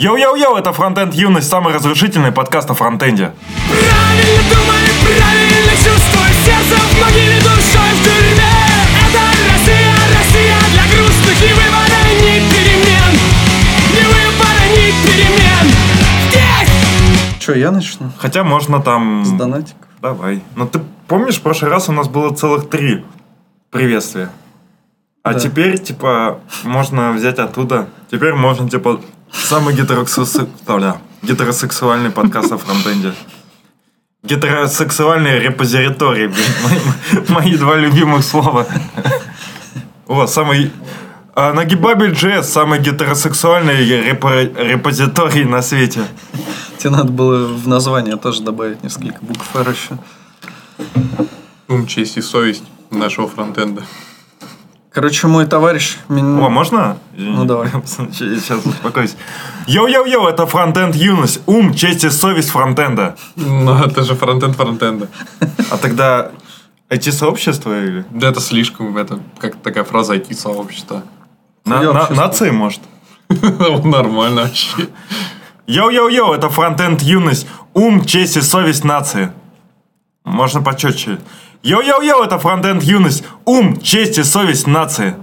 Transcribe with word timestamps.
Йоу-йоу-йоу, 0.00 0.56
это 0.56 0.72
Фронтенд 0.72 1.14
Юность, 1.14 1.48
самый 1.48 1.72
разрушительный 1.72 2.32
подкаст 2.32 2.68
о 2.68 2.74
фронтенде. 2.74 3.30
Правильно 3.68 4.42
думай, 4.50 4.88
правильно 5.06 5.70
чувствуй 5.70 6.30
Сердцем 6.44 6.84
в 6.88 7.00
могиле, 7.00 7.38
душой 7.38 7.92
в 7.94 8.02
тюрьме 8.02 8.52
Это 9.06 9.22
Россия, 9.52 9.94
Россия 10.18 10.56
для 10.72 10.82
грустных 10.96 11.40
Ни 11.40 11.52
выбора, 11.52 12.00
ни 12.10 12.34
перемен 12.50 13.12
Ни 13.92 14.04
выбора, 14.04 14.64
ни 14.72 14.90
перемен 15.06 15.66
Здесь! 16.28 17.38
Че, 17.38 17.54
я 17.60 17.70
начну? 17.70 18.10
Хотя 18.18 18.42
можно 18.42 18.82
там... 18.82 19.24
С 19.24 19.30
донатиков? 19.30 19.86
Давай. 20.02 20.42
Но 20.56 20.66
ты 20.66 20.80
помнишь, 21.06 21.36
в 21.36 21.42
прошлый 21.42 21.70
раз 21.70 21.88
у 21.88 21.92
нас 21.92 22.08
было 22.08 22.34
целых 22.34 22.68
три 22.68 23.04
приветствия. 23.70 24.28
А 25.22 25.32
Да. 25.34 25.38
теперь, 25.38 25.78
типа, 25.78 26.40
можно 26.64 27.12
взять 27.12 27.38
оттуда. 27.38 27.88
Теперь 28.10 28.34
можно, 28.34 28.68
типа, 28.68 29.00
самый 29.34 29.74
гетеросексуальный 31.22 32.10
подкаст 32.10 32.52
о 32.52 32.58
фронтенде. 32.58 33.12
Гетеросексуальный 34.22 35.38
репозиторий. 35.40 36.28
блин, 36.28 36.46
мои, 36.64 36.78
мои 37.28 37.56
два 37.56 37.76
любимых 37.76 38.24
слова. 38.24 38.66
О, 40.06 40.26
самый... 40.26 40.70
А, 41.36 41.52
Нагибабель 41.52 42.12
JS 42.12 42.44
самый 42.44 42.78
гетеросексуальный 42.78 43.84
репо- 43.84 44.54
репозиторий 44.56 45.44
на 45.44 45.62
свете. 45.62 46.06
Тебе 46.78 46.90
надо 46.90 47.10
было 47.12 47.46
в 47.46 47.66
название 47.66 48.16
тоже 48.16 48.42
добавить 48.42 48.82
несколько 48.84 49.18
букв 49.24 49.54
R 49.56 49.68
еще. 49.70 49.98
Ум, 51.68 51.86
честь 51.86 52.16
и 52.16 52.22
совесть 52.22 52.64
нашего 52.90 53.26
фронтенда. 53.28 53.82
Короче, 54.94 55.26
мой 55.26 55.44
товарищ... 55.46 55.98
мен- 56.08 56.38
О, 56.40 56.48
можно? 56.48 56.96
Ну, 57.16 57.44
давай. 57.44 57.68
Сейчас 57.86 58.64
успокойся. 58.64 59.16
Йоу-йоу-йоу, 59.66 60.28
это 60.28 60.46
фронтенд 60.46 60.94
юность. 60.94 61.40
Ум, 61.46 61.74
честь 61.74 62.04
и 62.04 62.10
совесть 62.10 62.50
фронтенда. 62.50 63.16
Но 63.34 63.84
это 63.84 64.04
же 64.04 64.14
фронтенд 64.14 64.54
фронтенда. 64.56 65.08
А 65.70 65.76
тогда 65.78 66.30
IT-сообщество 66.90 67.72
или? 67.84 68.04
Да 68.10 68.28
это 68.28 68.40
слишком, 68.40 68.96
это 68.96 69.18
как 69.38 69.56
такая 69.56 69.82
фраза 69.82 70.14
IT-сообщества. 70.14 71.02
На- 71.64 71.82
на- 71.82 72.10
нации, 72.10 72.50
может? 72.50 72.80
Нормально 73.84 74.42
вообще. 74.42 74.88
Йоу-йоу-йоу, 75.66 76.34
это 76.34 76.48
фронтенд 76.50 77.02
юность. 77.02 77.48
Ум, 77.72 78.04
честь 78.04 78.36
и 78.36 78.42
совесть 78.42 78.84
нации. 78.84 79.32
Можно 80.24 80.62
почетче. 80.62 81.18
Йоу-йоу-йоу, 81.64 82.22
это 82.22 82.38
фронтенд 82.38 82.82
юность. 82.82 83.24
Ум, 83.46 83.80
честь 83.80 84.18
и 84.18 84.22
совесть 84.22 84.66
нации. 84.66 85.14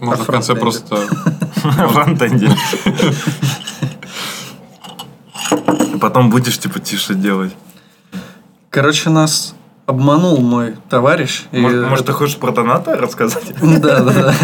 Можно 0.00 0.24
в 0.24 0.26
конце 0.26 0.56
просто... 0.56 0.96
Фронтенде. 1.54 2.50
Потом 6.00 6.30
будешь, 6.30 6.58
типа, 6.58 6.80
тише 6.80 7.14
делать. 7.14 7.52
Короче, 8.70 9.08
нас 9.08 9.54
обманул 9.86 10.38
мой 10.40 10.74
товарищ. 10.90 11.44
и 11.52 11.60
Может, 11.60 11.88
может, 11.88 12.06
ты 12.06 12.12
хочешь 12.12 12.38
про 12.38 12.50
донаты 12.50 12.96
рассказать? 12.96 13.54
Да, 13.62 14.00
да, 14.00 14.12
да. 14.12 14.34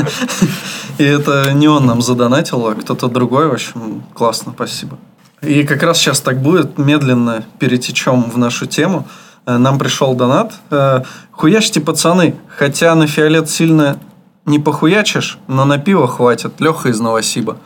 И 0.98 1.04
это 1.04 1.50
не 1.52 1.66
он 1.66 1.84
нам 1.84 2.00
задонатил, 2.00 2.64
а 2.68 2.76
кто-то 2.76 3.08
другой. 3.08 3.48
В 3.48 3.54
общем, 3.54 4.04
классно, 4.14 4.52
спасибо. 4.54 4.96
И 5.42 5.64
как 5.64 5.82
раз 5.82 5.98
сейчас 5.98 6.20
так 6.20 6.40
будет, 6.40 6.78
медленно 6.78 7.44
перетечем 7.58 8.22
в 8.30 8.38
нашу 8.38 8.66
тему. 8.66 9.08
Э, 9.48 9.56
Нам 9.56 9.78
пришел 9.78 10.14
донат. 10.14 10.52
Э, 10.70 11.02
Хуячьте, 11.32 11.80
пацаны, 11.80 12.34
хотя 12.48 12.94
на 12.94 13.06
фиолет 13.06 13.48
сильно 13.48 13.98
не 14.44 14.58
похуячишь, 14.58 15.38
но 15.46 15.64
на 15.64 15.78
пиво 15.78 16.06
хватит. 16.06 16.60
Леха 16.60 16.90
из 16.90 17.00
Новосиба. 17.00 17.56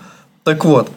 Так 0.44 0.64
вот, 0.64 0.88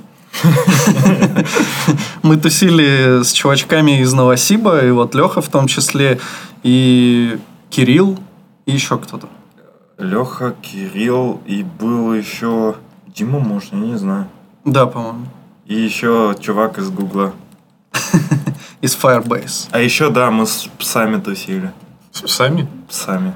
мы 2.22 2.38
тусили 2.38 3.24
с 3.24 3.32
чувачками 3.32 4.00
из 4.02 4.14
Новосиба, 4.14 4.86
и 4.86 4.92
вот 4.92 5.16
Леха 5.16 5.42
в 5.42 5.50
том 5.50 5.66
числе, 5.66 6.20
и 6.62 7.40
Кирилл, 7.72 8.20
и 8.68 8.74
еще 8.74 9.00
кто-то. 9.00 9.28
Леха, 9.98 10.54
Кирилл 10.62 11.42
и 11.48 11.64
был 11.64 12.14
еще 12.14 12.76
Дима, 13.08 13.40
может, 13.40 13.74
я 13.74 13.80
не 13.80 13.96
знаю. 13.96 14.28
Да, 14.66 14.86
по-моему. 14.86 15.26
И 15.66 15.74
еще 15.74 16.36
чувак 16.40 16.78
из 16.78 16.92
Гугла. 16.92 17.34
Из 18.86 18.96
Firebase. 18.96 19.70
А 19.72 19.80
еще, 19.80 20.12
да, 20.12 20.30
мы 20.30 20.46
с 20.46 20.70
псами 20.78 21.20
тусили. 21.20 21.72
С 22.12 22.22
псами? 22.22 22.68
Псами. 22.88 23.34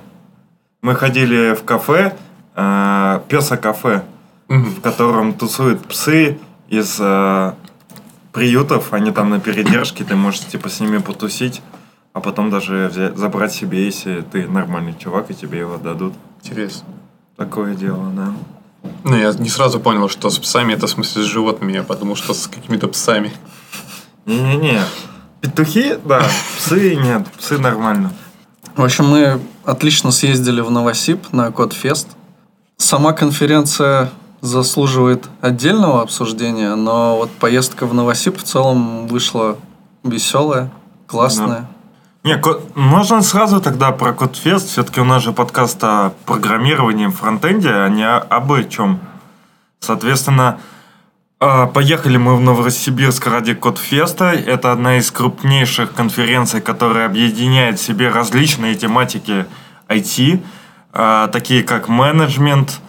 Мы 0.83 0.93
ходили 0.93 1.55
в 1.55 1.63
кафе, 1.63 2.15
э, 2.55 3.19
песо-кафе, 3.27 4.03
в 4.47 4.79
котором 4.81 5.33
тусуют 5.33 5.83
псы 5.87 6.37
из 6.67 6.97
э, 6.99 7.53
приютов. 8.31 8.93
Они 8.93 9.09
там 9.11 9.31
на 9.31 9.39
передержке, 9.39 10.03
ты 10.03 10.15
можешь 10.15 10.41
типа 10.41 10.69
с 10.69 10.79
ними 10.81 10.99
потусить, 10.99 11.63
а 12.13 12.19
потом 12.19 12.51
даже 12.51 12.87
взять- 12.93 13.17
забрать 13.17 13.51
себе, 13.51 13.85
если 13.85 14.21
ты 14.21 14.47
нормальный 14.47 14.93
чувак, 14.99 15.31
и 15.31 15.33
тебе 15.33 15.57
его 15.57 15.77
дадут. 15.77 16.13
Интересно. 16.43 16.87
Такое 17.37 17.73
дело, 17.73 18.11
да. 18.11 18.33
Ну, 19.03 19.15
я 19.15 19.33
не 19.33 19.49
сразу 19.49 19.79
понял, 19.79 20.09
что 20.09 20.29
с 20.29 20.37
псами 20.37 20.73
это 20.73 20.85
в 20.85 20.91
смысле 20.91 21.23
с 21.23 21.25
животными. 21.25 21.71
Я 21.71 21.81
подумал, 21.81 22.15
что 22.15 22.35
с 22.35 22.45
какими-то 22.45 22.87
псами. 22.87 23.33
Не-не-не. 24.27 24.81
Петухи, 25.41 25.97
да. 26.05 26.21
Псы 26.57 26.95
нет. 26.95 27.27
Псы 27.37 27.57
нормально. 27.57 28.11
В 28.75 28.83
общем, 28.83 29.05
мы 29.05 29.39
отлично 29.65 30.11
съездили 30.11 30.61
в 30.61 30.71
Новосиб 30.71 31.31
на 31.31 31.51
Кодфест. 31.51 32.09
Сама 32.77 33.13
конференция 33.13 34.09
заслуживает 34.41 35.27
отдельного 35.41 36.01
обсуждения, 36.01 36.75
но 36.75 37.17
вот 37.17 37.31
поездка 37.31 37.85
в 37.85 37.93
Новосиб 37.93 38.37
в 38.37 38.43
целом 38.43 39.07
вышла 39.07 39.57
веселая, 40.03 40.71
классная. 41.07 41.67
Не, 42.23 42.37
ко- 42.37 42.61
можно 42.75 43.21
сразу 43.21 43.59
тогда 43.61 43.91
про 43.91 44.13
Кодфест. 44.13 44.69
Все-таки 44.69 45.01
у 45.01 45.05
нас 45.05 45.23
же 45.23 45.31
подкаст 45.33 45.83
о 45.83 46.13
программировании 46.25 47.07
в 47.07 47.15
фронтенде, 47.15 47.69
а 47.69 47.89
не 47.89 48.05
об 48.07 48.51
чем. 48.69 48.99
Соответственно, 49.79 50.59
поехали 51.39 52.17
мы 52.17 52.35
в 52.35 52.41
Новосибирск 52.41 53.27
ради 53.27 53.53
Кодфеста. 53.53 54.33
Это 54.33 54.73
одна 54.73 54.97
из 54.97 55.09
крупнейших 55.09 55.93
конференций, 55.93 56.59
которая 56.59 57.05
объединяет 57.05 57.79
в 57.79 57.83
себе 57.83 58.09
различные 58.09 58.75
тематики 58.75 59.45
IT, 59.87 60.41
э, 60.93 61.29
такие 61.31 61.63
как 61.63 61.87
менеджмент, 61.87 62.81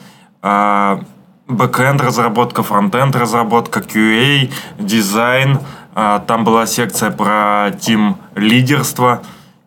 э, 0.42 0.98
бэкэнд 1.46 2.00
разработка, 2.00 2.62
фронтенд 2.62 3.14
разработка, 3.14 3.80
QA, 3.80 4.50
дизайн. 4.78 5.60
А, 5.94 6.20
Там 6.20 6.44
была 6.44 6.66
секция 6.66 7.10
про 7.10 7.70
тим 7.80 8.16
лидерство 8.36 9.22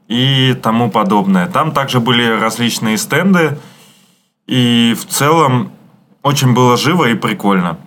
и 0.07 0.57
тому 0.61 0.89
подобное. 0.89 1.47
Там 1.47 1.71
также 1.71 1.99
были 1.99 2.25
различные 2.39 2.97
стенды, 2.97 3.57
и 4.47 4.95
в 4.97 5.05
целом 5.05 5.71
очень 6.21 6.53
было 6.53 6.77
живо 6.77 7.09
и 7.09 7.15
прикольно. 7.15 7.77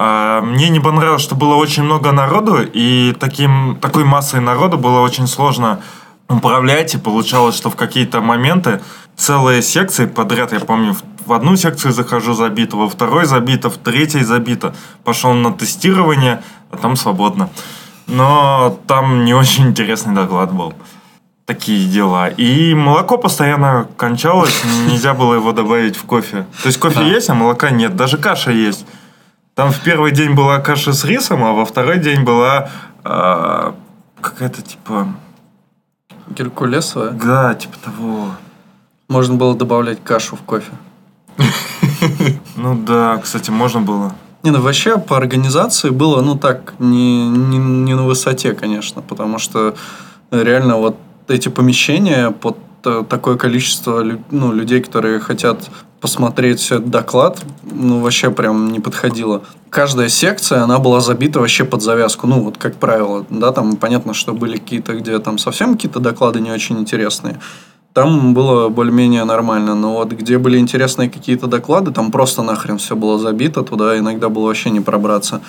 А, 0.00 0.40
Мне 0.42 0.68
не 0.68 0.78
понравилось, 0.78 1.22
что 1.22 1.34
было 1.34 1.56
очень 1.56 1.82
много 1.82 2.12
народу, 2.12 2.58
и 2.62 3.12
таким, 3.18 3.76
такой 3.80 4.04
массой 4.04 4.40
народу 4.40 4.78
было 4.78 5.00
очень 5.00 5.26
сложно 5.26 5.80
управлять, 6.28 6.94
и 6.94 6.98
получалось, 6.98 7.56
что 7.56 7.68
в 7.68 7.74
какие-то 7.74 8.20
моменты 8.20 8.80
целые 9.16 9.60
секции 9.60 10.06
подряд, 10.06 10.52
я 10.52 10.60
помню, 10.60 10.94
в- 11.26 11.32
одну 11.32 11.56
секцию 11.56 11.92
захожу 11.92 12.32
забито, 12.34 12.76
во 12.76 12.88
второй 12.88 13.24
забито, 13.24 13.70
в 13.70 13.76
третьей 13.76 14.22
забито. 14.22 14.72
Пошел 15.02 15.32
на 15.32 15.52
тестирование, 15.52 16.42
а 16.70 16.76
там 16.76 16.94
свободно. 16.94 17.48
Но 18.06 18.78
там 18.86 19.24
не 19.24 19.34
очень 19.42 19.66
интересный 19.68 20.14
доклад 20.14 20.52
был. 20.52 20.74
Такие 21.44 21.88
дела. 21.88 22.28
И 22.28 22.72
молоко 22.74 23.18
постоянно 23.18 23.88
кончалось, 23.96 24.62
нельзя 24.86 25.12
было 25.14 25.34
его 25.34 25.52
добавить 25.52 25.96
в 25.96 26.04
кофе. 26.04 26.46
То 26.62 26.68
есть 26.68 26.78
кофе 26.78 27.08
есть, 27.08 27.30
а 27.30 27.34
молока 27.34 27.70
нет. 27.70 27.96
Даже 27.96 28.16
каша 28.18 28.52
есть. 28.52 28.86
Там 29.58 29.72
в 29.72 29.80
первый 29.80 30.12
день 30.12 30.34
была 30.34 30.60
каша 30.60 30.92
с 30.92 31.04
рисом, 31.04 31.42
а 31.42 31.52
во 31.52 31.64
второй 31.64 31.98
день 31.98 32.22
была 32.22 32.70
а, 33.02 33.74
какая-то 34.20 34.62
типа... 34.62 35.08
Геркулесовая. 36.28 37.10
Да, 37.10 37.56
типа 37.56 37.74
того. 37.84 38.28
Можно 39.08 39.34
было 39.34 39.56
добавлять 39.56 39.98
кашу 40.04 40.36
в 40.36 40.42
кофе. 40.42 40.70
Ну 42.54 42.76
да, 42.76 43.18
кстати, 43.18 43.50
можно 43.50 43.80
было. 43.80 44.14
Не, 44.44 44.52
ну 44.52 44.60
вообще 44.60 44.96
по 44.96 45.16
организации 45.16 45.90
было, 45.90 46.22
ну 46.22 46.38
так, 46.38 46.74
не, 46.78 47.28
не, 47.28 47.58
не 47.58 47.94
на 47.94 48.04
высоте, 48.04 48.52
конечно, 48.52 49.02
потому 49.02 49.40
что 49.40 49.74
реально 50.30 50.76
вот 50.76 50.96
эти 51.26 51.48
помещения 51.48 52.30
под 52.30 52.58
э, 52.58 52.60
такое 52.82 53.36
количество 53.36 54.04
ну, 54.30 54.52
людей, 54.52 54.80
которые 54.80 55.20
хотят 55.20 55.70
посмотреть 56.00 56.72
доклад, 56.86 57.44
ну 57.62 58.00
вообще 58.00 58.30
прям 58.30 58.70
не 58.70 58.80
подходило. 58.80 59.42
Каждая 59.70 60.08
секция, 60.08 60.62
она 60.62 60.78
была 60.78 61.00
забита 61.00 61.40
вообще 61.40 61.64
под 61.64 61.82
завязку, 61.82 62.26
ну 62.26 62.40
вот 62.40 62.56
как 62.56 62.76
правило, 62.76 63.26
да, 63.30 63.52
там 63.52 63.76
понятно, 63.76 64.14
что 64.14 64.32
были 64.32 64.56
какие-то, 64.56 64.94
где 64.94 65.18
там 65.18 65.38
совсем 65.38 65.74
какие-то 65.74 66.00
доклады 66.00 66.40
не 66.40 66.52
очень 66.52 66.78
интересные, 66.78 67.40
там 67.92 68.32
было 68.32 68.68
более-менее 68.68 69.24
нормально. 69.24 69.74
Но 69.74 69.94
вот 69.94 70.12
где 70.12 70.38
были 70.38 70.58
интересные 70.58 71.10
какие-то 71.10 71.48
доклады, 71.48 71.90
там 71.90 72.12
просто 72.12 72.42
нахрен 72.42 72.78
все 72.78 72.94
было 72.94 73.18
забито, 73.18 73.62
туда 73.62 73.98
иногда 73.98 74.28
было 74.28 74.46
вообще 74.46 74.70
не 74.70 74.80
пробраться. 74.80 75.40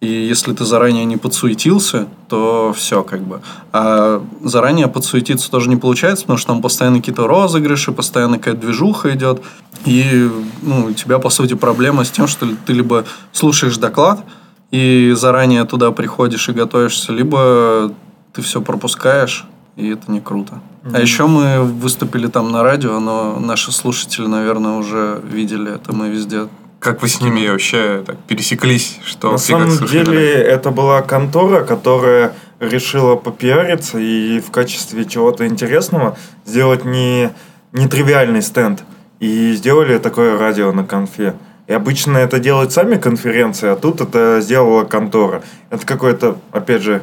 И 0.00 0.08
если 0.08 0.52
ты 0.52 0.64
заранее 0.64 1.06
не 1.06 1.16
подсуетился, 1.16 2.06
то 2.28 2.74
все 2.76 3.02
как 3.02 3.22
бы. 3.22 3.40
А 3.72 4.22
заранее 4.42 4.88
подсуетиться 4.88 5.50
тоже 5.50 5.70
не 5.70 5.76
получается, 5.76 6.24
потому 6.24 6.38
что 6.38 6.48
там 6.48 6.60
постоянно 6.60 6.98
какие-то 6.98 7.26
розыгрыши, 7.26 7.92
постоянно 7.92 8.38
какая-то 8.38 8.60
движуха 8.60 9.14
идет. 9.14 9.42
И 9.86 10.30
ну, 10.62 10.86
у 10.86 10.92
тебя, 10.92 11.18
по 11.18 11.30
сути, 11.30 11.54
проблема 11.54 12.04
с 12.04 12.10
тем, 12.10 12.26
что 12.26 12.46
ты 12.66 12.74
либо 12.74 13.04
слушаешь 13.32 13.78
доклад, 13.78 14.22
и 14.70 15.14
заранее 15.16 15.64
туда 15.64 15.92
приходишь 15.92 16.48
и 16.50 16.52
готовишься, 16.52 17.12
либо 17.12 17.92
ты 18.34 18.42
все 18.42 18.60
пропускаешь, 18.60 19.46
и 19.76 19.88
это 19.88 20.12
не 20.12 20.20
круто. 20.20 20.60
А 20.92 21.00
еще 21.00 21.26
мы 21.26 21.62
выступили 21.62 22.26
там 22.26 22.52
на 22.52 22.62
радио, 22.62 23.00
но 23.00 23.40
наши 23.40 23.72
слушатели, 23.72 24.26
наверное, 24.26 24.72
уже 24.72 25.20
видели 25.24 25.74
это. 25.74 25.94
Мы 25.94 26.10
везде 26.10 26.48
Как 26.86 27.02
вы 27.02 27.08
с 27.08 27.20
ними 27.20 27.48
вообще 27.48 28.04
так 28.06 28.16
пересеклись? 28.28 29.00
Что 29.04 29.32
На 29.32 29.38
самом 29.38 29.70
слушали? 29.72 30.04
деле 30.04 30.32
это 30.34 30.70
была 30.70 31.02
контора, 31.02 31.64
которая 31.64 32.32
решила 32.60 33.16
попиариться 33.16 33.98
и 33.98 34.38
в 34.38 34.52
качестве 34.52 35.04
чего-то 35.04 35.48
интересного 35.48 36.16
сделать 36.44 36.84
не 36.84 37.30
нетривиальный 37.72 38.40
стенд. 38.40 38.84
И 39.18 39.52
сделали 39.54 39.98
такое 39.98 40.38
радио 40.38 40.70
на 40.70 40.84
конфе. 40.84 41.34
И 41.66 41.72
обычно 41.72 42.18
это 42.18 42.38
делают 42.38 42.70
сами 42.72 42.94
конференции, 42.98 43.68
а 43.68 43.74
тут 43.74 44.00
это 44.00 44.38
сделала 44.40 44.84
контора. 44.84 45.42
Это 45.70 45.84
какой-то, 45.84 46.36
опять 46.52 46.82
же, 46.82 47.02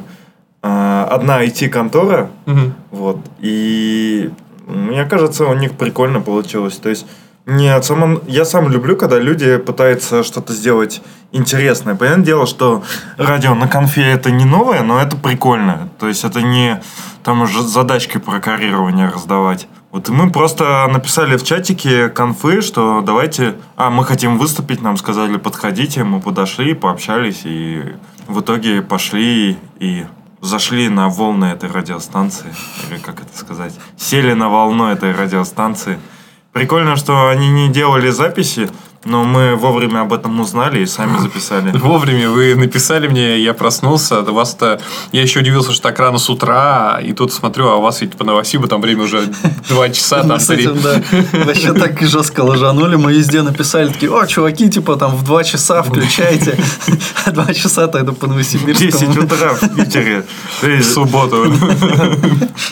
а, 0.62 1.06
одна 1.10 1.44
IT-контора, 1.44 2.30
Мгм. 2.46 2.72
вот. 2.90 3.18
И 3.40 4.30
мне 4.66 5.04
кажется, 5.04 5.44
у 5.44 5.52
них 5.54 5.72
прикольно 5.72 6.22
получилось. 6.22 6.76
То 6.78 6.88
есть 6.88 7.04
не 7.46 7.68
от 7.68 7.84
само- 7.84 8.20
я 8.26 8.44
сам 8.44 8.68
люблю, 8.70 8.96
когда 8.96 9.18
люди 9.18 9.58
пытаются 9.58 10.22
что-то 10.24 10.52
сделать 10.52 11.02
интересное. 11.32 11.94
Понятное 11.94 12.24
дело, 12.24 12.46
что 12.46 12.82
радио 13.18 13.54
на 13.54 13.68
конфе 13.68 14.02
это 14.02 14.30
не 14.30 14.44
новое, 14.44 14.82
но 14.82 14.98
это 15.00 15.16
прикольно. 15.16 15.88
То 15.98 16.08
есть 16.08 16.24
это 16.24 16.40
не 16.40 16.80
там 17.22 17.42
уже 17.42 17.62
задачки 17.62 18.18
про 18.18 18.40
карирование 18.40 19.08
раздавать. 19.08 19.68
Вот 19.90 20.08
мы 20.08 20.30
просто 20.30 20.86
написали 20.88 21.36
в 21.36 21.44
чатике 21.44 22.08
конфы, 22.08 22.62
что 22.62 23.00
давайте... 23.00 23.54
А, 23.76 23.90
мы 23.90 24.04
хотим 24.04 24.38
выступить, 24.38 24.82
нам 24.82 24.96
сказали, 24.96 25.36
подходите. 25.36 26.02
Мы 26.02 26.20
подошли, 26.20 26.74
пообщались, 26.74 27.42
и 27.44 27.94
в 28.26 28.40
итоге 28.40 28.82
пошли 28.82 29.56
и 29.78 30.06
зашли 30.40 30.88
на 30.88 31.08
волны 31.08 31.46
этой 31.46 31.70
радиостанции. 31.70 32.52
Или 32.90 32.98
как 32.98 33.20
это 33.22 33.38
сказать? 33.38 33.74
Сели 33.96 34.32
на 34.32 34.48
волну 34.48 34.86
этой 34.86 35.12
радиостанции. 35.12 35.98
Прикольно, 36.54 36.94
что 36.94 37.28
они 37.28 37.48
не 37.50 37.68
делали 37.68 38.10
записи, 38.10 38.70
но 39.04 39.24
мы 39.24 39.56
вовремя 39.56 40.02
об 40.02 40.12
этом 40.12 40.38
узнали 40.40 40.80
и 40.82 40.86
сами 40.86 41.18
записали. 41.18 41.70
Вовремя 41.76 42.30
вы 42.30 42.54
написали 42.54 43.08
мне, 43.08 43.38
я 43.40 43.52
проснулся. 43.52 44.20
У 44.20 44.32
вас-то... 44.32 44.80
Я 45.10 45.22
еще 45.22 45.40
удивился, 45.40 45.72
что 45.72 45.82
так 45.82 45.98
рано 45.98 46.16
с 46.18 46.30
утра. 46.30 47.00
И 47.02 47.12
тут 47.12 47.32
смотрю, 47.32 47.68
а 47.68 47.74
у 47.74 47.80
вас 47.82 48.00
ведь 48.02 48.16
по 48.16 48.22
Новосибу 48.24 48.68
там 48.68 48.80
время 48.80 49.02
уже 49.02 49.26
два 49.68 49.90
часа, 49.90 50.22
там 50.22 50.38
с 50.38 50.46
три. 50.46 50.60
этим, 50.64 50.80
да, 50.80 51.02
вообще 51.44 51.72
так 51.74 52.00
жестко 52.00 52.42
ложанули. 52.42 52.94
Мы 52.94 53.12
везде 53.12 53.42
написали 53.42 53.88
такие, 53.88 54.10
о, 54.16 54.24
чуваки, 54.26 54.70
типа 54.70 54.94
там 54.96 55.10
в 55.16 55.24
2 55.24 55.44
часа 55.44 55.82
включайте. 55.82 56.56
А 57.26 57.30
2 57.32 57.52
часа 57.54 57.88
тогда 57.88 58.12
по 58.12 58.26
10 58.28 58.62
Новосибирскому. 58.64 59.24
утра 59.24 59.54
в 59.54 59.76
Питере. 59.76 60.24
В 60.62 60.82
субботу. 60.82 61.52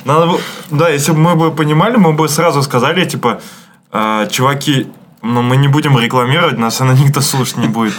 надо 0.04 0.26
бы- 0.28 0.40
да, 0.70 0.88
если 0.88 1.12
бы 1.12 1.18
мы 1.18 1.34
бы 1.34 1.50
понимали, 1.50 1.96
мы 1.96 2.12
бы 2.12 2.28
сразу 2.28 2.62
сказали, 2.62 3.04
типа, 3.04 3.40
«А, 3.92 4.26
чуваки, 4.26 4.88
ну 5.22 5.42
мы 5.42 5.56
не 5.56 5.68
будем 5.68 5.98
рекламировать, 5.98 6.58
нас 6.58 6.80
она 6.80 6.94
никто 6.94 7.20
слушать 7.20 7.58
не 7.58 7.68
будет. 7.68 7.94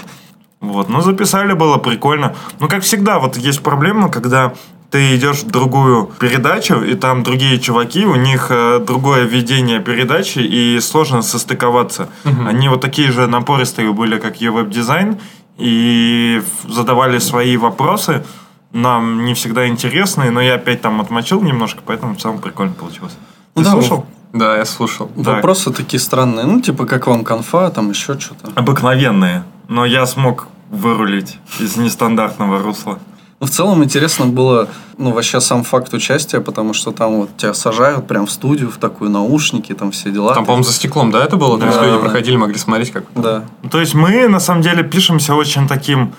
Вот, 0.60 0.90
ну 0.90 1.01
записали, 1.01 1.54
было 1.54 1.78
прикольно. 1.78 2.36
Ну, 2.60 2.69
как 2.69 2.84
всегда, 2.84 3.19
вот 3.19 3.36
есть 3.36 3.62
проблема, 3.62 4.10
когда 4.10 4.54
ты 4.92 5.16
идешь 5.16 5.44
в 5.44 5.50
другую 5.50 6.06
передачу, 6.19 6.75
и 6.75 6.94
там 6.94 7.24
другие 7.24 7.60
чуваки, 7.60 8.06
у 8.06 8.16
них 8.16 8.48
э, 8.50 8.80
другое 8.80 9.24
ведение 9.24 9.80
передачи, 9.80 10.40
и 10.40 10.80
сложно 10.80 11.22
состыковаться. 11.22 12.10
Они 12.48 12.69
вот 12.69 12.81
такие 12.81 13.12
же 13.12 13.28
напористые 13.28 13.92
были, 13.92 14.19
как 14.19 14.42
и 14.42 14.50
веб-дизайн, 14.50 15.18
и 15.57 16.42
задавали 16.69 17.18
свои 17.18 17.57
вопросы, 17.57 18.24
нам 18.72 19.25
не 19.25 19.34
всегда 19.34 19.68
интересные, 19.68 20.31
но 20.31 20.42
я 20.42 20.56
опять 20.56 20.81
там 20.81 21.01
отмочил 21.01 21.42
немножко, 21.42 21.81
поэтому 21.86 22.16
в 22.16 22.19
целом 22.19 22.39
прикольно 22.39 22.74
получилось. 22.74 23.13
Ты 23.56 23.62
Ну 23.62 23.63
да, 23.63 23.72
слушал? 23.72 24.06
Да, 24.33 24.57
я 24.57 24.65
слушал. 24.65 25.07
Так. 25.15 25.25
Вопросы 25.25 25.71
такие 25.71 26.00
странные. 26.00 26.45
Ну, 26.45 26.59
типа, 26.59 26.85
как 26.85 27.07
вам 27.07 27.24
конфа, 27.24 27.69
там 27.69 27.89
еще 27.91 28.19
что-то. 28.19 28.51
Обыкновенные, 28.56 29.44
но 29.68 29.85
я 29.85 30.06
смог 30.06 30.47
вырулить 30.71 31.38
из 31.59 31.77
нестандартного 31.77 32.59
русла. 32.59 32.97
Ну, 33.39 33.47
в 33.47 33.50
целом 33.51 33.83
интересно 33.83 34.25
было, 34.25 34.69
ну, 34.97 35.12
вообще 35.12 35.39
сам 35.41 35.63
факт 35.63 35.94
участия, 35.94 36.39
потому 36.39 36.74
что 36.74 36.91
там 36.91 37.18
вот 37.18 37.38
тебя 37.38 37.53
сажают 37.53 38.07
прям 38.07 38.25
в 38.25 38.31
студию, 38.31 38.71
в 38.71 38.77
такую 38.77 39.12
наушники, 39.12 39.74
там 39.74 39.91
все 39.91 40.09
дела. 40.12 40.33
Там, 40.33 40.45
по-моему, 40.45 40.63
за 40.63 40.74
стеклом, 40.74 41.12
да, 41.12 41.24
это 41.24 41.36
было? 41.36 41.59
То 41.59 41.65
есть 41.65 41.77
Да, 41.77 41.83
люди 41.86 41.97
да. 41.97 42.01
проходили, 42.01 42.38
могли 42.38 42.57
смотреть, 42.57 42.91
как... 42.91 43.03
Да. 43.15 43.44
То 43.69 43.79
есть 43.79 43.94
мы 43.94 44.27
на 44.29 44.39
самом 44.39 44.62
деле 44.62 44.83
пишемся 44.83 45.36
очень 45.36 45.68
таким 45.68 46.13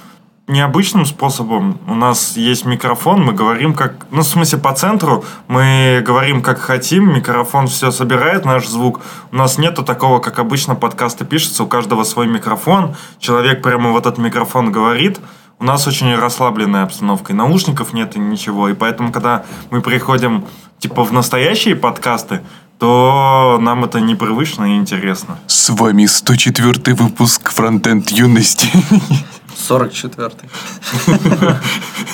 необычным 0.47 1.07
способом. 1.07 1.79
У 1.87 1.95
нас 1.95 2.37
есть 2.37 2.67
микрофон, 2.67 3.25
мы 3.25 3.33
говорим 3.33 3.73
как... 3.73 4.07
Ну, 4.11 4.21
в 4.21 4.27
смысле, 4.27 4.59
по 4.59 4.75
центру 4.75 5.25
мы 5.49 6.03
говорим 6.07 6.43
как 6.43 6.59
хотим, 6.59 7.15
микрофон 7.15 7.67
все 7.67 7.91
собирает 7.91 8.45
наш 8.45 8.67
звук. 8.67 9.01
У 9.33 9.37
нас 9.37 9.57
нету 9.57 9.83
такого, 9.83 10.19
как 10.19 10.39
обычно 10.39 10.75
подкасты 10.75 11.25
пишутся, 11.25 11.65
у 11.65 11.67
каждого 11.67 12.05
свой 12.05 12.27
микрофон, 12.27 12.95
человек 13.19 13.63
прямо 13.63 13.91
в 13.91 13.97
этот 13.97 14.19
микрофон 14.19 14.71
говорит. 14.71 15.19
У 15.59 15.65
нас 15.65 15.87
очень 15.87 16.15
расслабленная 16.15 16.83
обстановка, 16.83 17.33
и 17.33 17.37
наушников 17.37 17.95
нет, 17.95 18.17
и 18.17 18.19
ничего. 18.19 18.69
И 18.69 18.75
поэтому, 18.75 19.13
когда 19.13 19.45
мы 19.71 19.81
приходим, 19.81 20.45
типа, 20.79 21.05
в 21.05 21.13
настоящие 21.13 21.77
подкасты, 21.77 22.43
то 22.79 23.59
нам 23.63 23.85
это 23.85 24.01
непривычно 24.01 24.75
и 24.75 24.77
интересно. 24.77 25.39
С 25.47 25.71
вами 25.71 26.07
104 26.07 26.95
выпуск 26.97 27.51
«Фронтенд 27.51 28.11
юности». 28.11 28.69
44-й. 29.57 30.49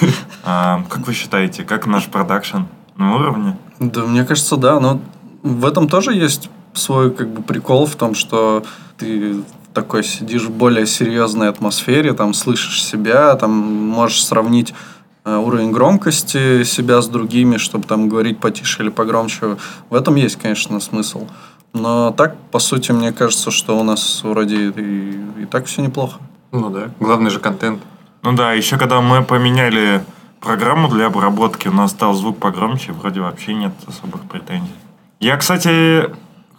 А, 0.42 0.82
как 0.88 1.06
вы 1.06 1.12
считаете, 1.12 1.64
как 1.64 1.86
наш 1.86 2.06
продакшн 2.06 2.60
на 2.96 3.14
уровне? 3.14 3.58
Да, 3.78 4.04
мне 4.04 4.24
кажется, 4.24 4.56
да. 4.56 4.80
Но 4.80 5.00
в 5.42 5.66
этом 5.66 5.86
тоже 5.86 6.14
есть 6.14 6.48
свой 6.72 7.10
как 7.10 7.28
бы 7.28 7.42
прикол 7.42 7.86
в 7.86 7.94
том, 7.94 8.14
что 8.14 8.64
ты 8.96 9.42
такой 9.72 10.02
сидишь 10.02 10.44
в 10.44 10.50
более 10.50 10.86
серьезной 10.86 11.48
атмосфере, 11.48 12.12
там 12.12 12.34
слышишь 12.34 12.82
себя, 12.82 13.34
там 13.36 13.50
можешь 13.52 14.24
сравнить 14.24 14.74
э, 15.24 15.36
уровень 15.36 15.70
громкости 15.70 16.64
себя 16.64 17.00
с 17.00 17.08
другими, 17.08 17.56
чтобы 17.56 17.86
там 17.86 18.08
говорить 18.08 18.38
потише 18.38 18.82
или 18.82 18.90
погромче. 18.90 19.56
В 19.88 19.94
этом 19.94 20.16
есть, 20.16 20.36
конечно, 20.36 20.80
смысл. 20.80 21.26
Но 21.72 22.10
так, 22.10 22.36
по 22.50 22.58
сути, 22.58 22.90
мне 22.90 23.12
кажется, 23.12 23.50
что 23.50 23.78
у 23.78 23.84
нас 23.84 24.22
вроде 24.24 24.70
и, 24.70 25.42
и 25.42 25.46
так 25.46 25.66
все 25.66 25.82
неплохо. 25.82 26.18
Ну 26.52 26.70
да, 26.70 26.90
главный 26.98 27.30
же 27.30 27.38
контент. 27.38 27.82
Ну 28.22 28.32
да, 28.32 28.52
еще 28.52 28.76
когда 28.76 29.00
мы 29.00 29.22
поменяли 29.22 30.02
программу 30.40 30.88
для 30.88 31.06
обработки, 31.06 31.68
у 31.68 31.72
нас 31.72 31.92
стал 31.92 32.14
звук 32.14 32.38
погромче, 32.38 32.92
вроде 32.92 33.20
вообще 33.20 33.54
нет 33.54 33.72
особых 33.86 34.22
претензий. 34.22 34.74
Я, 35.20 35.36
кстати, 35.36 36.10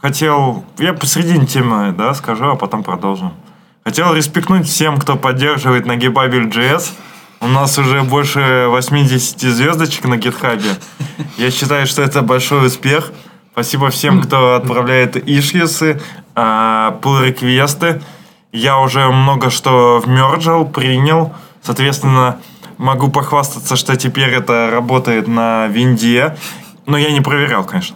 хотел... 0.01 0.63
Я 0.77 0.93
посередине 0.93 1.45
темы, 1.45 1.93
да, 1.97 2.13
скажу, 2.13 2.45
а 2.45 2.55
потом 2.55 2.83
продолжим. 2.83 3.33
Хотел 3.83 4.13
респектнуть 4.13 4.67
всем, 4.67 4.97
кто 4.97 5.15
поддерживает 5.15 5.85
Nagibabel.js. 5.87 6.91
У 7.41 7.47
нас 7.47 7.77
уже 7.79 8.03
больше 8.03 8.67
80 8.69 9.41
звездочек 9.41 10.05
на 10.05 10.17
гитхабе. 10.17 10.77
Я 11.37 11.49
считаю, 11.49 11.87
что 11.87 12.03
это 12.03 12.21
большой 12.21 12.67
успех. 12.67 13.11
Спасибо 13.53 13.89
всем, 13.89 14.21
кто 14.21 14.55
отправляет 14.55 15.17
ишьесы, 15.27 15.99
pull-реквесты. 16.35 18.01
Я 18.51 18.79
уже 18.79 19.07
много 19.11 19.49
что 19.49 20.01
вмерджил, 20.05 20.65
принял. 20.65 21.33
Соответственно, 21.61 22.37
могу 22.77 23.09
похвастаться, 23.09 23.75
что 23.75 23.95
теперь 23.95 24.29
это 24.29 24.69
работает 24.71 25.27
на 25.27 25.67
винде. 25.67 26.35
Но 26.85 26.97
я 26.97 27.11
не 27.11 27.21
проверял, 27.21 27.63
конечно. 27.63 27.95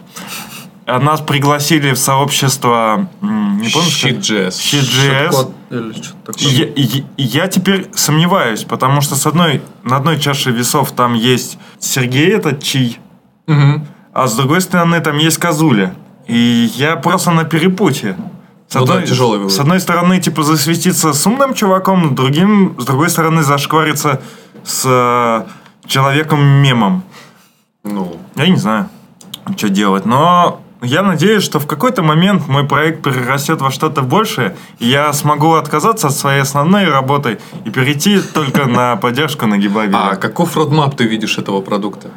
А 0.86 1.00
Нас 1.00 1.20
пригласили 1.20 1.90
в 1.92 1.98
сообщество... 1.98 3.08
Не 3.20 3.68
помню, 3.70 3.90
что- 3.90 4.08
Shit.js. 4.08 4.48
Shit.js. 4.50 5.30
Код 5.30 5.52
или 5.70 5.92
что-то 5.92 6.32
такое. 6.32 6.48
Я, 6.48 6.66
я- 6.76 7.04
я 7.16 7.48
теперь 7.48 7.90
сомневаюсь, 7.94 8.62
потому 8.62 9.00
что 9.00 9.16
с 9.16 9.26
одной, 9.26 9.62
на 9.82 9.96
одной 9.96 10.20
чаше 10.20 10.52
весов 10.52 10.92
там 10.92 11.14
есть 11.14 11.58
Сергей, 11.80 12.30
это 12.30 12.54
чий, 12.54 13.00
Мгм. 13.48 13.84
а 14.14 14.28
с 14.28 14.36
другой 14.36 14.60
стороны 14.60 15.00
там 15.00 15.18
есть 15.18 15.38
Козуля. 15.38 15.92
И 16.28 16.70
я 16.76 16.94
просто 16.94 17.32
на 17.32 17.42
перепутье. 17.44 18.16
С 18.68 18.74
Ну 18.74 18.84
да, 18.84 18.94
одной, 18.94 19.06
тяжелый 19.06 19.38
выбор. 19.38 19.52
С 19.52 19.58
одной 19.60 19.80
стороны, 19.80 20.20
типа, 20.20 20.42
засветиться 20.42 21.12
с 21.12 21.26
умным 21.26 21.54
чуваком, 21.54 22.14
другим, 22.14 22.74
с 22.78 22.84
другой 22.84 23.10
стороны, 23.10 23.42
зашквариться 23.42 24.20
с 24.64 24.82
э, 24.84 25.46
человеком-мемом. 25.86 27.04
Ну, 27.84 28.16
Я 28.34 28.48
не 28.48 28.56
знаю, 28.56 28.88
что 29.56 29.68
делать. 29.68 30.04
Но 30.04 30.60
я 30.82 31.02
надеюсь, 31.02 31.42
что 31.42 31.58
в 31.58 31.66
какой-то 31.66 32.02
момент 32.02 32.48
мой 32.48 32.64
проект 32.64 33.02
перерастет 33.02 33.60
во 33.60 33.70
что-то 33.70 34.02
большее, 34.02 34.56
и 34.78 34.88
я 34.88 35.12
смогу 35.12 35.54
отказаться 35.54 36.08
от 36.08 36.14
своей 36.14 36.40
основной 36.40 36.88
работы 36.88 37.38
и 37.64 37.70
перейти 37.70 38.20
только 38.20 38.66
на 38.66 38.96
поддержку 38.96 39.46
на 39.46 39.58
Гибабеле. 39.58 39.96
А 39.96 40.16
каков 40.16 40.56
родмап 40.56 40.96
ты 40.96 41.04
видишь 41.04 41.38
этого 41.38 41.60
продукта? 41.60 42.10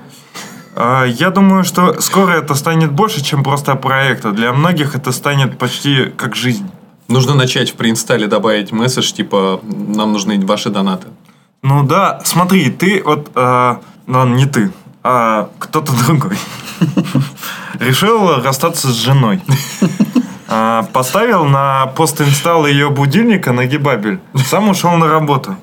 А, 0.76 1.04
Я 1.06 1.30
думаю, 1.30 1.64
что 1.64 2.00
скоро 2.02 2.32
это 2.34 2.56
станет 2.56 2.92
больше, 2.92 3.24
чем 3.24 3.44
просто 3.44 3.76
проект. 3.76 4.26
а 4.26 4.32
Для 4.32 4.54
многих 4.54 4.96
это 4.96 5.12
станет 5.12 5.58
почти 5.58 6.06
как 6.18 6.36
жизнь. 6.36 6.70
Нужно 7.08 7.34
начать 7.34 7.72
в 7.72 7.76
преинсталле 7.76 8.28
добавить 8.28 8.72
месседж, 8.72 9.12
типа, 9.12 9.60
нам 9.64 10.14
нужны 10.14 10.40
ваши 10.46 10.70
донаты. 10.70 11.08
Ну 11.64 11.84
да, 11.84 12.22
смотри, 12.24 12.70
ты 12.70 13.02
вот, 13.04 13.32
а, 13.36 13.82
ну 14.06 14.26
не 14.28 14.46
ты, 14.46 14.72
а 15.04 15.50
кто-то 15.60 15.92
другой, 16.06 16.38
решил 17.80 18.42
расстаться 18.42 18.88
с 18.90 18.94
женой. 18.96 19.42
А, 20.48 20.84
Поставил 20.94 21.46
на 21.46 21.88
постинсталл 21.88 22.66
ее 22.66 22.90
будильника 22.90 23.52
на 23.54 23.66
гибабель. 23.66 24.20
Сам 24.46 24.70
ушел 24.70 24.92
на 24.94 25.08
работу. 25.08 25.56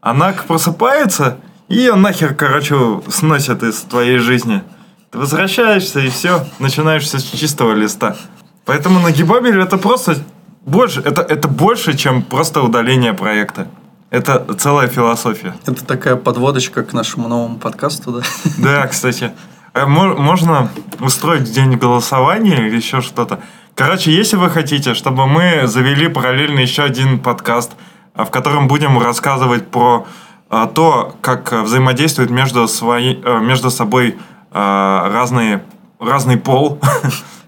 Она 0.00 0.32
просыпается, 0.32 1.38
ее 1.68 1.94
нахер, 1.94 2.34
короче, 2.34 3.00
сносят 3.08 3.62
из 3.62 3.80
твоей 3.82 4.18
жизни. 4.18 4.62
Ты 5.10 5.18
возвращаешься, 5.18 6.00
и 6.00 6.08
все, 6.08 6.46
начинаешь 6.58 7.04
все 7.04 7.18
с 7.18 7.24
чистого 7.24 7.72
листа. 7.72 8.16
Поэтому 8.64 9.00
на 9.00 9.10
гибабель 9.10 9.60
это 9.60 9.78
просто 9.78 10.16
больше, 10.64 11.00
это, 11.00 11.22
это 11.22 11.48
больше, 11.48 11.96
чем 11.96 12.22
просто 12.22 12.62
удаление 12.62 13.14
проекта. 13.14 13.68
Это 14.10 14.46
целая 14.58 14.88
философия. 14.88 15.54
Это 15.66 15.84
такая 15.84 16.16
подводочка 16.16 16.82
к 16.82 16.92
нашему 16.92 17.28
новому 17.28 17.58
подкасту, 17.58 18.12
да? 18.12 18.22
Да, 18.58 18.86
кстати. 18.86 19.32
А 19.74 19.86
мо- 19.86 20.14
Можно 20.16 20.70
устроить 21.00 21.44
день 21.52 21.76
голосования 21.76 22.66
или 22.66 22.76
еще 22.76 23.00
что-то. 23.02 23.40
Короче, 23.74 24.10
если 24.10 24.36
вы 24.36 24.50
хотите, 24.50 24.94
чтобы 24.94 25.26
мы 25.26 25.66
завели 25.66 26.08
параллельно 26.08 26.60
еще 26.60 26.82
один 26.82 27.18
подкаст, 27.20 27.72
а, 28.14 28.24
в 28.24 28.30
котором 28.30 28.66
будем 28.66 28.98
рассказывать 28.98 29.68
про 29.68 30.06
то, 30.48 31.16
как 31.20 31.52
а, 31.52 31.62
взаимодействуют 31.62 32.30
между, 32.30 32.66
свои, 32.68 33.16
а, 33.22 33.38
между 33.38 33.70
собой 33.70 34.16
а, 34.50 35.10
разные, 35.12 35.64
разный 36.00 36.36
пол. 36.36 36.80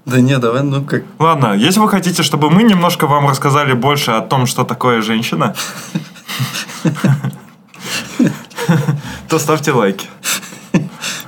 Да 0.06 0.18
не, 0.18 0.38
давай, 0.38 0.62
ну 0.62 0.82
как... 0.82 1.04
Ладно, 1.18 1.52
если 1.52 1.78
вы 1.78 1.88
хотите, 1.88 2.22
чтобы 2.22 2.50
мы 2.50 2.62
немножко 2.62 3.06
вам 3.06 3.28
рассказали 3.28 3.74
больше 3.74 4.12
о 4.12 4.22
том, 4.22 4.46
что 4.46 4.64
такое 4.64 5.02
женщина, 5.02 5.54
то 9.28 9.38
ставьте 9.38 9.72
лайки. 9.72 10.08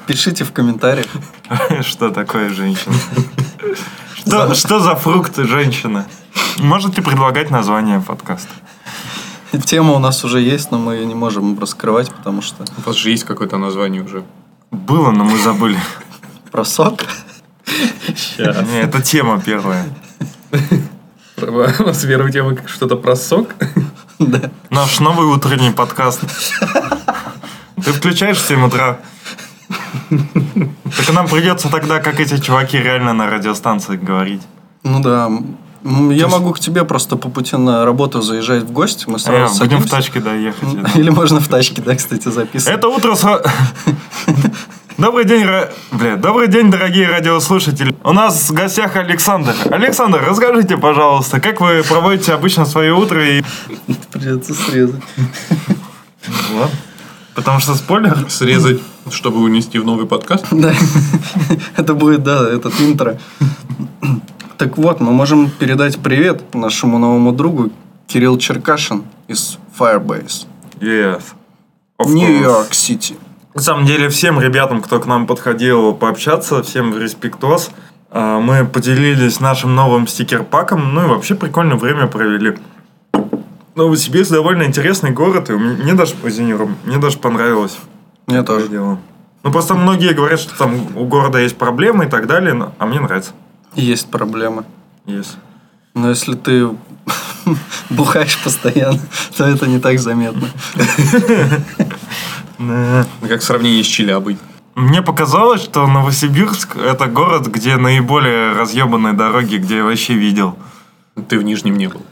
Пишите 0.06 0.44
в 0.44 0.52
комментариях. 0.52 1.06
Что 1.82 2.10
такое 2.10 2.48
женщина? 2.48 2.94
Что, 4.16 4.54
что 4.54 4.80
за 4.80 4.94
фрукты 4.96 5.44
женщина? 5.44 6.06
Можете 6.58 7.02
предлагать 7.02 7.50
название 7.50 8.00
подкаста. 8.00 8.52
Тема 9.66 9.92
у 9.92 9.98
нас 9.98 10.24
уже 10.24 10.40
есть, 10.40 10.70
но 10.70 10.78
мы 10.78 10.94
ее 10.94 11.06
не 11.06 11.14
можем 11.14 11.58
раскрывать, 11.58 12.10
потому 12.10 12.42
что 12.42 12.64
У 12.78 12.80
вас 12.86 12.96
же 12.96 13.10
есть 13.10 13.24
какое-то 13.24 13.58
название 13.58 14.02
уже. 14.02 14.24
Было, 14.70 15.10
но 15.10 15.24
мы 15.24 15.38
забыли. 15.38 15.78
про 16.50 16.64
сок. 16.64 17.04
Не, 18.38 18.80
это 18.80 19.02
тема 19.02 19.40
первая. 19.40 19.84
У 21.40 21.50
вас 21.84 22.04
первая 22.04 22.32
тема 22.32 22.56
что-то 22.66 22.96
про 22.96 23.16
сок? 23.16 23.54
Да. 24.18 24.52
Наш 24.70 25.00
новый 25.00 25.26
утренний 25.26 25.72
подкаст. 25.72 26.20
Ты 27.74 27.92
включаешь 27.92 28.36
в 28.38 28.46
7 28.46 28.66
утра. 28.66 28.98
Так 30.10 31.12
нам 31.12 31.26
придется 31.26 31.68
тогда, 31.68 31.98
как 31.98 32.20
эти 32.20 32.38
чуваки, 32.38 32.78
реально 32.78 33.14
на 33.14 33.26
радиостанции 33.26 33.96
говорить. 33.96 34.42
Ну 34.84 35.00
да. 35.00 35.28
Я 35.84 36.28
могу 36.28 36.52
к 36.52 36.60
тебе 36.60 36.84
просто 36.84 37.16
по 37.16 37.28
пути 37.28 37.56
на 37.56 37.84
работу 37.84 38.22
заезжать 38.22 38.62
в 38.62 38.70
гости, 38.72 39.04
мы 39.08 39.16
А, 39.16 39.18
сразу 39.18 39.58
будем 39.60 39.78
в 39.78 39.80
садимся. 39.80 39.88
тачке 39.90 40.20
доехать. 40.20 40.68
Или 40.94 41.10
можно 41.10 41.40
в 41.40 41.48
тачке, 41.48 41.82
да, 41.82 41.96
кстати, 41.96 42.28
записывать. 42.28 42.78
Это 42.78 42.88
утро. 42.88 43.16
Добрый 44.98 45.24
день, 45.24 45.42
ра- 45.42 45.70
бля, 45.90 46.16
добрый 46.16 46.48
день, 46.48 46.70
дорогие 46.70 47.08
радиослушатели. 47.08 47.96
У 48.04 48.12
нас 48.12 48.50
в 48.50 48.52
гостях 48.52 48.94
Александр. 48.94 49.54
Александр, 49.70 50.22
расскажите, 50.24 50.76
пожалуйста, 50.76 51.40
как 51.40 51.60
вы 51.60 51.82
проводите 51.82 52.32
обычно 52.34 52.66
свое 52.66 52.92
утро 52.94 53.26
и... 53.26 53.42
Придется 54.12 54.54
срезать. 54.54 55.02
Вот. 56.52 56.70
Потому 57.34 57.58
что 57.60 57.74
спойлер. 57.74 58.26
Срезать, 58.28 58.80
чтобы 59.10 59.40
унести 59.40 59.78
в 59.78 59.84
новый 59.86 60.06
подкаст? 60.06 60.44
Да. 60.52 60.72
Это 61.76 61.94
будет, 61.94 62.22
да, 62.22 62.48
этот 62.48 62.78
интро. 62.80 63.18
Так 64.62 64.78
вот, 64.78 65.00
мы 65.00 65.10
можем 65.10 65.50
передать 65.50 65.98
привет 65.98 66.54
нашему 66.54 66.96
новому 66.96 67.32
другу 67.32 67.70
Кирилл 68.06 68.38
Черкашин 68.38 69.02
из 69.26 69.58
Firebase. 69.76 70.46
Yes. 70.78 71.20
Of 71.98 72.06
course. 72.06 72.12
Нью-Йорк-Сити. 72.12 73.16
На 73.54 73.60
самом 73.60 73.86
деле, 73.86 74.08
всем 74.08 74.40
ребятам, 74.40 74.80
кто 74.80 75.00
к 75.00 75.06
нам 75.06 75.26
подходил 75.26 75.94
пообщаться, 75.94 76.62
всем 76.62 76.96
респектос. 76.96 77.72
А, 78.08 78.38
Мы 78.38 78.64
поделились 78.64 79.40
нашим 79.40 79.74
новым 79.74 80.06
стикер-паком, 80.06 80.94
ну 80.94 81.06
и 81.06 81.08
вообще 81.08 81.34
прикольное 81.34 81.76
время 81.76 82.06
провели. 82.06 82.56
Новосибирск 83.74 84.30
довольно 84.30 84.62
интересный 84.62 85.10
город, 85.10 85.50
и 85.50 85.54
мне 85.54 85.94
даже, 85.94 86.14
извини, 86.22 86.54
Ром, 86.54 86.76
мне 86.84 86.98
даже 86.98 87.18
понравилось. 87.18 87.78
Мне 88.28 88.44
тоже. 88.44 88.68
дело. 88.68 89.00
Ну, 89.42 89.50
просто 89.50 89.74
многие 89.74 90.14
говорят, 90.14 90.38
что 90.38 90.56
там 90.56 90.96
у 90.96 91.04
города 91.04 91.40
есть 91.40 91.56
проблемы 91.56 92.04
и 92.04 92.08
так 92.08 92.28
далее, 92.28 92.70
а 92.78 92.86
мне 92.86 93.00
нравится. 93.00 93.32
Есть 93.74 94.10
проблемы. 94.10 94.64
Есть. 95.06 95.36
Но 95.94 96.10
если 96.10 96.34
ты 96.34 96.68
бухаешь 97.90 98.38
постоянно, 98.42 98.98
то 99.36 99.44
это 99.44 99.66
не 99.66 99.78
так 99.78 99.98
заметно. 99.98 100.48
Да. 102.58 103.04
Как 103.26 103.40
в 103.40 103.44
сравнении 103.44 103.82
с 103.82 103.86
Челябой. 103.86 104.38
Мне 104.76 105.02
показалось, 105.02 105.62
что 105.62 105.86
Новосибирск 105.86 106.76
это 106.76 107.06
город, 107.06 107.48
где 107.48 107.76
наиболее 107.76 108.52
разъебанные 108.52 109.12
дороги, 109.14 109.56
где 109.56 109.78
я 109.78 109.84
вообще 109.84 110.14
видел. 110.14 110.56
Ты 111.28 111.38
в 111.38 111.42
Нижнем 111.42 111.76
не 111.76 111.88
был. 111.88 112.02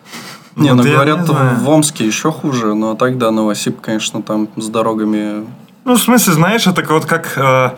Не, 0.56 0.74
ну 0.74 0.82
говорят, 0.82 1.28
в 1.28 1.68
Омске 1.68 2.04
еще 2.06 2.32
хуже, 2.32 2.74
но 2.74 2.94
так 2.94 3.16
да, 3.16 3.30
Новосиб, 3.30 3.80
конечно, 3.80 4.22
там 4.22 4.48
с 4.56 4.66
дорогами... 4.68 5.46
Ну, 5.84 5.94
в 5.94 6.02
смысле, 6.02 6.32
знаешь, 6.34 6.66
это 6.66 6.82
вот 6.92 7.06
как 7.06 7.32
э, 7.36 7.70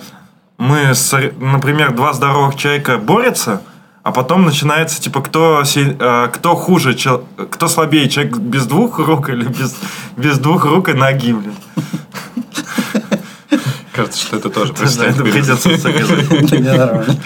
мы, 0.58 0.94
с- 0.94 1.30
например, 1.38 1.94
два 1.94 2.12
здоровых 2.14 2.56
человека 2.56 2.96
борются, 2.98 3.62
а 4.02 4.10
потом 4.12 4.44
начинается, 4.44 5.00
типа, 5.00 5.20
кто, 5.22 5.62
э, 5.76 6.28
кто 6.32 6.56
хуже, 6.56 6.94
чел- 6.94 7.24
кто 7.50 7.68
слабее, 7.68 8.08
человек 8.08 8.36
без 8.36 8.66
двух 8.66 8.98
рук 8.98 9.28
или 9.28 9.44
без, 9.44 9.76
без 10.16 10.38
двух 10.38 10.64
рук 10.64 10.88
и 10.88 10.92
ноги, 10.92 11.32
блин. 11.32 11.54
Кажется, 13.92 14.18
что 14.20 14.36
это 14.38 14.50
тоже 14.50 14.72
Да, 14.72 14.78
представить 14.80 15.14
это 15.14 15.22
придется 15.24 15.56
срезать. 15.56 16.50
Нормально. 16.60 17.16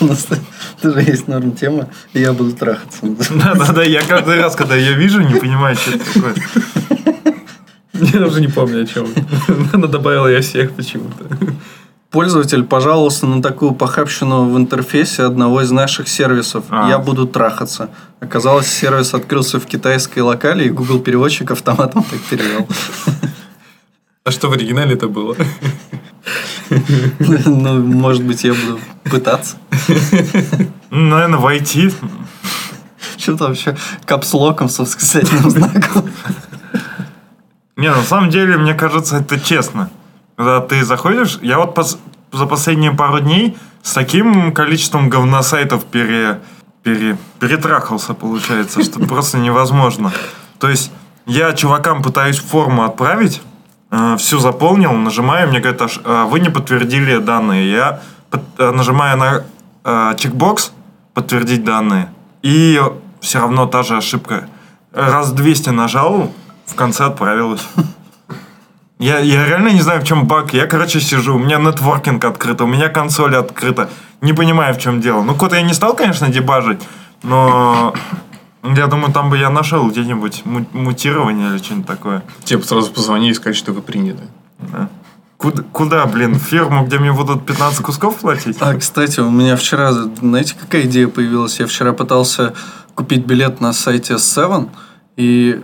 Нас 0.00 0.26
тоже 0.82 1.00
есть 1.02 1.28
норм 1.28 1.52
тема, 1.52 1.88
и 2.12 2.20
я 2.20 2.32
буду 2.32 2.52
трахаться. 2.52 3.06
Да-да-да, 3.30 3.82
я 3.82 4.02
каждый 4.02 4.40
раз, 4.40 4.56
когда 4.56 4.74
ее 4.76 4.94
вижу, 4.94 5.20
не 5.20 5.34
понимаю, 5.34 5.76
что 5.76 5.92
это 5.92 6.04
такое. 6.12 6.34
Я 7.94 8.18
даже 8.18 8.40
не 8.40 8.48
помню 8.48 8.82
о 8.82 8.86
чем. 8.86 9.06
Она 9.72 9.86
добавила 9.86 10.26
я 10.26 10.40
всех 10.40 10.72
почему-то. 10.72 11.24
Пользователь 12.10 12.64
пожаловался 12.64 13.26
на 13.26 13.40
такую 13.40 13.72
похабщину 13.72 14.50
в 14.50 14.58
интерфейсе 14.58 15.22
одного 15.22 15.62
из 15.62 15.70
наших 15.70 16.08
сервисов. 16.08 16.64
А. 16.68 16.88
Я 16.88 16.98
буду 16.98 17.26
трахаться. 17.26 17.88
Оказалось, 18.20 18.66
сервис 18.66 19.14
открылся 19.14 19.60
в 19.60 19.66
китайской 19.66 20.18
локале, 20.18 20.66
и 20.66 20.70
Google 20.70 20.98
переводчик 20.98 21.52
автоматом 21.52 22.02
так 22.02 22.20
перевел. 22.22 22.66
А 24.24 24.30
что 24.30 24.48
в 24.48 24.52
оригинале 24.52 24.94
это 24.94 25.08
было? 25.08 25.36
Ну, 27.46 27.82
может 27.82 28.24
быть, 28.24 28.44
я 28.44 28.54
буду 28.54 28.78
пытаться. 29.04 29.56
Ну, 30.90 31.08
Наверное, 31.08 31.38
войти. 31.38 31.90
Что-то 33.18 33.48
вообще 33.48 33.76
капслоком 34.04 34.68
с 34.68 34.78
восклицательным 34.78 35.50
знаком. 35.50 36.08
Не, 37.76 37.90
на 37.90 38.02
самом 38.02 38.30
деле, 38.30 38.56
мне 38.58 38.74
кажется, 38.74 39.16
это 39.18 39.40
честно. 39.40 39.90
Когда 40.36 40.60
ты 40.60 40.84
заходишь, 40.84 41.38
я 41.42 41.58
вот 41.58 41.76
пос- 41.76 41.98
за 42.32 42.46
последние 42.46 42.92
пару 42.92 43.20
дней 43.20 43.56
с 43.82 43.92
таким 43.92 44.52
количеством 44.52 45.08
говносайтов 45.08 45.84
пере, 45.84 46.40
пере, 46.82 47.16
перетрахался, 47.40 48.14
получается, 48.14 48.82
что 48.82 49.00
просто 49.00 49.38
невозможно. 49.38 50.12
То 50.58 50.68
есть, 50.68 50.90
я 51.26 51.52
чувакам 51.52 52.02
пытаюсь 52.02 52.38
форму 52.38 52.84
отправить, 52.84 53.40
э, 53.92 54.16
всю 54.16 54.38
заполнил, 54.40 54.92
нажимаю, 54.92 55.48
мне 55.48 55.60
говорят, 55.60 55.82
«Аж, 55.82 56.00
э, 56.04 56.24
вы 56.28 56.40
не 56.40 56.48
подтвердили 56.48 57.18
данные. 57.18 57.70
Я 57.70 58.00
э, 58.58 58.70
нажимаю 58.72 59.16
на 59.16 59.44
э, 59.84 60.14
чекбокс, 60.18 60.72
подтвердить 61.14 61.64
данные. 61.64 62.08
И 62.42 62.80
все 63.20 63.38
равно 63.38 63.66
та 63.66 63.82
же 63.82 63.96
ошибка. 63.96 64.48
Раз 64.92 65.32
200 65.32 65.70
нажал, 65.70 66.32
в 66.66 66.74
конце 66.74 67.04
отправилось. 67.04 67.66
Я, 68.98 69.18
я 69.18 69.44
реально 69.46 69.70
не 69.70 69.80
знаю, 69.80 70.00
в 70.00 70.04
чем 70.04 70.28
баг. 70.28 70.54
Я, 70.54 70.68
короче, 70.68 71.00
сижу, 71.00 71.34
у 71.34 71.38
меня 71.38 71.58
нетворкинг 71.58 72.24
открыт, 72.24 72.60
у 72.60 72.68
меня 72.68 72.88
консоль 72.88 73.34
открыта. 73.34 73.90
Не 74.20 74.32
понимаю, 74.32 74.74
в 74.74 74.78
чем 74.78 75.00
дело. 75.00 75.22
Ну, 75.22 75.34
код 75.34 75.52
я 75.54 75.62
не 75.62 75.74
стал, 75.74 75.96
конечно, 75.96 76.28
дебажить, 76.28 76.80
но 77.24 77.94
я 78.62 78.86
думаю, 78.86 79.12
там 79.12 79.30
бы 79.30 79.38
я 79.38 79.50
нашел 79.50 79.88
где-нибудь 79.90 80.42
му- 80.44 80.66
мутирование 80.72 81.50
или 81.50 81.58
что-нибудь 81.58 81.86
такое. 81.86 82.22
Тебе 82.44 82.62
сразу 82.62 82.90
позвони 82.92 83.30
и 83.30 83.34
сказать, 83.34 83.56
что 83.56 83.72
вы 83.72 83.82
приняты. 83.82 84.22
Да. 84.58 84.88
Куда, 85.36 85.64
куда, 85.72 86.06
блин, 86.06 86.34
в 86.34 86.42
фирму, 86.42 86.86
где 86.86 87.00
мне 87.00 87.12
будут 87.12 87.44
15 87.44 87.82
кусков 87.82 88.18
платить? 88.18 88.56
А, 88.60 88.74
кстати, 88.74 89.18
у 89.18 89.30
меня 89.30 89.56
вчера, 89.56 89.92
знаете, 89.92 90.54
какая 90.58 90.82
идея 90.82 91.08
появилась? 91.08 91.58
Я 91.58 91.66
вчера 91.66 91.92
пытался 91.92 92.54
купить 92.94 93.26
билет 93.26 93.60
на 93.60 93.72
сайте 93.72 94.14
Seven, 94.14 94.68
и 95.16 95.60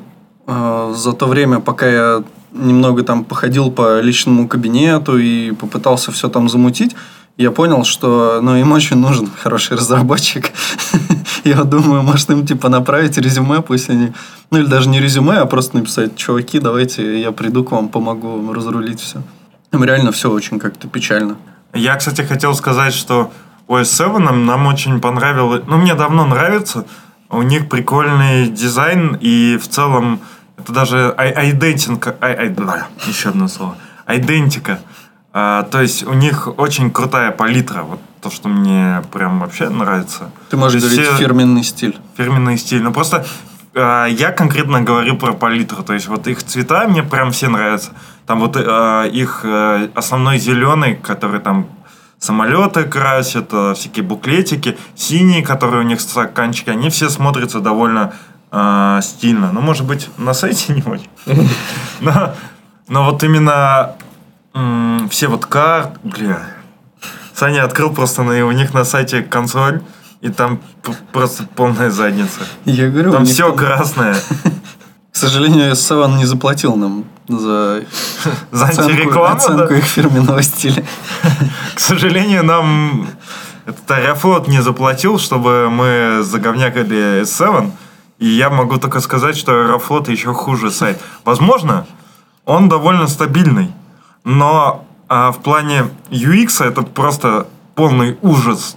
э, 0.48 0.94
за 0.96 1.12
то 1.12 1.26
время, 1.26 1.60
пока 1.60 1.86
я 1.86 2.24
немного 2.52 3.04
там 3.04 3.24
походил 3.24 3.70
по 3.70 4.00
личному 4.00 4.48
кабинету 4.48 5.16
и 5.18 5.52
попытался 5.52 6.10
все 6.10 6.28
там 6.28 6.48
замутить, 6.48 6.96
я 7.36 7.52
понял, 7.52 7.84
что 7.84 8.40
ну, 8.42 8.56
им 8.56 8.72
очень 8.72 8.96
нужен 8.96 9.30
хороший 9.40 9.76
разработчик. 9.76 10.50
Я 11.44 11.64
думаю, 11.64 12.02
может 12.02 12.30
им 12.30 12.46
типа 12.46 12.68
направить 12.68 13.18
резюме, 13.18 13.60
пусть 13.62 13.90
они... 13.90 14.12
Ну 14.50 14.58
или 14.58 14.66
даже 14.66 14.88
не 14.88 15.00
резюме, 15.00 15.36
а 15.38 15.46
просто 15.46 15.76
написать, 15.76 16.16
чуваки, 16.16 16.58
давайте 16.58 17.20
я 17.20 17.32
приду 17.32 17.64
к 17.64 17.72
вам, 17.72 17.88
помогу 17.88 18.52
разрулить 18.52 19.00
все. 19.00 19.22
Там 19.70 19.84
реально 19.84 20.12
все 20.12 20.30
очень 20.30 20.58
как-то 20.58 20.88
печально. 20.88 21.36
Я, 21.74 21.96
кстати, 21.96 22.22
хотел 22.22 22.54
сказать, 22.54 22.94
что 22.94 23.30
OS 23.68 23.84
7 23.84 24.18
нам, 24.18 24.66
очень 24.66 25.00
понравилось. 25.00 25.62
Ну, 25.66 25.76
мне 25.76 25.94
давно 25.94 26.26
нравится. 26.26 26.86
У 27.30 27.42
них 27.42 27.68
прикольный 27.68 28.48
дизайн, 28.48 29.18
и 29.20 29.58
в 29.58 29.68
целом 29.68 30.20
это 30.56 30.72
даже 30.72 31.14
ай- 31.18 31.32
айдентика. 31.32 32.16
ай- 32.22 32.34
ай- 32.36 32.48
да, 32.48 32.86
еще 33.06 33.28
одно 33.28 33.48
слово. 33.48 33.76
Айдентика. 34.06 34.80
А, 35.32 35.62
то 35.64 35.80
есть 35.82 36.06
у 36.06 36.14
них 36.14 36.48
очень 36.58 36.90
крутая 36.90 37.30
палитра. 37.30 37.82
Вот 37.82 38.00
то, 38.20 38.30
что 38.30 38.48
мне 38.48 39.02
прям 39.12 39.40
вообще 39.40 39.68
нравится. 39.68 40.30
Ты 40.50 40.56
можешь 40.56 40.82
говорить 40.82 41.06
все- 41.06 41.16
фирменный 41.16 41.62
стиль. 41.62 41.98
фирменный 42.16 42.56
стиль. 42.58 42.82
Ну 42.82 42.92
просто 42.92 43.26
э, 43.74 44.06
я 44.10 44.30
конкретно 44.32 44.80
говорю 44.80 45.16
про 45.16 45.32
палитру. 45.32 45.82
То 45.82 45.92
есть 45.92 46.08
вот 46.08 46.26
их 46.26 46.42
цвета 46.42 46.88
мне 46.88 47.02
прям 47.02 47.30
все 47.30 47.48
нравятся. 47.48 47.92
Там 48.26 48.40
вот 48.40 48.56
э, 48.56 49.10
их 49.12 49.40
э, 49.44 49.88
основной 49.94 50.38
зеленый, 50.38 50.94
который 50.96 51.40
там 51.40 51.66
самолеты 52.18 52.84
красят, 52.84 53.48
э, 53.52 53.74
всякие 53.74 54.04
буклетики, 54.04 54.76
синие, 54.96 55.42
которые 55.44 55.80
у 55.80 55.86
них 55.86 56.00
стаканчики, 56.00 56.70
они 56.70 56.88
все 56.90 57.08
смотрятся 57.10 57.60
довольно 57.60 58.12
э, 58.50 59.00
стильно. 59.02 59.52
Ну, 59.52 59.60
может 59.60 59.86
быть, 59.86 60.08
на 60.18 60.34
сайте 60.34 60.72
не 60.72 60.82
очень. 60.82 61.48
Но, 62.00 62.34
но 62.88 63.04
вот 63.04 63.22
именно 63.22 63.92
все 65.10 65.28
вот 65.28 65.46
карт, 65.46 65.98
бля. 66.02 66.40
Саня 67.34 67.64
открыл 67.64 67.92
просто 67.92 68.22
на, 68.22 68.44
у 68.46 68.50
них 68.52 68.74
на 68.74 68.84
сайте 68.84 69.22
консоль, 69.22 69.82
и 70.20 70.28
там 70.28 70.60
просто 71.12 71.44
полная 71.54 71.90
задница. 71.90 72.40
Я 72.64 72.88
говорю, 72.88 73.12
Там 73.12 73.24
все 73.24 73.52
красное. 73.52 74.16
К 75.12 75.16
сожалению, 75.16 75.74
Саван 75.74 76.16
не 76.16 76.26
заплатил 76.26 76.76
нам 76.76 77.04
за 77.28 77.84
За 78.50 78.66
оценку, 78.66 78.90
антирекламу, 78.90 79.36
оценку 79.36 79.68
да? 79.68 79.78
их 79.78 79.84
фирменного 79.84 80.42
стиля. 80.42 80.84
К 81.74 81.80
сожалению, 81.80 82.44
нам 82.44 83.08
этот 83.66 83.90
Аэрофлот 83.90 84.48
не 84.48 84.62
заплатил, 84.62 85.18
чтобы 85.18 85.70
мы 85.70 86.22
заговнякали 86.22 87.22
S7. 87.22 87.70
И 88.18 88.26
я 88.26 88.50
могу 88.50 88.78
только 88.78 89.00
сказать, 89.00 89.36
что 89.36 89.52
Аэрофлот 89.52 90.08
еще 90.08 90.34
хуже 90.34 90.70
сайт. 90.70 91.00
Возможно, 91.24 91.86
он 92.44 92.68
довольно 92.68 93.06
стабильный. 93.06 93.72
Но 94.28 94.84
а, 95.08 95.32
в 95.32 95.38
плане 95.38 95.88
UX 96.10 96.62
это 96.62 96.82
просто 96.82 97.46
полный 97.74 98.18
ужас. 98.20 98.76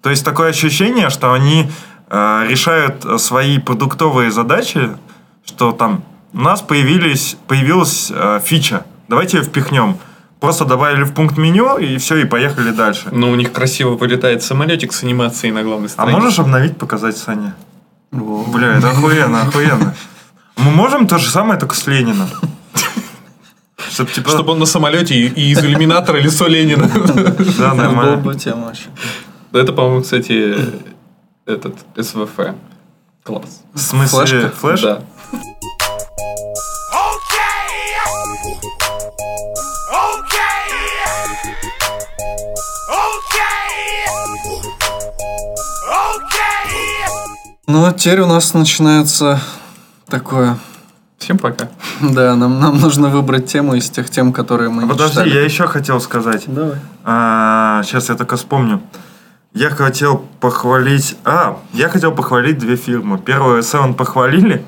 То 0.00 0.10
есть 0.10 0.24
такое 0.24 0.50
ощущение, 0.50 1.10
что 1.10 1.32
они 1.32 1.68
а, 2.08 2.46
решают 2.46 3.04
свои 3.20 3.58
продуктовые 3.58 4.30
задачи, 4.30 4.96
что 5.44 5.72
там 5.72 6.04
у 6.32 6.38
нас 6.40 6.62
появились, 6.62 7.36
появилась 7.48 8.12
а, 8.14 8.38
фича. 8.38 8.84
Давайте 9.08 9.38
ее 9.38 9.42
впихнем. 9.42 9.98
Просто 10.38 10.64
добавили 10.64 11.02
в 11.02 11.14
пункт 11.14 11.36
меню, 11.36 11.78
и 11.78 11.96
все, 11.96 12.18
и 12.18 12.24
поехали 12.24 12.70
дальше. 12.70 13.08
Ну, 13.10 13.32
у 13.32 13.34
них 13.34 13.52
красиво 13.52 13.96
вылетает 13.96 14.44
самолетик 14.44 14.92
с 14.92 15.02
анимацией 15.02 15.52
на 15.52 15.64
главной 15.64 15.86
А 15.86 15.90
странице. 15.90 16.20
можешь 16.20 16.38
обновить, 16.38 16.78
показать, 16.78 17.16
Саня? 17.16 17.56
Бля, 18.12 18.76
это 18.76 18.90
охуенно, 18.90 19.42
охуенно. 19.42 19.96
Мы 20.58 20.70
можем 20.70 21.08
то 21.08 21.18
же 21.18 21.28
самое, 21.28 21.58
только 21.58 21.74
с 21.74 21.88
Лениным. 21.88 22.28
Чтоб, 23.90 24.10
типа, 24.10 24.30
Чтобы 24.30 24.52
он 24.52 24.58
на 24.58 24.66
самолете 24.66 25.14
и, 25.14 25.28
и 25.28 25.50
из 25.52 25.64
иллюминатора 25.64 26.18
лицо 26.18 26.46
Ленина. 26.46 26.90
Да, 27.58 27.74
нормально. 27.74 28.16
бы 28.18 28.34
тема 28.34 28.66
вообще. 28.66 28.88
Это, 29.52 29.72
по-моему, 29.72 30.02
кстати, 30.02 30.56
этот 31.46 31.74
СВФ. 31.96 32.30
Класс. 33.22 33.62
В 33.72 33.78
смысле, 33.78 34.18
Флешка? 34.18 34.50
флеш? 34.50 34.80
Да. 34.82 35.02
Ну, 47.68 47.84
а 47.84 47.92
теперь 47.92 48.20
у 48.20 48.26
нас 48.26 48.54
начинается 48.54 49.40
такое... 50.08 50.56
Всем 51.18 51.38
пока. 51.38 51.68
Да, 52.00 52.36
нам, 52.36 52.60
нам 52.60 52.78
нужно 52.80 53.08
выбрать 53.08 53.46
тему 53.46 53.74
из 53.74 53.88
тех 53.90 54.10
тем, 54.10 54.32
которые 54.32 54.70
мы 54.70 54.82
А 54.82 54.84
не 54.84 54.90
Подожди, 54.90 55.14
читали. 55.14 55.30
я 55.34 55.42
еще 55.44 55.66
хотел 55.66 56.00
сказать. 56.00 56.44
Давай. 56.46 56.76
сейчас 57.84 58.08
я 58.08 58.14
только 58.16 58.36
вспомню. 58.36 58.80
Я 59.54 59.70
хотел 59.70 60.18
похвалить... 60.40 61.16
А, 61.24 61.56
я 61.72 61.88
хотел 61.88 62.12
похвалить 62.12 62.58
две 62.58 62.76
фирмы. 62.76 63.16
Первую 63.16 63.62
S7 63.62 63.94
похвалили. 63.94 64.62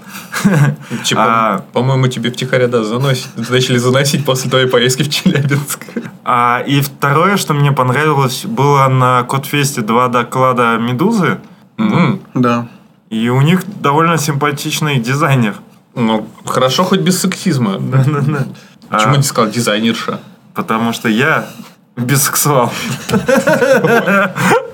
Типа, 1.05 1.23
А- 1.27 1.59
по-моему, 1.75 2.09
тебе 2.09 2.31
втихаря, 2.31 2.69
да, 2.69 2.83
заносить, 2.83 3.29
начали 3.51 3.77
заносить 3.77 4.25
после 4.25 4.49
твоей 4.49 4.67
поездки 4.67 5.03
в 5.03 5.11
Челябинск. 5.11 5.85
А, 6.25 6.63
и 6.67 6.81
второе, 6.81 7.37
что 7.37 7.53
мне 7.53 7.71
понравилось, 7.73 8.47
было 8.47 8.89
на 8.89 9.25
Кодфесте 9.25 9.83
два 9.83 10.09
доклада 10.09 10.79
Медузы. 10.79 11.39
М. 11.77 12.21
Да. 12.33 12.69
И 13.11 13.29
у 13.29 13.43
них 13.43 13.65
довольно 13.83 14.17
симпатичный 14.17 14.99
дизайнер. 14.99 15.55
Ну, 15.95 16.29
хорошо 16.45 16.85
хоть 16.85 17.01
без 17.01 17.21
сексизма. 17.21 17.79
Да-да-да. 17.79 18.47
Почему 18.89 19.15
А, 19.15 19.17
не 19.17 19.23
сказал 19.23 19.51
дизайнерша? 19.51 20.21
Потому 20.55 20.93
что 20.93 21.09
я 21.09 21.49
бисексуал. 21.97 22.73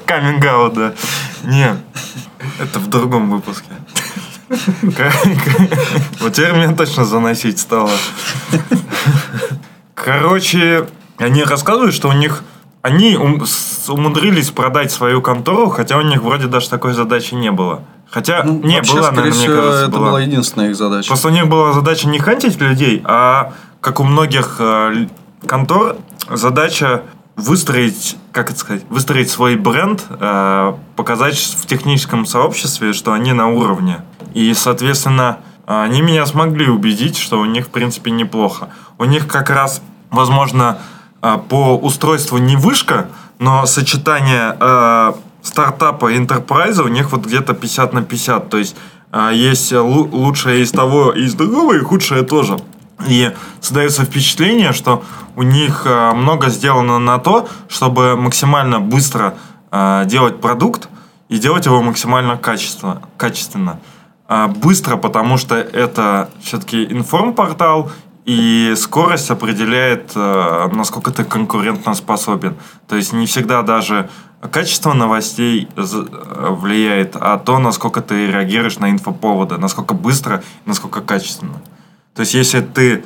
Каминг 0.07 0.45
аут, 0.45 0.75
да. 0.75 0.93
Не, 1.45 1.77
это 2.61 2.79
в 2.79 2.89
другом 2.89 3.31
выпуске. 3.31 3.71
Вот 6.21 6.33
теперь 6.33 6.53
меня 6.53 6.75
точно 6.75 7.05
заносить 7.05 7.59
стало. 7.59 7.91
Короче, 9.95 10.87
они 11.19 11.45
рассказывают, 11.45 11.95
что 11.95 12.09
у 12.09 12.13
них... 12.13 12.45
Они 12.83 13.17
умудрились 13.17 14.51
продать 14.51 14.93
свою 14.93 15.23
контору, 15.23 15.71
хотя 15.71 15.97
у 15.97 16.03
них 16.03 16.23
вроде 16.23 16.49
даже 16.49 16.69
такой 16.69 16.93
задачи 16.93 17.35
не 17.35 17.51
было. 17.51 17.83
Хотя, 18.15 18.45
Ну, 18.45 18.61
не, 18.63 18.77
вообще, 18.77 18.93
была, 18.95 19.03
скорее 19.09 19.17
наверное, 19.17 19.39
мне 19.39 19.49
всего, 19.49 19.57
кажется, 19.57 19.83
это 19.83 19.91
была. 19.91 20.07
была 20.11 20.21
единственная 20.21 20.71
их 20.71 20.77
задача. 20.77 21.09
Просто 21.09 21.29
у 21.29 21.31
них 21.33 21.49
была 21.49 21.73
задача 21.73 22.09
не 22.09 22.21
хантить 22.21 22.61
людей, 22.61 23.03
а 23.05 23.53
как 23.81 23.99
у 23.99 24.05
многих 24.05 24.57
э, 24.61 25.09
контор, 25.49 25.97
задача 26.31 27.03
выстроить, 27.35 28.17
как 28.31 28.51
это 28.51 28.61
сказать, 28.61 28.83
выстроить 28.89 29.31
свой 29.31 29.57
бренд, 29.57 30.05
э, 30.09 30.75
показать 30.95 31.37
в 31.37 31.67
техническом 31.67 32.25
сообществе, 32.25 32.93
что 32.93 33.13
они 33.13 33.33
на 33.33 33.49
уровне. 33.49 34.03
И, 34.33 34.55
соответственно, 34.55 35.39
они 35.67 36.01
меня 36.01 36.25
смогли 36.27 36.69
убедить, 36.69 37.19
что 37.19 37.41
у 37.41 37.45
них, 37.47 37.67
в 37.67 37.71
принципе, 37.71 38.13
неплохо. 38.13 38.69
У 38.97 39.07
них 39.07 39.27
как 39.27 39.51
раз, 39.51 39.83
возможно, 40.11 40.79
э, 41.21 41.37
по 41.49 41.77
устройству 41.77 42.39
не 42.39 42.55
вышка, 42.55 43.09
но 43.41 43.67
сочетание 43.67 44.57
э, 44.61 45.15
стартапа 45.45 46.17
интерпрайза 46.17 46.83
у 46.83 46.89
них 46.89 47.13
вот 47.13 47.25
где-то 47.27 47.55
50 47.55 47.93
на 47.93 48.03
50. 48.03 48.49
То 48.49 48.59
есть 48.59 48.75
а, 49.13 49.31
есть 49.31 49.73
лу- 49.73 50.11
лучшее 50.11 50.63
из 50.63 50.73
того 50.73 51.13
и 51.13 51.23
из 51.25 51.35
другого, 51.35 51.75
и 51.75 51.79
худшее 51.81 52.23
тоже. 52.23 52.57
И 53.07 53.33
создается 53.61 54.05
впечатление, 54.05 54.73
что 54.73 55.05
у 55.37 55.43
них 55.43 55.83
а, 55.87 56.13
много 56.15 56.49
сделано 56.49 56.99
на 56.99 57.19
то, 57.19 57.49
чтобы 57.69 58.17
максимально 58.17 58.81
быстро 58.81 59.35
а, 59.71 60.05
делать 60.05 60.41
продукт 60.41 60.89
и 61.29 61.39
делать 61.39 61.67
его 61.67 61.83
максимально 61.83 62.37
качественно. 62.37 63.03
качественно. 63.17 63.79
А, 64.27 64.49
Быстро, 64.49 64.97
потому 64.97 65.37
что 65.37 65.55
это 65.57 66.31
все-таки 66.43 66.85
информпортал, 66.85 67.91
и 68.25 68.75
скорость 68.77 69.31
определяет, 69.31 70.13
э, 70.15 70.69
насколько 70.73 71.11
ты 71.11 71.25
конкурентно 71.25 71.95
способен. 71.95 72.57
То 72.89 72.97
есть 72.97 73.13
не 73.13 73.27
всегда 73.27 73.63
даже 73.63 74.09
качество 74.51 74.95
новостей 74.95 75.69
э, 75.77 75.83
влияет, 76.51 77.17
а 77.17 77.39
то, 77.39 77.59
насколько 77.59 78.01
ты 78.01 78.27
реагируешь 78.27 78.79
на 78.79 78.91
инфоповоды, 78.91 79.59
насколько 79.59 79.95
быстро, 79.95 80.43
насколько 80.65 81.01
качественно. 81.03 81.61
То 82.15 82.21
есть 82.21 82.35
если 82.35 82.61
ты 82.61 83.05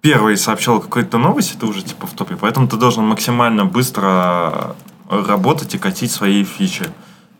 первый 0.00 0.36
сообщал 0.36 0.80
какую-то 0.80 1.18
новость, 1.18 1.58
ты 1.58 1.66
уже 1.66 1.82
типа 1.82 2.06
в 2.06 2.12
топе. 2.12 2.36
Поэтому 2.36 2.66
ты 2.66 2.76
должен 2.76 3.04
максимально 3.04 3.64
быстро 3.64 4.74
работать 5.08 5.74
и 5.74 5.78
катить 5.78 6.10
свои 6.10 6.44
фичи. 6.44 6.86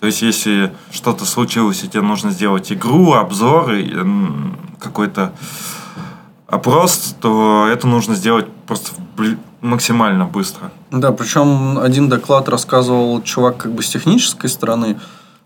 То 0.00 0.06
есть, 0.06 0.22
если 0.22 0.72
что-то 0.90 1.24
случилось, 1.24 1.82
и 1.82 1.88
тебе 1.88 2.02
нужно 2.02 2.30
сделать 2.30 2.70
игру, 2.70 3.14
обзор, 3.14 3.72
какой-то 4.78 5.32
опрос, 6.48 7.14
то 7.20 7.66
это 7.70 7.86
нужно 7.86 8.14
сделать 8.14 8.46
просто 8.66 8.90
максимально 9.60 10.24
быстро. 10.24 10.70
Да, 10.90 11.12
причем 11.12 11.78
один 11.78 12.08
доклад 12.08 12.48
рассказывал 12.48 13.20
чувак 13.22 13.56
как 13.56 13.72
бы 13.72 13.82
с 13.82 13.88
технической 13.88 14.48
стороны, 14.48 14.98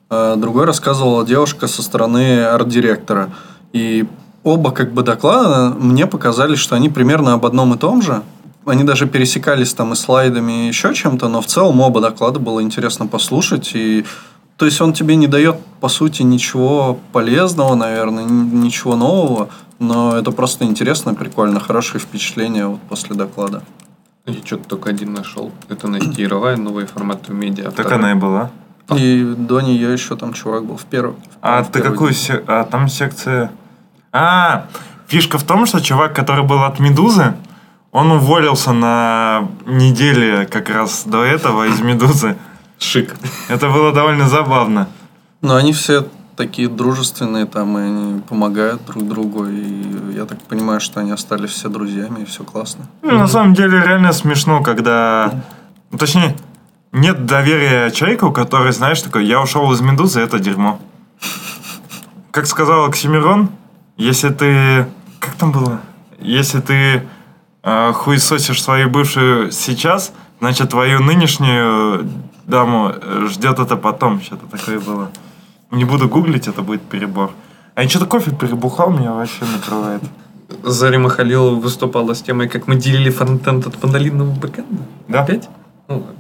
а 0.09 0.37
другой 0.37 0.65
рассказывала 0.65 1.25
девушка 1.25 1.69
со 1.69 1.83
стороны 1.83 2.43
арт-директора. 2.45 3.31
И 3.73 4.07
оба 4.43 4.73
как 4.73 4.93
бы 4.93 5.03
доклада 5.03 5.75
мне 5.79 6.07
показались, 6.07 6.59
что 6.59 6.77
они 6.77 6.89
примерно 6.89 7.35
об 7.35 7.47
одном 7.47 7.75
и 7.75 7.79
том 7.79 8.03
же. 8.03 8.23
Они 8.67 8.85
даже 8.85 9.07
пересекались 9.07 9.73
там 9.73 9.93
и 9.93 9.97
слайдами, 9.97 10.65
и 10.65 10.69
еще 10.69 10.95
чем-то, 10.95 11.29
но 11.29 11.41
в 11.41 11.47
целом 11.47 11.81
оба 11.81 12.01
доклада 12.01 12.39
было 12.41 12.63
интересно 12.63 13.07
послушать. 13.07 13.71
И 13.75 14.05
то 14.59 14.67
есть 14.67 14.81
он 14.83 14.93
тебе 14.93 15.17
не 15.17 15.27
дает, 15.27 15.57
по 15.81 15.89
сути, 15.89 16.23
ничего 16.23 16.99
полезного, 17.13 17.75
наверное, 17.75 18.25
ничего 18.25 18.97
нового, 18.97 19.49
но 19.81 20.17
это 20.17 20.31
просто 20.31 20.65
интересно, 20.65 21.15
прикольно, 21.15 21.59
хорошее 21.59 21.99
впечатление 22.01 22.67
вот 22.67 22.81
после 22.83 23.17
доклада. 23.17 23.63
Я 24.27 24.35
что-то 24.45 24.69
только 24.69 24.91
один 24.91 25.13
нашел. 25.15 25.51
Это 25.69 25.89
Настя 25.89 26.23
Яровая, 26.23 26.57
новые 26.57 26.87
форматы 26.87 27.33
в 27.33 27.35
медиа. 27.35 27.65
Так 27.73 27.87
Второй. 27.87 27.95
она 27.99 28.11
и 28.13 28.15
была. 28.15 28.51
И 28.95 29.35
до 29.37 29.61
нее 29.61 29.93
еще 29.93 30.15
там 30.17 30.33
чувак 30.35 30.65
был 30.67 30.77
в 30.77 30.85
первом. 30.85 31.17
А 31.43 31.63
в 31.63 31.71
ты 31.71 31.81
какую 31.81 32.11
день. 32.13 32.21
се- 32.21 32.45
А, 32.47 32.65
там 32.65 32.89
секция... 32.89 33.51
А, 34.13 34.67
фишка 35.09 35.39
в 35.39 35.45
том, 35.45 35.65
что 35.67 35.81
чувак, 35.81 36.15
который 36.15 36.45
был 36.45 36.63
от 36.65 36.79
«Медузы», 36.81 37.35
он 37.93 38.13
уволился 38.13 38.73
на 38.73 39.49
неделе 39.67 40.47
как 40.47 40.69
раз 40.69 41.05
до 41.07 41.25
этого 41.25 41.67
из 41.69 41.81
«Медузы». 41.81 42.37
Шик. 42.79 43.17
Это 43.49 43.69
было 43.71 43.93
довольно 43.93 44.29
забавно. 44.29 44.89
Но 45.43 45.55
они 45.57 45.73
все 45.73 46.07
такие 46.41 46.69
дружественные 46.69 47.45
там, 47.45 47.77
и 47.77 47.83
они 47.83 48.21
помогают 48.23 48.87
друг 48.87 49.07
другу. 49.07 49.47
И 49.47 50.15
я 50.15 50.25
так 50.25 50.41
понимаю, 50.49 50.81
что 50.81 51.01
они 51.01 51.11
остались 51.11 51.51
все 51.51 51.69
друзьями, 51.69 52.23
и 52.23 52.25
все 52.25 52.45
классно. 52.45 52.87
Ну, 53.03 53.19
На 53.19 53.29
самом 53.29 53.53
деле 53.53 53.79
реально 53.79 54.13
смешно, 54.13 54.63
когда... 54.63 55.35
ну, 55.91 55.99
Точнее, 55.99 56.35
нет 56.93 57.27
доверия 57.27 57.91
человеку, 57.91 58.33
который, 58.33 58.73
знаешь, 58.73 59.03
такой, 59.03 59.27
я 59.27 59.43
ушел 59.43 59.71
из 59.73 59.83
«Медузы», 59.83 60.21
это 60.21 60.39
дерьмо. 60.39 60.79
Как 62.31 62.47
сказал 62.47 62.87
Оксимирон, 62.87 63.51
если 63.99 64.31
ты... 64.31 64.87
Как 65.19 65.35
там 65.35 65.53
было? 65.53 65.81
Если 66.21 66.61
ты 66.61 67.03
э, 67.63 67.93
хуесосишь 67.93 68.63
свою 68.63 68.89
бывшую 68.89 69.53
сейчас, 69.53 70.13
значит, 70.41 70.71
твою 70.71 71.01
нынешнюю 71.01 72.09
даму 72.47 72.95
ждет 73.29 73.59
это 73.59 73.77
потом. 73.77 74.23
Что-то 74.23 74.47
такое 74.47 74.81
было. 74.81 75.11
Не 75.71 75.85
буду 75.85 76.09
гуглить, 76.09 76.49
это 76.49 76.63
будет 76.63 76.83
перебор. 76.83 77.31
А 77.75 77.83
я 77.83 77.89
что-то 77.89 78.07
кофе 78.07 78.33
перебухал, 78.33 78.91
меня 78.91 79.13
вообще 79.13 79.45
накрывает. 79.45 80.03
Зарима 80.65 81.09
Халилова 81.11 81.55
выступала 81.55 82.13
с 82.15 82.23
темой, 82.23 82.49
как 82.49 82.67
мы 82.67 82.75
делили 82.75 83.11
фронтенд 83.11 83.67
от 83.67 83.83
монолитного 83.83 84.31
бэкэнда. 84.33 84.83
Да. 85.09 85.23
Опять? 85.23 85.49
Ну, 85.89 85.99
ладно. 85.99 86.15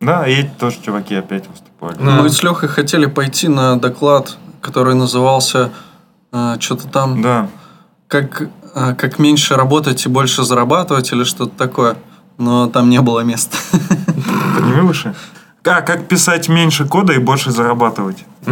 Да, 0.00 0.26
и 0.26 0.34
эти 0.34 0.50
тоже 0.58 0.76
чуваки 0.84 1.14
опять 1.16 1.48
выступали. 1.48 1.96
Да. 1.98 2.22
Мы 2.22 2.30
с 2.30 2.42
Лехой 2.42 2.68
хотели 2.68 3.06
пойти 3.06 3.48
на 3.48 3.76
доклад, 3.78 4.36
который 4.60 4.94
назывался 4.94 5.72
что-то 6.60 6.86
там, 6.88 7.22
Да. 7.22 7.48
как, 8.08 8.42
э, 8.74 8.94
как 8.94 9.18
меньше 9.18 9.54
работать 9.54 10.04
и 10.04 10.08
больше 10.08 10.44
зарабатывать 10.44 11.10
или 11.12 11.24
что-то 11.24 11.56
такое. 11.56 11.96
Но 12.38 12.68
там 12.68 12.90
не 12.90 13.00
было 13.00 13.20
места. 13.20 13.56
Подними 14.54 14.82
выше. 14.82 15.14
А, 15.66 15.82
как 15.82 16.06
писать 16.06 16.48
меньше 16.48 16.86
кода 16.86 17.12
и 17.12 17.18
больше 17.18 17.50
зарабатывать? 17.50 18.24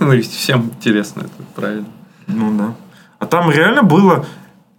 Ну, 0.00 0.20
всем 0.22 0.70
интересно, 0.76 1.20
это 1.20 1.42
правильно. 1.54 1.86
Ну 2.26 2.56
да. 2.56 2.74
А 3.18 3.26
там 3.26 3.50
реально 3.50 3.82
было 3.82 4.24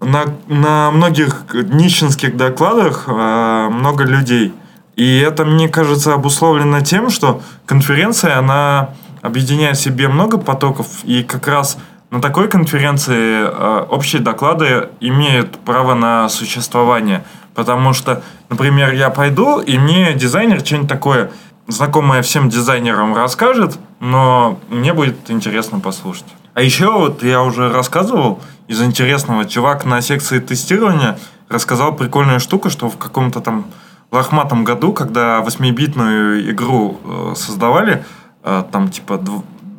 на, 0.02 0.26
на 0.48 0.92
многих 0.92 1.46
нищенских 1.54 2.38
докладах 2.38 3.06
э, 3.08 3.70
много 3.70 4.06
людей. 4.06 4.54
И 4.96 5.20
это, 5.20 5.46
мне 5.46 5.70
кажется, 5.70 6.14
обусловлено 6.14 6.82
тем, 6.82 7.10
что 7.10 7.42
конференция, 7.66 8.38
она 8.38 8.92
объединяет 9.22 9.78
в 9.78 9.82
себе 9.82 10.08
много 10.08 10.38
потоков, 10.38 10.88
и 11.04 11.24
как 11.24 11.48
раз 11.48 11.78
на 12.12 12.22
такой 12.22 12.48
конференции 12.48 13.44
э, 13.44 13.86
общие 13.90 14.22
доклады 14.22 14.90
имеют 15.00 15.58
право 15.60 15.94
на 15.94 16.28
существование. 16.30 17.24
Потому 17.54 17.94
что, 17.94 18.24
например, 18.50 18.94
я 18.94 19.10
пойду, 19.10 19.60
и 19.60 19.78
мне 19.78 20.14
дизайнер 20.14 20.60
что-нибудь 20.62 20.90
такое 20.90 21.32
знакомое 21.70 22.22
всем 22.22 22.50
дизайнерам 22.50 23.16
расскажет, 23.16 23.78
но 24.00 24.60
мне 24.70 24.94
будет 24.94 25.30
интересно 25.32 25.80
послушать. 25.80 26.26
А 26.54 26.62
еще 26.62 26.92
вот 26.92 27.24
я 27.24 27.42
уже 27.42 27.72
рассказывал 27.72 28.42
из 28.68 28.82
интересного, 28.82 29.46
чувак 29.46 29.86
на 29.86 30.02
секции 30.02 30.40
тестирования 30.40 31.18
рассказал 31.48 31.96
прикольную 31.96 32.40
штуку, 32.40 32.70
что 32.70 32.90
в 32.90 32.98
каком-то 32.98 33.40
там 33.40 33.66
лохматом 34.12 34.64
году, 34.64 34.92
когда 34.94 35.40
8-битную 35.42 36.52
игру 36.52 37.00
э, 37.04 37.34
создавали, 37.36 38.04
э, 38.44 38.64
там 38.72 38.90
типа 38.90 39.20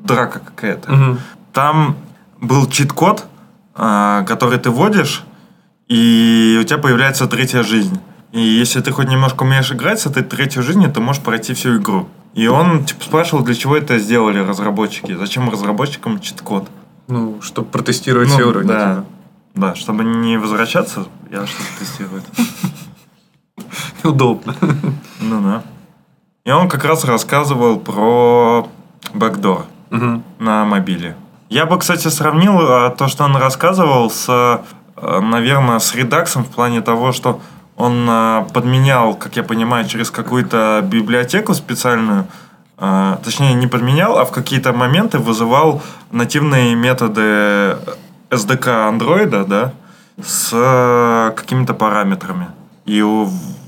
драка 0.04 0.38
какая-то, 0.40 0.90
Мгм. 0.92 1.18
там 1.52 1.96
был 2.40 2.66
чит-код, 2.68 3.26
э, 3.76 4.24
который 4.26 4.58
ты 4.58 4.70
вводишь, 4.70 5.24
и 5.88 6.58
у 6.60 6.64
тебя 6.64 6.78
появляется 6.78 7.26
третья 7.26 7.62
жизнь. 7.62 8.00
И 8.32 8.40
если 8.40 8.80
ты 8.80 8.92
хоть 8.92 9.08
немножко 9.08 9.42
умеешь 9.42 9.72
играть 9.72 10.00
с 10.00 10.06
этой 10.06 10.22
третьей 10.22 10.62
жизнью, 10.62 10.90
ты 10.92 11.00
можешь 11.00 11.22
пройти 11.22 11.52
всю 11.54 11.78
игру. 11.78 12.08
И 12.34 12.46
он 12.46 12.84
типа 12.84 13.02
спрашивал, 13.04 13.42
для 13.42 13.54
чего 13.56 13.76
это 13.76 13.98
сделали 13.98 14.38
разработчики, 14.38 15.14
зачем 15.16 15.50
разработчикам 15.50 16.20
чит-код. 16.20 16.68
Ну, 17.08 17.42
чтобы 17.42 17.68
протестировать 17.68 18.28
Ну, 18.28 18.34
все 18.34 18.44
уровни. 18.48 18.68
да. 18.68 18.94
типа. 18.94 19.04
Да, 19.54 19.74
чтобы 19.74 20.04
не 20.04 20.36
возвращаться, 20.38 21.06
я 21.30 21.44
что-то 21.44 21.78
тестирую. 21.80 22.22
Удобно. 24.04 24.54
Ну 25.20 25.40
да. 25.42 25.62
И 26.44 26.50
он 26.52 26.68
как 26.68 26.84
раз 26.84 27.04
рассказывал 27.04 27.78
про 27.80 28.68
бэкдор 29.12 29.66
на 29.90 30.64
мобиле. 30.64 31.16
Я 31.48 31.66
бы, 31.66 31.78
кстати, 31.78 32.06
сравнил 32.08 32.56
а, 32.60 32.90
то, 32.90 33.08
что 33.08 33.24
он 33.24 33.34
рассказывал, 33.36 34.08
с, 34.08 34.62
наверное, 34.96 35.80
с 35.80 35.94
редаксом 35.96 36.44
в 36.44 36.48
плане 36.48 36.80
того, 36.80 37.10
что 37.12 37.40
он 37.80 38.06
а, 38.08 38.46
подменял, 38.52 39.14
как 39.14 39.36
я 39.36 39.42
понимаю, 39.42 39.88
через 39.88 40.10
какую-то 40.10 40.82
библиотеку 40.84 41.54
специальную, 41.54 42.26
а, 42.76 43.18
точнее, 43.24 43.54
не 43.54 43.66
подменял, 43.66 44.18
а 44.18 44.24
в 44.24 44.30
какие-то 44.30 44.72
моменты 44.72 45.18
вызывал 45.18 45.82
нативные 46.12 46.74
методы 46.74 47.78
SDK 48.30 48.88
андроида, 48.88 49.44
да, 49.44 49.72
с 50.22 50.50
а, 50.52 51.30
какими-то 51.30 51.72
параметрами. 51.72 52.48
И 52.84 53.02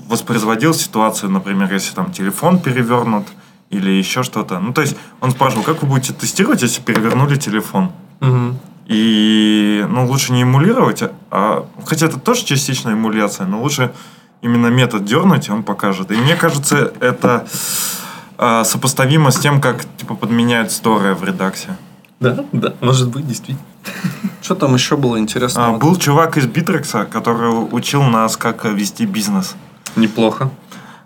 воспроизводил 0.07 0.75
ситуацию, 0.75 1.31
например, 1.31 1.73
если 1.73 1.95
там 1.95 2.11
телефон 2.11 2.59
перевернут 2.59 3.25
или 3.71 3.89
еще 3.89 4.21
что-то. 4.21 4.59
Ну, 4.59 4.73
то 4.73 4.81
есть 4.81 4.95
он 5.21 5.31
спрашивал, 5.31 5.63
как 5.63 5.81
вы 5.81 5.87
будете 5.87 6.13
тестировать, 6.13 6.61
если 6.61 6.81
перевернули 6.81 7.35
телефон? 7.37 7.91
Мгм. 8.19 8.59
И, 8.85 9.85
ну, 9.89 10.05
лучше 10.07 10.33
не 10.33 10.43
эмулировать, 10.43 11.01
а- 11.03 11.11
а... 11.31 11.65
Хотя 11.85 12.07
это 12.07 12.19
тоже 12.19 12.43
частично 12.45 12.89
эмуляция, 12.91 13.47
но 13.47 13.61
лучше 13.61 13.93
именно 14.41 14.67
метод 14.67 15.05
дернуть, 15.05 15.47
и 15.47 15.51
он 15.51 15.63
покажет. 15.63 16.11
И 16.11 16.15
мне 16.15 16.35
кажется, 16.35 16.91
это 16.99 17.47
а, 18.37 18.63
сопоставимо 18.65 19.31
с 19.31 19.39
тем, 19.39 19.61
как, 19.61 19.85
типа, 19.97 20.15
подменяют 20.15 20.71
сторы 20.71 21.13
в 21.15 21.23
редаксе. 21.23 21.77
Да, 22.19 22.43
да, 22.51 22.73
может 22.81 23.09
быть, 23.09 23.25
действительно. 23.27 23.65
Что 24.41 24.55
там 24.55 24.73
еще 24.73 24.97
было 24.97 25.15
А, 25.15 25.19
интересного? 25.19 25.77
был 25.77 25.95
чувак 25.95 26.37
из 26.37 26.45
Битрекса, 26.45 27.05
который 27.05 27.49
учил 27.71 28.03
нас, 28.03 28.35
как 28.35 28.65
э, 28.65 28.73
вести 28.73 29.05
бизнес. 29.05 29.55
Неплохо. 29.95 30.49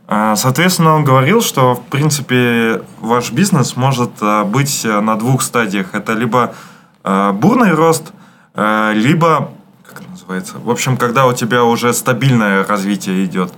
А, 0.08 0.36
Соответственно, 0.36 0.96
он 0.96 1.04
говорил, 1.04 1.42
что, 1.42 1.76
в 1.76 1.84
принципе, 1.86 2.82
ваш 3.00 3.32
бизнес 3.32 3.76
может 3.76 4.12
а, 4.22 4.44
быть 4.46 4.84
а, 4.86 5.02
на 5.02 5.16
двух 5.16 5.42
стадиях. 5.44 5.94
Это 5.94 6.14
либо 6.14 6.40
а, 6.44 6.54
бурный 7.34 7.74
рост, 7.74 8.14
а, 8.54 8.92
либо, 8.92 9.52
как 9.88 10.02
называется, 10.10 10.58
в 10.58 10.70
общем, 10.70 10.98
когда 10.98 11.26
у 11.28 11.34
тебя 11.34 11.64
уже 11.64 11.94
стабильное 11.94 12.66
развитие 12.66 13.24
идет. 13.26 13.54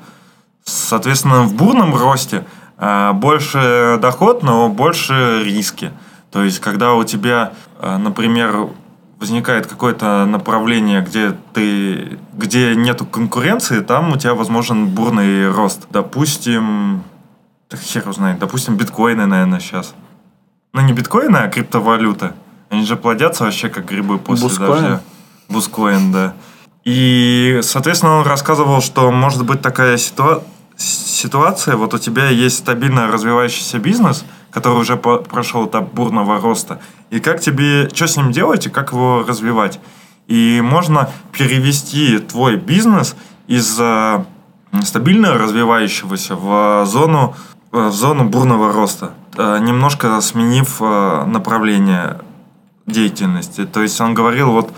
Соответственно, 0.64 1.44
в 1.44 1.56
бурном 1.56 1.96
росте 1.96 2.46
а, 2.78 3.14
больше 3.14 3.98
доход, 4.02 4.44
но 4.44 4.70
больше 4.70 5.42
риски. 5.44 5.92
То 6.32 6.44
есть, 6.44 6.60
когда 6.60 6.94
у 6.94 7.04
тебя, 7.04 7.54
например, 7.82 8.68
возникает 9.20 9.66
какое-то 9.66 10.26
направление, 10.26 11.02
где 11.02 11.36
ты, 11.54 12.20
где 12.34 12.76
нету 12.76 13.06
конкуренции, 13.06 13.80
там 13.80 14.14
у 14.14 14.18
тебя 14.18 14.36
возможен 14.36 14.88
бурный 14.88 15.50
рост. 15.52 15.88
Допустим, 15.90 17.04
да 17.70 17.78
хер 17.78 18.04
его 18.04 18.14
знает, 18.14 18.40
допустим, 18.40 18.78
биткоины, 18.78 19.26
наверное, 19.26 19.60
сейчас. 19.60 19.94
Ну, 20.74 20.82
не 20.82 20.94
биткоины, 20.94 21.38
а 21.38 21.50
криптовалюта. 21.50 22.34
Они 22.70 22.86
же 22.86 22.96
плодятся 22.96 23.44
вообще 23.46 23.70
как 23.70 23.86
грибы 23.86 24.18
после 24.18 24.48
Бускоин? 24.48 24.70
дождя. 24.72 25.02
Бускоин, 25.50 26.12
да. 26.12 26.34
И, 26.86 27.60
соответственно, 27.64 28.18
он 28.18 28.26
рассказывал, 28.26 28.82
что 28.82 29.12
может 29.12 29.44
быть 29.46 29.62
такая 29.62 29.98
ситуа- 29.98 30.44
ситуация, 30.78 31.76
вот 31.76 31.94
у 31.94 31.98
тебя 31.98 32.30
есть 32.30 32.58
стабильно 32.60 33.08
развивающийся 33.08 33.80
бизнес, 33.80 34.24
который 34.52 34.80
уже 34.80 34.96
по- 34.98 35.18
прошел 35.18 35.68
этап 35.68 35.94
бурного 35.94 36.40
роста, 36.40 36.80
и 37.10 37.20
как 37.20 37.40
тебе, 37.42 37.90
что 37.94 38.08
с 38.08 38.18
ним 38.18 38.32
делать 38.32 38.66
и 38.68 38.70
как 38.70 38.92
его 38.94 39.24
развивать. 39.28 39.80
И 40.28 40.62
можно 40.64 41.10
перевести 41.32 42.20
твой 42.20 42.56
бизнес 42.56 43.16
из 43.48 43.78
э, 43.80 44.24
стабильно 44.84 45.34
развивающегося 45.38 46.36
в 46.36 46.86
зону, 46.86 47.36
э, 47.72 47.88
в 47.88 47.94
зону 47.94 48.26
бурного 48.26 48.72
роста, 48.72 49.12
э, 49.38 49.60
немножко 49.60 50.22
сменив 50.22 50.80
направление 50.80 52.20
деятельности. 52.92 53.66
То 53.66 53.82
есть 53.82 54.00
он 54.02 54.14
говорил, 54.14 54.52
вот 54.52 54.72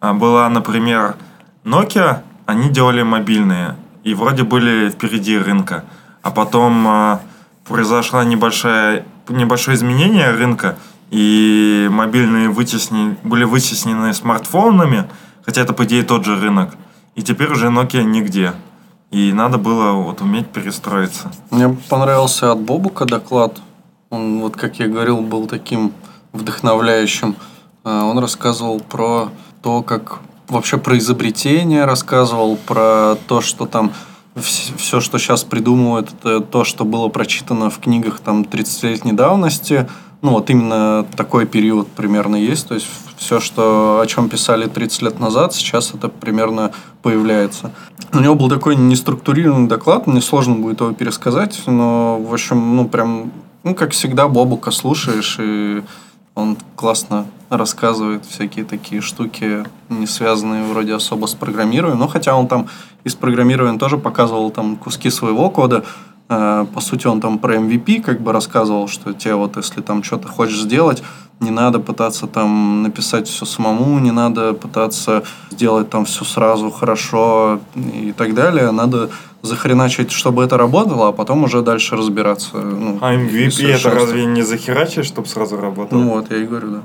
а, 0.00 0.14
была, 0.14 0.48
например, 0.48 1.16
Nokia, 1.64 2.22
они 2.46 2.70
делали 2.70 3.02
мобильные 3.02 3.76
и 4.04 4.14
вроде 4.14 4.42
были 4.42 4.90
впереди 4.90 5.38
рынка. 5.38 5.84
А 6.22 6.30
потом 6.30 6.86
а, 6.86 7.20
произошло 7.66 8.22
небольшое, 8.22 9.04
небольшое 9.28 9.76
изменение 9.76 10.30
рынка, 10.30 10.76
и 11.10 11.88
мобильные 11.90 12.48
вытесни, 12.48 13.16
были 13.22 13.44
вытеснены 13.44 14.14
смартфонами, 14.14 15.04
хотя 15.44 15.60
это, 15.60 15.74
по 15.74 15.84
идее, 15.84 16.04
тот 16.04 16.24
же 16.24 16.40
рынок. 16.40 16.74
И 17.14 17.22
теперь 17.22 17.50
уже 17.52 17.66
Nokia 17.66 18.02
нигде. 18.02 18.54
И 19.10 19.30
надо 19.34 19.58
было 19.58 19.92
вот 19.92 20.22
уметь 20.22 20.48
перестроиться. 20.48 21.30
Мне 21.50 21.68
понравился 21.68 22.50
от 22.50 22.60
Бобука 22.60 23.04
доклад. 23.04 23.60
Он, 24.08 24.40
вот 24.40 24.56
как 24.56 24.78
я 24.78 24.88
говорил, 24.88 25.20
был 25.20 25.46
таким 25.46 25.92
вдохновляющим. 26.32 27.36
А, 27.84 28.04
Он 28.04 28.18
рассказывал 28.18 28.80
про 28.80 29.30
то, 29.62 29.82
как 29.82 30.20
вообще 30.48 30.78
про 30.78 30.98
изобретение 30.98 31.84
рассказывал, 31.84 32.56
про 32.56 33.16
то, 33.26 33.40
что 33.40 33.66
там 33.66 33.92
все, 34.36 35.00
что 35.00 35.18
сейчас 35.18 35.44
придумывают, 35.44 36.10
это 36.12 36.40
то, 36.40 36.64
что 36.64 36.84
было 36.84 37.08
прочитано 37.08 37.70
в 37.70 37.78
книгах 37.78 38.20
там 38.20 38.42
30-летней 38.42 39.12
давности. 39.12 39.88
Ну, 40.22 40.30
вот 40.30 40.48
именно 40.50 41.04
такой 41.16 41.46
период 41.46 41.88
примерно 41.88 42.36
есть. 42.36 42.68
То 42.68 42.74
есть 42.74 42.86
все, 43.16 43.40
что, 43.40 44.00
о 44.00 44.06
чем 44.06 44.28
писали 44.28 44.66
30 44.66 45.02
лет 45.02 45.20
назад, 45.20 45.52
сейчас 45.52 45.92
это 45.94 46.08
примерно 46.08 46.72
появляется. 47.02 47.72
У 48.12 48.18
него 48.20 48.34
был 48.34 48.48
такой 48.48 48.76
неструктурированный 48.76 49.68
доклад, 49.68 50.06
мне 50.06 50.20
сложно 50.20 50.54
будет 50.54 50.80
его 50.80 50.92
пересказать, 50.92 51.62
но, 51.66 52.18
в 52.20 52.32
общем, 52.32 52.76
ну, 52.76 52.86
прям, 52.86 53.32
ну, 53.64 53.74
как 53.74 53.92
всегда, 53.92 54.28
Бобука 54.28 54.70
слушаешь, 54.70 55.38
и 55.40 55.82
он 56.34 56.56
классно 56.76 57.26
рассказывает 57.56 58.24
всякие 58.24 58.64
такие 58.64 59.00
штуки, 59.02 59.64
не 59.90 60.06
связанные 60.06 60.64
вроде 60.64 60.94
особо 60.94 61.26
с 61.26 61.34
программированием. 61.34 62.00
Ну, 62.00 62.08
хотя 62.08 62.34
он 62.34 62.48
там 62.48 62.66
из 63.04 63.14
программирования 63.14 63.78
тоже 63.78 63.98
показывал 63.98 64.50
там 64.50 64.76
куски 64.76 65.10
своего 65.10 65.50
кода. 65.50 65.84
Э, 66.28 66.64
По 66.74 66.80
сути, 66.80 67.06
он 67.06 67.20
там 67.20 67.38
про 67.38 67.56
MVP 67.56 68.00
как 68.00 68.20
бы 68.20 68.32
рассказывал, 68.32 68.88
что 68.88 69.12
тебе 69.12 69.34
вот 69.34 69.56
если 69.56 69.82
там 69.82 70.02
что-то 70.02 70.28
хочешь 70.28 70.62
сделать, 70.62 71.02
не 71.40 71.50
надо 71.50 71.78
пытаться 71.78 72.26
там 72.26 72.82
написать 72.82 73.28
все 73.28 73.44
самому, 73.44 73.98
не 73.98 74.12
надо 74.12 74.54
пытаться 74.54 75.22
сделать 75.50 75.90
там 75.90 76.04
все 76.04 76.24
сразу 76.24 76.70
хорошо 76.70 77.60
и 77.74 78.12
так 78.16 78.34
далее. 78.34 78.70
Надо 78.70 79.10
захреначить, 79.42 80.10
чтобы 80.12 80.44
это 80.44 80.56
работало, 80.56 81.08
а 81.08 81.12
потом 81.12 81.44
уже 81.44 81.62
дальше 81.62 81.96
разбираться. 81.96 82.56
Ну, 82.56 82.98
А 83.02 83.12
MVP 83.14 83.68
это 83.68 83.90
разве 83.90 84.24
не 84.24 84.42
захерачить, 84.42 85.04
чтобы 85.04 85.26
сразу 85.26 85.56
работало? 85.60 85.98
Ну 86.00 86.10
вот, 86.10 86.30
я 86.30 86.38
и 86.38 86.46
говорю, 86.46 86.68
да. 86.70 86.80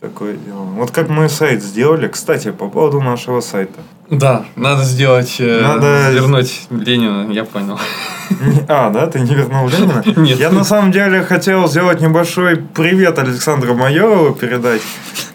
Такое 0.00 0.34
дело. 0.36 0.62
Вот 0.62 0.92
как 0.92 1.08
мы 1.08 1.28
сайт 1.28 1.60
сделали, 1.62 2.06
кстати, 2.06 2.52
по 2.52 2.68
поводу 2.68 3.00
нашего 3.00 3.40
сайта. 3.40 3.80
Да, 4.08 4.44
надо 4.54 4.84
сделать... 4.84 5.36
э, 5.40 5.60
Надо- 5.60 6.12
Вернуть 6.12 6.66
Ленина, 6.70 7.30
я 7.32 7.44
понял. 7.44 7.78
А, 8.68 8.90
да, 8.90 9.06
ты 9.08 9.20
не 9.20 9.34
вернул 9.34 9.68
Ленина? 9.68 10.02
Нет. 10.20 10.38
Я 10.38 10.50
на 10.50 10.62
самом 10.62 10.92
деле 10.92 11.22
хотел 11.22 11.66
сделать 11.68 12.00
небольшой 12.00 12.56
привет 12.56 13.18
Александру 13.18 13.74
Майорову 13.74 14.34
передать, 14.34 14.82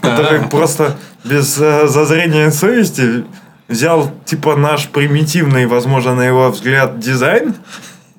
который 0.01 0.39
А. 0.39 0.47
просто 0.47 0.95
без 1.25 1.57
э, 1.59 1.87
зазрения 1.87 2.49
совести 2.51 3.25
взял 3.67 4.11
типа 4.25 4.55
наш 4.55 4.87
примитивный, 4.87 5.65
возможно, 5.65 6.15
на 6.15 6.21
его 6.25 6.49
взгляд, 6.51 6.99
дизайн 6.99 7.55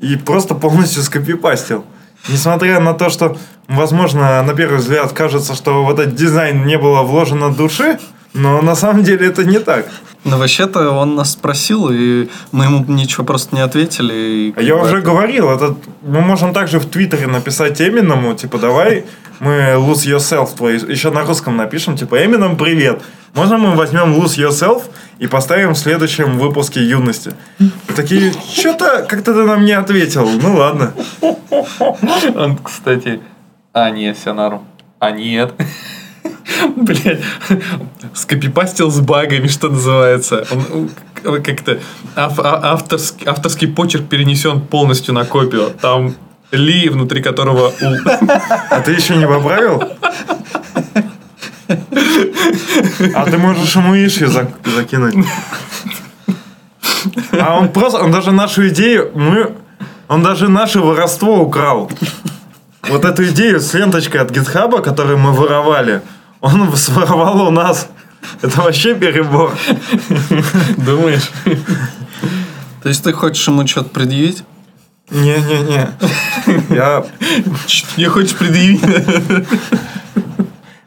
и 0.00 0.16
просто 0.16 0.54
полностью 0.54 1.02
скопипастил. 1.02 1.84
Несмотря 2.28 2.80
на 2.80 2.94
то, 2.94 3.10
что, 3.10 3.36
возможно, 3.68 4.42
на 4.42 4.54
первый 4.54 4.78
взгляд 4.78 5.12
кажется, 5.12 5.54
что 5.54 5.84
в 5.84 5.90
этот 5.90 6.14
дизайн 6.14 6.64
не 6.66 6.78
было 6.78 7.02
вложено 7.02 7.52
души, 7.52 7.98
но 8.32 8.62
на 8.62 8.74
самом 8.74 9.04
деле 9.04 9.28
это 9.28 9.44
не 9.44 9.58
так. 9.58 9.86
Ну, 10.24 10.38
вообще-то 10.38 10.90
он 10.90 11.16
нас 11.16 11.32
спросил, 11.32 11.90
и 11.90 12.28
мы 12.50 12.64
ему 12.64 12.84
ничего 12.88 13.24
просто 13.24 13.54
не 13.54 13.60
ответили. 13.60 14.14
и 14.14 14.54
А 14.56 14.62
я 14.62 14.76
уже 14.76 15.02
говорил, 15.02 15.50
это 15.50 15.76
мы 16.02 16.22
можем 16.22 16.54
также 16.54 16.78
в 16.78 16.86
Твиттере 16.86 17.26
написать 17.26 17.80
Эминому, 17.80 18.34
типа, 18.34 18.58
давай 18.58 19.04
мы 19.40 19.74
lose 19.76 20.06
yourself 20.06 20.56
твой, 20.56 20.78
еще 20.78 21.10
на 21.10 21.24
русском 21.24 21.56
напишем, 21.56 21.96
типа, 21.96 22.24
Эмином, 22.24 22.56
привет. 22.56 23.02
Можно 23.34 23.58
мы 23.58 23.74
возьмем 23.74 24.14
lose 24.14 24.36
yourself 24.38 24.84
и 25.18 25.26
поставим 25.26 25.74
в 25.74 25.78
следующем 25.78 26.38
выпуске 26.38 26.82
юности? 26.84 27.32
Такие, 27.96 28.32
что-то 28.32 29.04
как-то 29.08 29.34
ты 29.34 29.42
нам 29.44 29.64
не 29.64 29.72
ответил. 29.72 30.28
Ну 30.28 30.56
ладно. 30.56 30.92
Он, 32.34 32.56
кстати... 32.58 33.20
А, 33.72 33.90
нет, 33.90 34.16
все 34.16 34.32
норм. 34.32 34.62
А, 35.00 35.10
нет. 35.10 35.52
Блять, 36.76 37.20
скопипастил 38.14 38.90
с 38.90 39.00
багами, 39.00 39.48
что 39.48 39.68
называется. 39.68 40.46
Он 41.24 41.42
как-то 41.42 41.80
а- 42.14 42.72
авторский, 42.72 43.26
авторский 43.26 43.68
почерк 43.68 44.08
перенесен 44.08 44.60
полностью 44.60 45.14
на 45.14 45.24
копию. 45.24 45.72
Там 45.80 46.14
ли, 46.52 46.88
внутри 46.88 47.22
которого 47.22 47.68
у. 47.68 47.94
А 48.70 48.80
ты 48.80 48.92
еще 48.92 49.16
не 49.16 49.26
поправил? 49.26 49.82
А 53.14 53.24
ты 53.24 53.38
можешь 53.38 53.74
ему 53.76 53.94
ишью 53.94 54.28
зак- 54.28 54.52
закинуть. 54.74 55.26
А 57.32 57.58
он 57.58 57.68
просто, 57.72 57.98
он 58.02 58.10
даже 58.10 58.32
нашу 58.32 58.68
идею, 58.68 59.10
мы, 59.14 59.52
он 60.08 60.22
даже 60.22 60.48
наше 60.48 60.80
воровство 60.80 61.40
украл. 61.40 61.90
Вот 62.88 63.04
эту 63.04 63.24
идею 63.28 63.60
с 63.60 63.72
ленточкой 63.74 64.20
от 64.20 64.30
гитхаба, 64.30 64.80
которую 64.82 65.18
мы 65.18 65.32
воровали, 65.32 66.02
он 66.40 66.74
своровал 66.76 67.48
у 67.48 67.50
нас. 67.50 67.88
Это 68.42 68.60
вообще 68.62 68.94
перебор. 68.94 69.52
Думаешь? 70.76 71.30
То 72.82 72.88
есть 72.88 73.02
ты 73.04 73.12
хочешь 73.12 73.46
ему 73.48 73.66
что-то 73.66 73.90
предъявить? 73.90 74.44
Не-не-не. 75.14 75.88
Я... 76.74 77.04
Мне 77.96 78.08
хочешь 78.08 78.36
предъявить? 78.36 78.80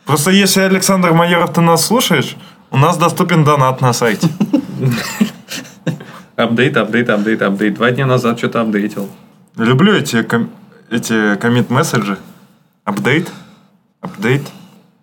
Просто 0.06 0.32
если, 0.32 0.62
Александр 0.62 1.12
Майоров, 1.14 1.54
ты 1.54 1.62
нас 1.62 1.86
слушаешь, 1.86 2.36
у 2.72 2.78
нас 2.78 2.98
доступен 2.98 3.44
донат 3.44 3.82
на 3.82 3.94
сайте. 3.94 4.28
Апдейт, 6.36 6.78
апдейт, 6.78 7.10
апдейт, 7.10 7.42
апдейт. 7.42 7.74
Два 7.74 7.92
дня 7.92 8.06
назад 8.06 8.38
что-то 8.38 8.62
апдейтил. 8.62 9.10
Люблю 9.56 9.94
эти, 9.94 10.22
ком- 10.24 10.52
эти 10.92 11.36
коммит-месседжи. 11.36 12.18
Апдейт. 12.84 13.32
Апдейт. 14.02 14.44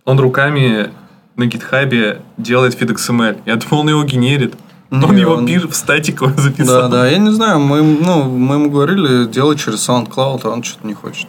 Он 0.04 0.20
руками 0.20 0.90
на 1.36 1.46
гитхабе 1.46 2.22
делает 2.36 2.80
FeedXML. 2.80 3.40
Я 3.46 3.56
думал, 3.56 3.80
он 3.80 3.88
его 3.88 4.04
генерит. 4.04 4.54
Не, 5.00 5.06
он 5.06 5.16
его 5.16 5.34
он- 5.34 5.46
пишет 5.46 5.72
в 5.72 5.76
статику 5.76 6.26
Да, 6.36 6.42
записал. 6.42 6.88
да, 6.90 7.06
я 7.08 7.18
не 7.18 7.30
знаю, 7.30 7.60
мы, 7.60 7.82
ну, 7.82 8.24
мы 8.24 8.56
ему 8.56 8.70
говорили 8.70 9.26
делать 9.26 9.60
через 9.60 9.88
SoundCloud, 9.88 10.40
а 10.44 10.50
он 10.50 10.62
что-то 10.62 10.86
не 10.86 10.94
хочет. 10.94 11.28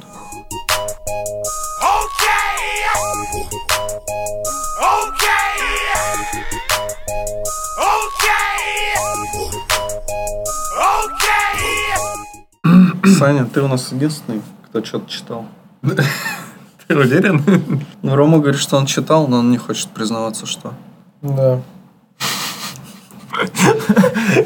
Саня, 13.17 13.45
ты 13.45 13.61
у 13.61 13.67
нас 13.67 13.91
единственный, 13.91 14.41
кто 14.67 14.83
что-то 14.83 15.09
читал. 15.09 15.45
Ты 16.87 16.97
уверен? 16.97 17.43
Ну, 18.01 18.15
Рома 18.15 18.39
говорит, 18.39 18.59
что 18.59 18.77
он 18.77 18.85
читал, 18.85 19.27
но 19.27 19.39
он 19.39 19.51
не 19.51 19.57
хочет 19.57 19.89
признаваться, 19.89 20.45
что. 20.45 20.73
Да. 21.21 21.61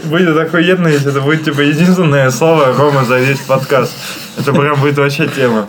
Будет 0.06 0.38
охуенно, 0.38 0.88
если 0.88 1.12
это 1.12 1.22
будет 1.22 1.44
типа 1.46 1.62
единственное 1.62 2.30
слово 2.32 2.74
Рома 2.74 3.04
за 3.06 3.20
весь 3.20 3.40
подкаст. 3.40 3.94
Это 4.38 4.52
прям 4.54 4.80
будет 4.80 4.98
вообще 4.98 5.28
тема. 5.28 5.68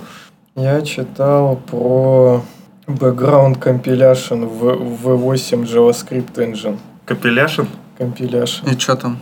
Я 0.56 0.82
читал 0.82 1.56
про 1.56 2.44
Background 2.86 3.58
compilation 3.58 4.46
в 4.46 5.06
V8 5.06 5.64
JavaScript 5.66 6.34
Engine. 6.34 6.78
Капеляшин? 7.06 7.68
Compilation. 7.98 8.74
И 8.74 8.78
что 8.78 8.96
там? 8.96 9.18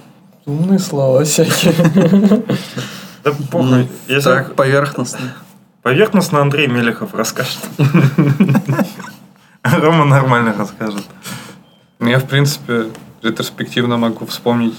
Умные 0.47 0.79
слова 0.79 1.25
всякие. 1.25 1.75
Да 3.25 3.33
похуй. 3.51 3.89
Если 4.07 4.29
Так, 4.31 4.55
поверхностно. 4.55 5.35
поверхностно 5.83 6.41
Андрей 6.41 6.67
Мелехов 6.69 7.15
расскажет. 7.15 7.59
Рома 9.63 10.05
нормально 10.05 10.55
расскажет. 10.57 11.05
Ну, 11.99 12.09
Я, 12.09 12.19
в 12.21 12.25
принципе, 12.27 12.87
ретроспективно 13.23 13.97
могу 13.97 14.27
вспомнить 14.27 14.77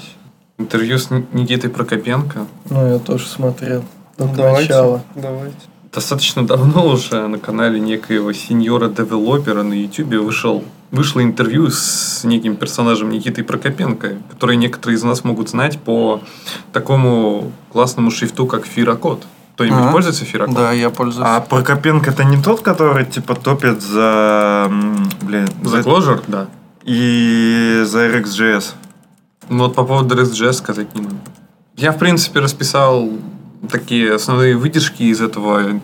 интервью 0.58 0.98
с 0.98 1.10
Ни- 1.12 1.26
Никитой 1.34 1.70
Прокопенко. 1.70 2.46
Ну, 2.70 2.88
я 2.94 3.00
тоже 3.00 3.26
смотрел. 3.28 3.84
Только 4.18 4.36
Давайте. 4.36 4.62
начало. 4.74 5.04
Давайте. 5.16 5.56
Достаточно 5.94 6.46
давно 6.46 6.88
уже 6.88 7.28
на 7.28 7.40
канале 7.40 7.80
некоего 7.80 8.32
сеньора-девелопера 8.32 9.64
на 9.64 9.74
YouTube 9.74 10.14
вышел, 10.24 10.64
вышло 10.92 11.24
интервью 11.24 11.70
с 11.72 12.24
неким 12.24 12.56
персонажем 12.58 13.10
Никитой 13.10 13.44
Прокопенко, 13.44 14.14
который 14.30 14.56
некоторые 14.58 14.98
из 14.98 15.04
нас 15.04 15.24
могут 15.24 15.50
знать 15.50 15.80
по 15.80 16.22
такому 16.74 17.52
классному 17.72 18.12
шрифту, 18.12 18.46
как 18.46 18.66
Фирокод. 18.68 19.26
Кто-нибудь 19.56 19.80
Ага. 19.80 19.92
пользуется 19.92 20.26
Фирокод? 20.26 20.56
Да, 20.56 20.72
я 20.74 20.90
пользуюсь. 20.90 21.28
А 21.28 21.42
Прокопенко 21.42 22.12
это 22.12 22.24
не 22.24 22.42
тот, 22.42 22.62
который 22.62 23.06
типа 23.06 23.36
топит 23.36 23.82
за... 23.82 24.72
Блин, 25.22 25.50
За 25.64 25.80
Clojure? 25.80 26.22
Да. 26.28 26.48
И 26.84 27.84
за 27.86 28.08
RxJS. 28.08 28.74
Ну 29.50 29.66
вот 29.66 29.76
по 29.76 29.84
поводу 29.84 30.16
RxJS 30.16 30.54
сказать 30.54 30.96
не 30.96 31.02
могу. 31.02 31.18
Я, 31.76 31.92
в 31.92 31.98
принципе, 31.98 32.40
расписал 32.40 33.10
такие 33.72 34.14
основные 34.16 34.56
выдержки 34.56 35.04
из 35.04 35.22
этого 35.22 35.80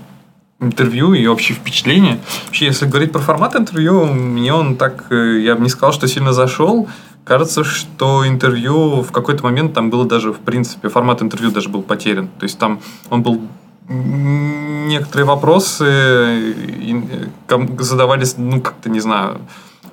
интервью 0.60 1.14
и 1.14 1.26
общее 1.28 1.58
впечатление. 1.58 2.20
Вообще, 2.46 2.66
если 2.66 2.86
говорить 2.86 3.12
про 3.12 3.20
формат 3.20 3.56
интервью, 3.56 4.06
мне 4.06 4.54
он 4.54 4.78
так, 4.78 5.06
э, 5.12 5.40
я 5.42 5.56
бы 5.56 5.64
не 5.64 5.70
сказал, 5.70 5.94
что 5.94 6.08
сильно 6.08 6.34
зашел. 6.34 6.88
Кажется, 7.24 7.64
что 7.64 8.28
интервью 8.28 9.02
в 9.02 9.12
какой-то 9.12 9.44
момент 9.44 9.74
там 9.74 9.90
было 9.90 10.06
даже, 10.06 10.32
в 10.32 10.40
принципе, 10.40 10.90
формат 10.90 11.22
интервью 11.22 11.52
даже 11.52 11.70
был 11.70 11.82
потерян. 11.82 12.28
То 12.40 12.44
есть 12.44 12.58
там 12.58 12.80
он 13.10 13.24
был 13.24 13.42
некоторые 13.90 15.26
вопросы 15.26 15.86
э, 15.88 17.28
ком- 17.48 17.78
задавались, 17.80 18.36
ну, 18.38 18.62
как-то, 18.62 18.90
не 18.90 19.00
знаю, 19.00 19.42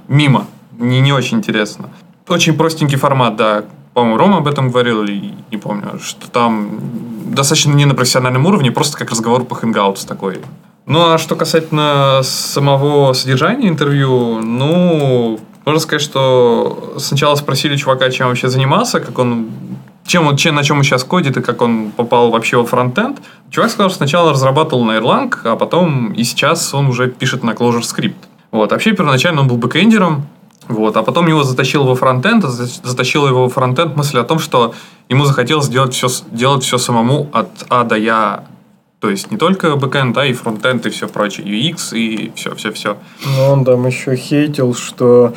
мимо. 0.08 0.46
Не, 0.78 1.00
не 1.00 1.12
очень 1.12 1.38
интересно. 1.38 1.90
Очень 2.28 2.54
простенький 2.54 2.98
формат, 2.98 3.36
да. 3.36 3.64
По-моему, 3.94 4.16
Рома 4.16 4.38
об 4.38 4.48
этом 4.48 4.70
говорил, 4.70 5.02
или 5.02 5.34
не 5.50 5.58
помню, 5.58 5.98
что 6.02 6.30
там 6.30 6.80
достаточно 7.26 7.72
не 7.72 7.84
на 7.84 7.94
профессиональном 7.94 8.46
уровне, 8.46 8.70
просто 8.70 8.96
как 8.96 9.10
разговор 9.10 9.44
по 9.44 9.54
Hangouts 9.54 10.06
такой. 10.06 10.40
Ну, 10.86 11.12
а 11.12 11.18
что 11.18 11.36
касательно 11.36 12.20
самого 12.22 13.12
содержания 13.12 13.68
интервью, 13.68 14.40
ну, 14.40 15.38
можно 15.64 15.80
сказать, 15.80 16.02
что 16.02 16.94
сначала 16.98 17.34
спросили 17.36 17.76
чувака, 17.76 18.10
чем 18.10 18.28
вообще 18.28 18.48
занимался, 18.48 19.00
как 19.00 19.18
он 19.18 19.50
чем 20.04 20.26
он, 20.26 20.36
чем, 20.36 20.56
на 20.56 20.64
чем 20.64 20.78
он 20.78 20.82
сейчас 20.82 21.04
кодит 21.04 21.36
и 21.36 21.42
как 21.42 21.62
он 21.62 21.92
попал 21.92 22.30
вообще 22.30 22.56
во 22.56 22.64
фронтенд. 22.64 23.20
Чувак 23.50 23.70
сказал, 23.70 23.88
что 23.88 23.98
сначала 23.98 24.32
разрабатывал 24.32 24.84
на 24.84 24.98
Erlang, 24.98 25.32
а 25.44 25.54
потом 25.56 26.12
и 26.12 26.24
сейчас 26.24 26.74
он 26.74 26.88
уже 26.88 27.08
пишет 27.08 27.44
на 27.44 27.52
Clojure 27.52 27.82
Script. 27.82 28.16
Вот. 28.50 28.72
Вообще, 28.72 28.92
первоначально 28.92 29.42
он 29.42 29.48
был 29.48 29.56
бэкэндером, 29.56 30.26
вот, 30.72 30.96
а 30.96 31.02
потом 31.02 31.28
его 31.28 31.42
затащил 31.44 31.84
во 31.84 31.94
фронтенд, 31.94 32.44
за- 32.44 32.66
затащила 32.66 33.28
его 33.28 33.44
во 33.44 33.48
фронтенд 33.48 33.96
мысль 33.96 34.18
о 34.18 34.24
том, 34.24 34.38
что 34.38 34.74
ему 35.08 35.24
захотелось 35.24 35.68
делать 35.68 35.94
все, 35.94 36.08
делать 36.30 36.64
все 36.64 36.78
самому 36.78 37.28
от 37.32 37.48
А 37.68 37.84
до 37.84 37.96
Я. 37.96 38.44
То 39.00 39.10
есть 39.10 39.30
не 39.32 39.36
только 39.36 39.74
бэкэнд, 39.76 40.16
а 40.16 40.26
и 40.26 40.32
фронтенд, 40.32 40.86
и 40.86 40.90
все 40.90 41.08
прочее, 41.08 41.44
UX, 41.46 41.96
и 41.96 42.30
все-все-все. 42.36 42.96
Но 43.36 43.52
он 43.52 43.64
там 43.64 43.84
еще 43.86 44.14
хейтил, 44.14 44.74
что 44.74 45.34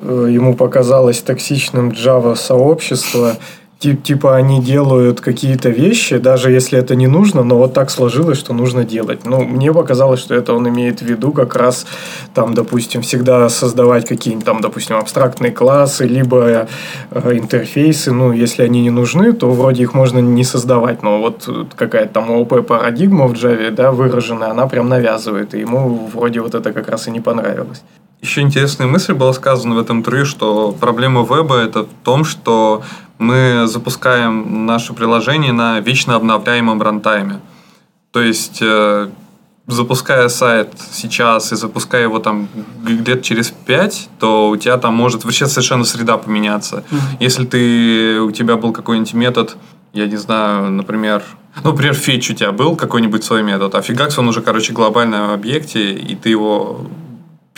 э, 0.00 0.28
ему 0.30 0.56
показалось 0.56 1.20
токсичным 1.22 1.90
Java 1.90 2.34
сообщество. 2.34 3.36
Ти- 3.78 3.94
Типа 3.94 4.34
они 4.36 4.60
делают 4.60 5.20
какие-то 5.20 5.68
вещи, 5.68 6.18
даже 6.18 6.50
если 6.50 6.78
это 6.80 6.96
не 6.96 7.06
нужно, 7.06 7.44
но 7.44 7.58
вот 7.58 7.74
так 7.74 7.90
сложилось, 7.90 8.38
что 8.38 8.52
нужно 8.52 8.82
делать. 8.84 9.24
Ну, 9.24 9.44
мне 9.44 9.72
показалось, 9.72 10.18
что 10.20 10.34
это 10.34 10.52
он 10.52 10.68
имеет 10.68 11.00
в 11.00 11.06
виду 11.06 11.30
как 11.30 11.54
раз 11.54 11.86
там, 12.34 12.54
допустим, 12.54 13.02
всегда 13.02 13.48
создавать 13.48 14.04
какие-нибудь 14.08 14.44
там, 14.44 14.60
допустим, 14.60 14.96
абстрактные 14.96 15.52
классы, 15.52 16.06
либо 16.06 16.66
э, 17.10 17.32
интерфейсы. 17.36 18.12
Ну, 18.12 18.32
если 18.32 18.64
они 18.64 18.82
не 18.82 18.90
нужны, 18.90 19.32
то 19.32 19.48
вроде 19.50 19.84
их 19.84 19.94
можно 19.94 20.18
не 20.18 20.42
создавать. 20.44 21.04
Но 21.04 21.20
вот 21.20 21.48
какая-то 21.76 22.14
там 22.14 22.30
ООП-парадигма 22.32 23.28
в 23.28 23.34
Java, 23.34 23.70
да, 23.70 23.92
выраженная, 23.92 24.50
она 24.50 24.66
прям 24.66 24.88
навязывает. 24.88 25.54
И 25.54 25.60
ему 25.60 26.10
вроде 26.12 26.40
вот 26.40 26.54
это 26.56 26.72
как 26.72 26.88
раз 26.88 27.06
и 27.06 27.12
не 27.12 27.20
понравилось. 27.20 27.82
Еще 28.20 28.40
интересная 28.40 28.86
мысль 28.86 29.12
была 29.12 29.32
сказана 29.32 29.74
в 29.76 29.78
этом 29.78 29.98
интервью, 29.98 30.24
что 30.24 30.72
проблема 30.72 31.22
веба 31.22 31.56
это 31.56 31.84
в 31.84 31.88
том, 32.04 32.24
что 32.24 32.82
мы 33.18 33.64
запускаем 33.66 34.66
наше 34.66 34.92
приложение 34.92 35.52
на 35.52 35.80
вечно 35.80 36.16
обновляемом 36.16 36.82
рантайме. 36.82 37.40
То 38.10 38.20
есть, 38.20 38.58
э, 38.60 39.08
запуская 39.68 40.28
сайт 40.28 40.72
сейчас 40.92 41.52
и 41.52 41.56
запуская 41.56 42.02
его 42.02 42.18
там 42.18 42.48
где-то 42.82 43.22
через 43.22 43.50
5, 43.50 44.08
то 44.18 44.48
у 44.48 44.56
тебя 44.56 44.78
там 44.78 44.94
может 44.94 45.24
вообще 45.24 45.46
совершенно 45.46 45.84
среда 45.84 46.16
поменяться. 46.16 46.84
Если 47.20 47.44
ты, 47.44 48.20
у 48.20 48.30
тебя 48.30 48.56
был 48.56 48.72
какой-нибудь 48.72 49.14
метод, 49.14 49.56
я 49.92 50.06
не 50.06 50.16
знаю, 50.16 50.70
например, 50.70 51.22
ну, 51.62 51.72
например, 51.72 51.94
фетч 51.94 52.30
у 52.30 52.34
тебя 52.34 52.52
был 52.52 52.76
какой-нибудь 52.76 53.24
свой 53.24 53.42
метод, 53.42 53.74
а 53.74 53.82
фигакс 53.82 54.18
он 54.18 54.28
уже, 54.28 54.42
короче, 54.42 54.72
глобальный 54.72 55.26
в 55.26 55.32
объекте, 55.32 55.92
и 55.92 56.14
ты 56.14 56.30
его 56.30 56.86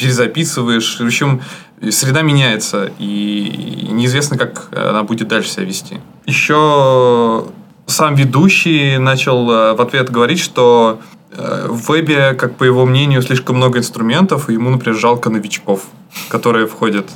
перезаписываешь. 0.01 0.99
В 0.99 1.05
общем, 1.05 1.43
среда 1.91 2.23
меняется, 2.23 2.91
и 2.99 3.89
неизвестно, 3.91 4.39
как 4.39 4.69
она 4.75 5.03
будет 5.03 5.29
дальше 5.29 5.51
себя 5.51 5.65
вести. 5.65 6.01
Еще 6.27 7.45
сам 7.87 8.15
ведущий 8.15 8.99
начал 8.99 9.51
э, 9.51 9.75
в 9.75 9.81
ответ 9.81 10.11
говорить, 10.11 10.39
что 10.39 11.01
э, 11.33 11.67
в 11.69 11.91
вебе, 11.91 12.35
как 12.35 12.57
по 12.57 12.65
его 12.65 12.87
мнению, 12.87 13.21
слишком 13.23 13.57
много 13.57 13.79
инструментов, 13.79 14.49
и 14.49 14.53
ему, 14.53 14.71
например, 14.71 14.99
жалко 14.99 15.29
новичков, 15.29 15.87
которые 16.29 16.67
входят 16.67 17.11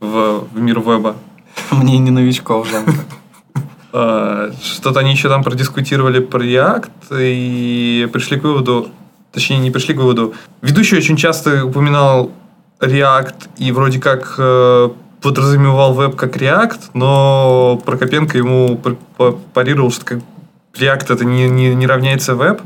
в, 0.00 0.46
в 0.52 0.60
мир 0.60 0.80
веба. 0.80 1.16
Мне 1.70 1.98
не 1.98 2.10
новичков 2.10 2.68
жалко. 2.70 2.94
Э, 3.92 4.52
Что-то 4.62 5.00
они 5.00 5.10
еще 5.10 5.28
там 5.28 5.42
продискутировали 5.42 6.20
про 6.20 6.42
React 6.42 6.90
и 7.10 8.08
пришли 8.12 8.38
к 8.38 8.44
выводу, 8.44 8.90
точнее 9.32 9.58
не 9.58 9.70
пришли 9.70 9.94
к 9.94 9.98
выводу. 9.98 10.34
Ведущий 10.60 10.96
очень 10.96 11.16
часто 11.16 11.64
упоминал 11.64 12.30
React 12.80 13.48
и 13.58 13.72
вроде 13.72 14.00
как 14.00 14.34
э, 14.38 14.90
подразумевал 15.20 15.94
веб 15.94 16.16
как 16.16 16.36
React, 16.36 16.80
но 16.94 17.80
Прокопенко 17.84 18.38
ему 18.38 18.76
пар- 18.76 18.96
па- 19.16 19.32
парировал, 19.54 19.90
что 19.90 20.04
как 20.04 20.18
React 20.74 21.14
это 21.14 21.24
не, 21.24 21.48
не, 21.48 21.74
не 21.74 21.86
равняется 21.86 22.34
веб. 22.34 22.60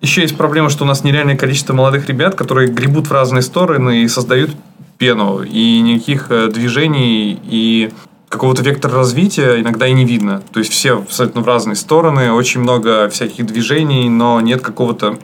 Еще 0.00 0.22
есть 0.22 0.36
проблема, 0.36 0.68
что 0.68 0.84
у 0.84 0.86
нас 0.86 1.04
нереальное 1.04 1.36
количество 1.36 1.72
молодых 1.72 2.06
ребят, 2.06 2.34
которые 2.34 2.68
гребут 2.68 3.08
в 3.08 3.12
разные 3.12 3.42
стороны 3.42 4.02
и 4.02 4.08
создают 4.08 4.50
пену. 4.98 5.42
И 5.42 5.80
никаких 5.80 6.30
э, 6.30 6.48
движений 6.48 7.40
и 7.44 7.90
какого-то 8.28 8.62
вектора 8.62 8.94
развития 8.94 9.60
иногда 9.60 9.86
и 9.86 9.92
не 9.92 10.04
видно. 10.04 10.42
То 10.52 10.60
есть 10.60 10.72
все 10.72 10.98
абсолютно 10.98 11.40
в 11.40 11.46
разные 11.46 11.76
стороны, 11.76 12.32
очень 12.32 12.60
много 12.60 13.08
всяких 13.08 13.46
движений, 13.46 14.08
но 14.08 14.40
нет 14.40 14.62
какого-то 14.62 15.18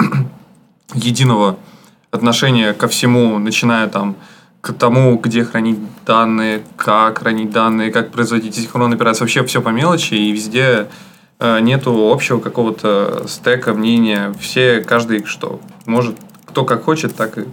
единого 0.94 1.56
отношения 2.10 2.72
ко 2.74 2.88
всему, 2.88 3.38
начиная 3.38 3.88
там 3.88 4.16
к 4.60 4.72
тому, 4.72 5.18
где 5.18 5.44
хранить 5.44 5.78
данные, 6.06 6.62
как 6.76 7.18
хранить 7.18 7.50
данные, 7.50 7.90
как 7.90 8.12
производить 8.12 8.54
синхронные 8.54 8.94
операции. 8.94 9.24
Вообще 9.24 9.44
все 9.44 9.60
по 9.60 9.70
мелочи, 9.70 10.14
и 10.14 10.30
везде 10.30 10.88
э, 11.40 11.60
нету 11.60 12.10
общего 12.12 12.38
какого-то 12.38 13.24
стека, 13.26 13.74
мнения. 13.74 14.32
Все, 14.40 14.80
каждый 14.80 15.24
что 15.24 15.60
может, 15.84 16.16
кто 16.46 16.64
как 16.64 16.84
хочет, 16.84 17.16
так 17.16 17.38
и... 17.38 17.44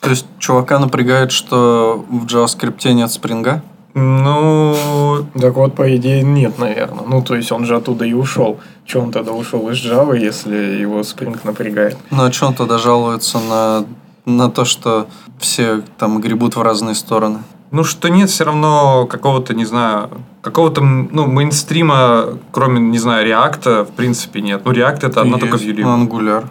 То 0.00 0.10
есть 0.10 0.26
чувака 0.38 0.78
напрягает, 0.78 1.30
что 1.30 2.04
в 2.08 2.26
JavaScript 2.26 2.90
нет 2.92 3.10
спринга? 3.12 3.62
Ну, 3.98 5.26
Так 5.34 5.54
вот, 5.54 5.74
по 5.74 5.96
идее, 5.96 6.22
нет, 6.22 6.58
наверное. 6.58 7.04
Ну, 7.06 7.22
то 7.22 7.34
есть 7.34 7.52
он 7.52 7.64
же 7.64 7.76
оттуда 7.76 8.04
и 8.04 8.12
ушел. 8.12 8.58
Че 8.86 9.00
он 9.00 9.12
тогда 9.12 9.32
ушел 9.32 9.68
из 9.70 9.84
Java, 9.84 10.16
если 10.16 10.80
его 10.80 11.00
Spring 11.00 11.38
напрягает? 11.44 11.96
Ну 12.10 12.24
а 12.24 12.32
что 12.32 12.46
он 12.46 12.54
тогда 12.54 12.78
жалуется 12.78 13.38
на, 13.38 13.84
на 14.24 14.50
то, 14.50 14.64
что 14.64 15.06
все 15.38 15.82
там 15.98 16.20
гребут 16.20 16.56
в 16.56 16.62
разные 16.62 16.94
стороны? 16.94 17.38
Ну, 17.70 17.84
что 17.84 18.08
нет 18.08 18.30
все 18.30 18.44
равно 18.44 19.06
какого-то, 19.06 19.52
не 19.52 19.66
знаю, 19.66 20.08
какого-то, 20.40 20.80
ну, 20.80 21.26
мейнстрима, 21.26 22.38
кроме, 22.50 22.80
не 22.80 22.98
знаю, 22.98 23.26
реакта, 23.26 23.84
в 23.84 23.90
принципе, 23.90 24.40
нет. 24.40 24.62
Ну, 24.64 24.72
реакт 24.72 25.04
это 25.04 25.20
одна 25.20 25.36
только. 25.36 25.58
Vue. 25.58 25.82
Ну, 25.82 26.06
Angular. 26.06 26.46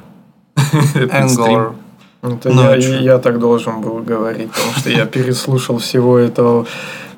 Это 0.95 1.13
мейнстрим. 1.13 1.47
Angular. 1.47 1.73
Это 2.21 2.49
Ну, 2.49 2.61
я, 2.61 2.69
а 2.69 2.77
я 2.77 3.17
так 3.19 3.39
должен 3.39 3.81
был 3.81 3.99
говорить, 3.99 4.51
потому 4.51 4.73
что 4.73 4.89
я 4.89 5.05
переслушал 5.05 5.77
всего 5.77 6.17
этого. 6.17 6.65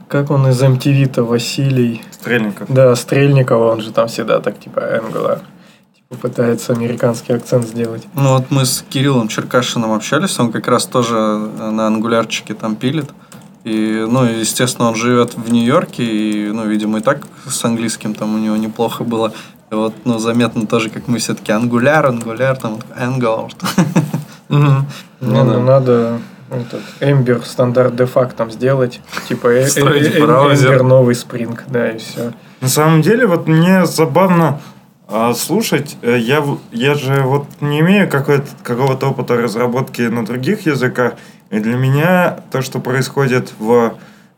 Как 0.09 0.31
он 0.31 0.47
из 0.47 0.59
MTV-то, 0.59 1.23
Василий? 1.23 2.01
Стрельников. 2.09 2.67
Да, 2.67 2.95
Стрельникова, 2.95 3.71
он 3.71 3.81
же 3.81 3.91
там 3.91 4.07
всегда 4.07 4.39
так, 4.39 4.59
типа, 4.59 4.79
Angular. 4.79 5.41
Попытается 6.09 6.73
американский 6.73 7.33
акцент 7.33 7.67
сделать. 7.67 8.07
Ну 8.15 8.33
вот 8.33 8.49
мы 8.49 8.65
с 8.65 8.83
Кириллом 8.89 9.27
Черкашиным 9.27 9.91
общались, 9.91 10.39
он 10.39 10.51
как 10.51 10.67
раз 10.67 10.87
тоже 10.87 11.15
э, 11.15 11.69
на 11.69 11.85
ангулярчике 11.85 12.55
там 12.55 12.75
пилит. 12.75 13.11
И, 13.63 14.03
ну, 14.09 14.23
естественно, 14.23 14.87
он 14.87 14.95
живет 14.95 15.35
в 15.37 15.51
Нью-Йорке, 15.51 16.03
и, 16.03 16.51
ну, 16.51 16.65
видимо, 16.65 16.97
и 16.97 17.01
так 17.01 17.27
с 17.45 17.63
английским 17.63 18.15
там 18.15 18.33
у 18.33 18.39
него 18.39 18.55
неплохо 18.55 19.03
было. 19.03 19.31
И 19.71 19.75
вот, 19.75 19.93
ну, 20.05 20.17
заметно 20.17 20.65
тоже, 20.65 20.89
как 20.89 21.07
мы 21.07 21.19
все-таки 21.19 21.51
ангуляр, 21.51 22.07
ангуляр, 22.07 22.57
там, 22.57 22.79
ангуляр. 22.97 23.51
Ну, 24.49 24.85
ну, 25.21 25.61
надо 25.61 26.19
этот 26.51 26.81
Ember 26.99 27.43
стандарт 27.45 27.95
дефакт 27.95 28.35
там 28.35 28.51
сделать. 28.51 29.01
Типа 29.27 29.47
э- 29.47 29.63
э- 29.63 29.67
э-. 29.75 30.19
Ember 30.19 30.83
новый 30.83 31.15
Spring, 31.15 31.59
да, 31.67 31.91
и 31.91 31.97
все. 31.97 32.33
На 32.61 32.67
самом 32.67 33.01
деле, 33.01 33.25
вот 33.25 33.47
мне 33.47 33.85
забавно 33.85 34.59
а, 35.07 35.33
слушать. 35.33 35.97
Я, 36.03 36.43
я 36.71 36.93
же 36.93 37.21
вот 37.23 37.47
не 37.61 37.79
имею 37.79 38.09
какой-то, 38.09 38.47
какого-то 38.63 39.07
опыта 39.07 39.37
разработки 39.37 40.03
на 40.03 40.25
других 40.25 40.65
языках. 40.65 41.13
И 41.49 41.59
для 41.59 41.77
меня 41.77 42.41
то, 42.51 42.61
что 42.61 42.79
происходит 42.79 43.53
в 43.57 43.93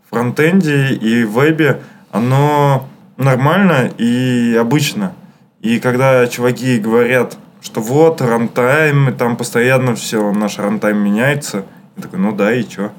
фронтенде 0.10 0.94
и 0.94 1.26
вебе, 1.26 1.82
оно 2.12 2.88
нормально 3.18 3.92
и 3.98 4.56
обычно. 4.60 5.14
И 5.62 5.80
когда 5.80 6.26
чуваки 6.28 6.80
говорят, 6.80 7.38
что 7.62 7.82
вот, 7.82 8.22
runtime, 8.22 9.14
там 9.16 9.36
постоянно 9.36 9.96
все, 9.96 10.32
наш 10.32 10.58
runtime 10.58 10.98
меняется, 10.98 11.66
я 11.98 12.04
такой, 12.04 12.20
ну 12.20 12.32
да, 12.36 12.54
и 12.54 12.64
чё? 12.68 12.92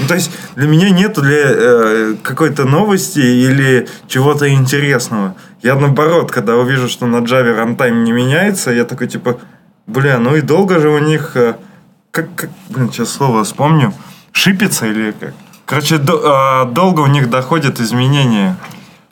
Ну, 0.00 0.06
то 0.06 0.14
есть 0.14 0.30
для 0.54 0.68
меня 0.68 0.90
нету 0.90 1.22
для 1.22 1.36
э, 1.44 2.14
какой-то 2.22 2.64
новости 2.64 3.20
или 3.20 3.88
чего-то 4.06 4.48
интересного. 4.52 5.34
Я 5.62 5.74
наоборот, 5.76 6.30
когда 6.30 6.56
увижу, 6.56 6.88
что 6.88 7.06
на 7.06 7.16
Java 7.18 7.54
рантайм 7.54 8.04
не 8.04 8.12
меняется, 8.12 8.70
я 8.70 8.84
такой 8.84 9.08
типа, 9.08 9.38
бля, 9.86 10.18
ну 10.18 10.36
и 10.36 10.40
долго 10.42 10.78
же 10.78 10.90
у 10.90 10.98
них, 10.98 11.36
э, 11.36 11.56
как, 12.10 12.34
как 12.34 12.50
блин, 12.68 12.90
сейчас 12.92 13.10
слово 13.10 13.44
вспомню, 13.44 13.94
шипится 14.32 14.86
или 14.86 15.12
как? 15.12 15.32
Короче, 15.64 15.98
до- 15.98 16.64
э, 16.68 16.72
долго 16.72 17.00
у 17.00 17.06
них 17.06 17.30
доходят 17.30 17.80
изменения. 17.80 18.56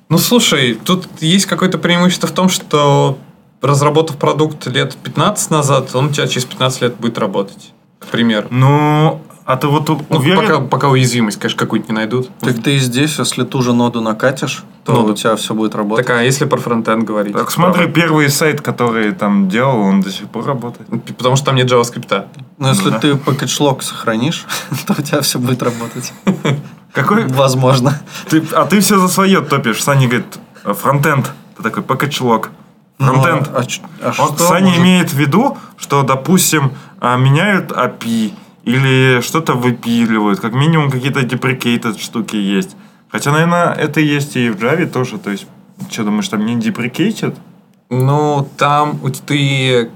Ну, 0.09 0.19
слушай, 0.19 0.75
тут 0.75 1.09
есть 1.21 1.47
какое-то 1.47 1.79
преимущество 1.79 2.29
в 2.29 2.33
том, 2.33 2.49
что 2.49 3.19
разработав 3.61 4.17
продукт 4.19 4.67
лет 4.67 4.95
15 4.97 5.51
назад, 5.51 5.95
он 5.95 6.07
у 6.07 6.11
тебя 6.11 6.27
через 6.29 6.45
15 6.45 6.83
лет 6.83 6.97
будет 6.97 7.19
работать. 7.19 7.73
К 7.99 8.07
примеру. 8.07 8.47
Ну, 8.51 9.21
а 9.45 9.57
ты 9.57 9.69
вот 9.69 9.89
у- 9.91 10.01
Ну, 10.09 10.19
уверен? 10.19 10.41
пока, 10.41 10.61
пока 10.61 10.89
уязвимость, 10.89 11.39
конечно, 11.39 11.59
какую-нибудь 11.59 11.89
не 11.91 11.95
найдут. 11.95 12.31
Так 12.41 12.63
ты 12.63 12.77
и 12.77 12.79
здесь, 12.79 13.19
если 13.19 13.45
ту 13.45 13.63
же 13.63 13.73
ноду 13.73 14.01
накатишь, 14.01 14.65
то 14.85 14.93
Ноду. 14.93 15.13
у 15.13 15.15
тебя 15.15 15.37
все 15.37 15.55
будет 15.55 15.75
работать. 15.75 16.05
Так, 16.05 16.17
а 16.17 16.23
если 16.23 16.47
про 16.47 16.59
фронтенд 16.59 17.05
говорить? 17.05 17.33
Так 17.33 17.51
смотри, 17.51 17.87
первый 17.87 18.29
сайт, 18.29 18.61
который 18.61 19.13
там 19.13 19.49
делал, 19.49 19.79
он 19.79 20.01
до 20.01 20.11
сих 20.11 20.29
пор 20.29 20.47
работает. 20.47 20.89
Потому 21.17 21.37
что 21.37 21.47
там 21.47 21.55
нет 21.57 21.71
JavaScript. 21.71 22.27
Но 22.59 22.71
если 22.71 22.91
да. 22.91 22.99
ты 22.99 23.17
пакетшлог 23.17 23.83
сохранишь, 23.83 24.47
то 24.87 24.95
у 24.99 25.03
тебя 25.03 25.21
все 25.21 25.39
будет 25.39 25.63
работать. 25.63 26.13
Какой? 26.93 27.27
Возможно. 27.27 28.01
Ты, 28.29 28.43
а 28.53 28.65
ты 28.65 28.81
все 28.81 28.99
за 28.99 29.09
свое 29.09 29.43
топишь. 29.43 29.83
Саня 29.83 30.07
говорит, 30.09 30.39
«Э, 30.65 30.73
фронтенд. 30.73 31.31
Ты 31.57 31.63
такой, 31.63 31.83
пакетчлог. 31.83 32.51
Фронтенд. 32.99 33.51
Ну, 33.53 33.59
а 34.03 34.13
а 34.19 34.23
Он, 34.23 34.39
Саня 34.39 34.67
может- 34.67 34.79
имеет 34.81 35.11
в 35.11 35.17
виду, 35.19 35.57
что, 35.77 36.03
допустим, 36.03 36.73
а, 37.01 37.17
меняют 37.17 37.71
API 37.73 38.33
или 38.65 39.21
что-то 39.21 39.53
выпиливают. 39.55 40.41
Как 40.41 40.55
минимум 40.55 40.91
какие-то 40.91 41.21
deprecated 41.21 42.01
штуки 42.01 42.37
есть. 42.37 42.77
Хотя, 43.11 43.31
наверное, 43.33 43.73
это 43.73 44.01
есть 44.01 44.37
и 44.37 44.51
в 44.51 44.57
Java 44.57 44.87
тоже. 44.87 45.19
То 45.19 45.31
есть, 45.31 45.47
что 45.91 46.05
думаешь, 46.05 46.29
там 46.29 46.45
не 46.47 46.57
deprecated? 46.57 47.37
Ну, 47.91 48.49
там 48.57 48.99
ты 49.27 49.91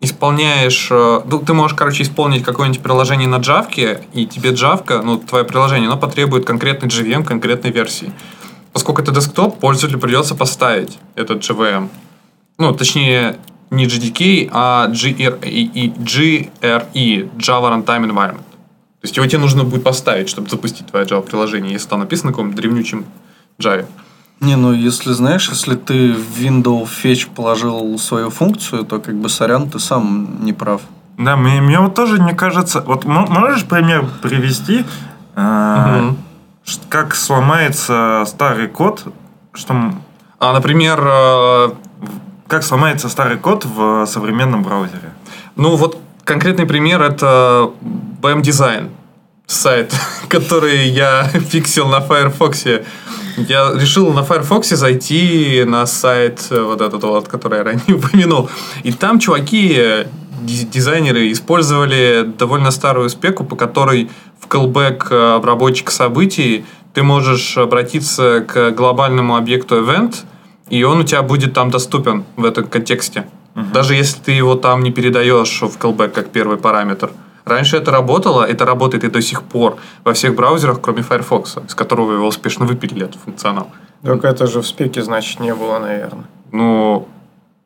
исполняешь... 0.00 0.88
э, 0.90 1.20
Ну, 1.26 1.38
ты 1.40 1.52
можешь, 1.54 1.76
короче, 1.76 2.02
исполнить 2.02 2.42
какое-нибудь 2.44 2.82
приложение 2.82 3.28
на 3.28 3.36
Java, 3.36 4.00
и 4.12 4.26
тебе 4.26 4.50
Java, 4.50 5.02
ну, 5.02 5.18
твое 5.18 5.44
приложение, 5.44 5.88
оно 5.88 5.98
потребует 5.98 6.44
конкретный 6.46 6.88
JVM, 6.88 7.24
конкретной 7.24 7.70
версии. 7.72 8.12
Поскольку 8.72 9.02
это 9.02 9.12
десктоп, 9.12 9.58
пользователю 9.60 9.98
придется 10.00 10.34
поставить 10.34 10.98
этот 11.16 11.42
JVM. 11.42 11.88
Ну, 12.58 12.72
точнее, 12.72 13.36
не 13.70 13.86
JDK, 13.86 14.48
а 14.52 14.88
GRE, 14.88 15.48
и 15.48 15.88
GRE, 15.90 17.30
Java 17.36 17.70
Runtime 17.72 18.08
Environment. 18.10 18.38
То 19.00 19.06
есть 19.06 19.16
его 19.16 19.26
тебе 19.26 19.40
нужно 19.40 19.64
будет 19.64 19.82
поставить, 19.84 20.28
чтобы 20.28 20.48
запустить 20.48 20.86
твое 20.86 21.04
Java-приложение, 21.04 21.72
если 21.72 21.88
там 21.88 22.00
написано 22.00 22.28
на 22.30 22.32
каком-нибудь 22.32 22.56
древнючем 22.60 23.04
Java. 23.58 23.86
Не, 24.40 24.56
ну 24.56 24.72
если 24.72 25.12
знаешь, 25.12 25.48
если 25.48 25.74
ты 25.74 26.12
в 26.14 26.40
Windows 26.40 26.88
Fetch 27.02 27.28
положил 27.34 27.98
свою 27.98 28.30
функцию, 28.30 28.84
то 28.84 29.00
как 29.00 29.14
бы 29.16 29.28
сорян, 29.28 29.68
ты 29.70 29.78
сам 29.78 30.44
не 30.44 30.52
прав. 30.52 30.82
Да, 31.18 31.36
мне, 31.36 31.60
мне 31.60 31.78
вот 31.78 31.94
тоже 31.94 32.18
не 32.20 32.34
кажется... 32.34 32.80
Вот 32.80 33.04
мо- 33.04 33.26
можешь 33.26 33.64
пример 33.64 34.06
привести, 34.22 34.84
а, 35.36 35.98
Мгм. 35.98 36.16
ш- 36.64 36.80
как 36.88 37.14
сломается 37.14 38.24
старый 38.26 38.68
код, 38.68 39.04
что 39.52 39.92
А, 40.40 40.52
например, 40.52 41.00
э, 41.00 41.70
как 42.46 42.62
сломается 42.62 43.08
старый 43.08 43.36
код 43.38 43.64
в 43.64 44.06
современном 44.06 44.62
браузере? 44.62 45.12
Ну, 45.56 45.76
вот 45.76 45.98
конкретный 46.24 46.66
пример 46.66 47.02
это 47.02 47.70
BM 48.20 48.42
Design 48.42 48.90
сайт, 49.46 49.92
который 50.28 50.88
я 50.88 51.24
фиксил 51.50 51.88
на 51.88 52.00
Firefox. 52.00 52.82
Я 53.36 53.72
решил 53.74 54.12
на 54.12 54.22
Firefox 54.22 54.68
зайти 54.68 55.64
на 55.66 55.86
сайт 55.86 56.46
э, 56.50 56.62
вот 56.62 56.80
этот 56.80 57.02
вот, 57.02 57.28
который 57.28 57.58
я 57.58 57.64
ранее 57.64 57.82
упомянул. 57.96 58.48
И 58.84 58.92
там 58.92 59.18
чуваки, 59.18 59.74
э, 59.76 60.06
диз- 60.42 60.68
дизайнеры, 60.70 61.32
использовали 61.32 62.24
довольно 62.38 62.70
старую 62.70 63.08
спеку, 63.10 63.44
по 63.44 63.56
которой 63.56 64.10
в 64.38 64.46
callback 64.46 65.08
э, 65.10 65.34
обработчика 65.36 65.90
событий 65.90 66.64
ты 66.92 67.02
можешь 67.02 67.58
обратиться 67.58 68.40
к 68.46 68.70
глобальному 68.70 69.36
объекту 69.36 69.82
event, 69.82 70.14
и 70.68 70.82
он 70.84 71.00
у 71.00 71.02
тебя 71.04 71.22
будет 71.22 71.52
там 71.54 71.70
доступен 71.70 72.24
в 72.36 72.44
этом 72.44 72.66
контексте. 72.66 73.26
Даже 73.54 73.94
если 73.94 74.20
ты 74.20 74.32
его 74.32 74.56
там 74.56 74.82
не 74.82 74.90
передаешь 74.90 75.62
в 75.62 75.78
callback 75.78 76.08
как 76.08 76.30
первый 76.30 76.56
параметр. 76.56 77.10
Раньше 77.44 77.76
это 77.76 77.90
работало, 77.90 78.42
это 78.42 78.64
работает 78.64 79.04
и 79.04 79.08
до 79.08 79.20
сих 79.20 79.42
пор 79.42 79.76
во 80.02 80.14
всех 80.14 80.34
браузерах, 80.34 80.80
кроме 80.80 81.02
Firefox, 81.02 81.58
из 81.68 81.74
которого 81.74 82.12
его 82.12 82.26
успешно 82.26 82.64
выпилили 82.64 83.04
этот 83.04 83.20
функционал. 83.20 83.68
Только 84.02 84.28
это 84.28 84.46
же 84.46 84.60
в 84.60 84.66
спеке, 84.66 85.02
значит, 85.02 85.40
не 85.40 85.54
было, 85.54 85.78
наверное. 85.78 86.24
Ну, 86.52 87.06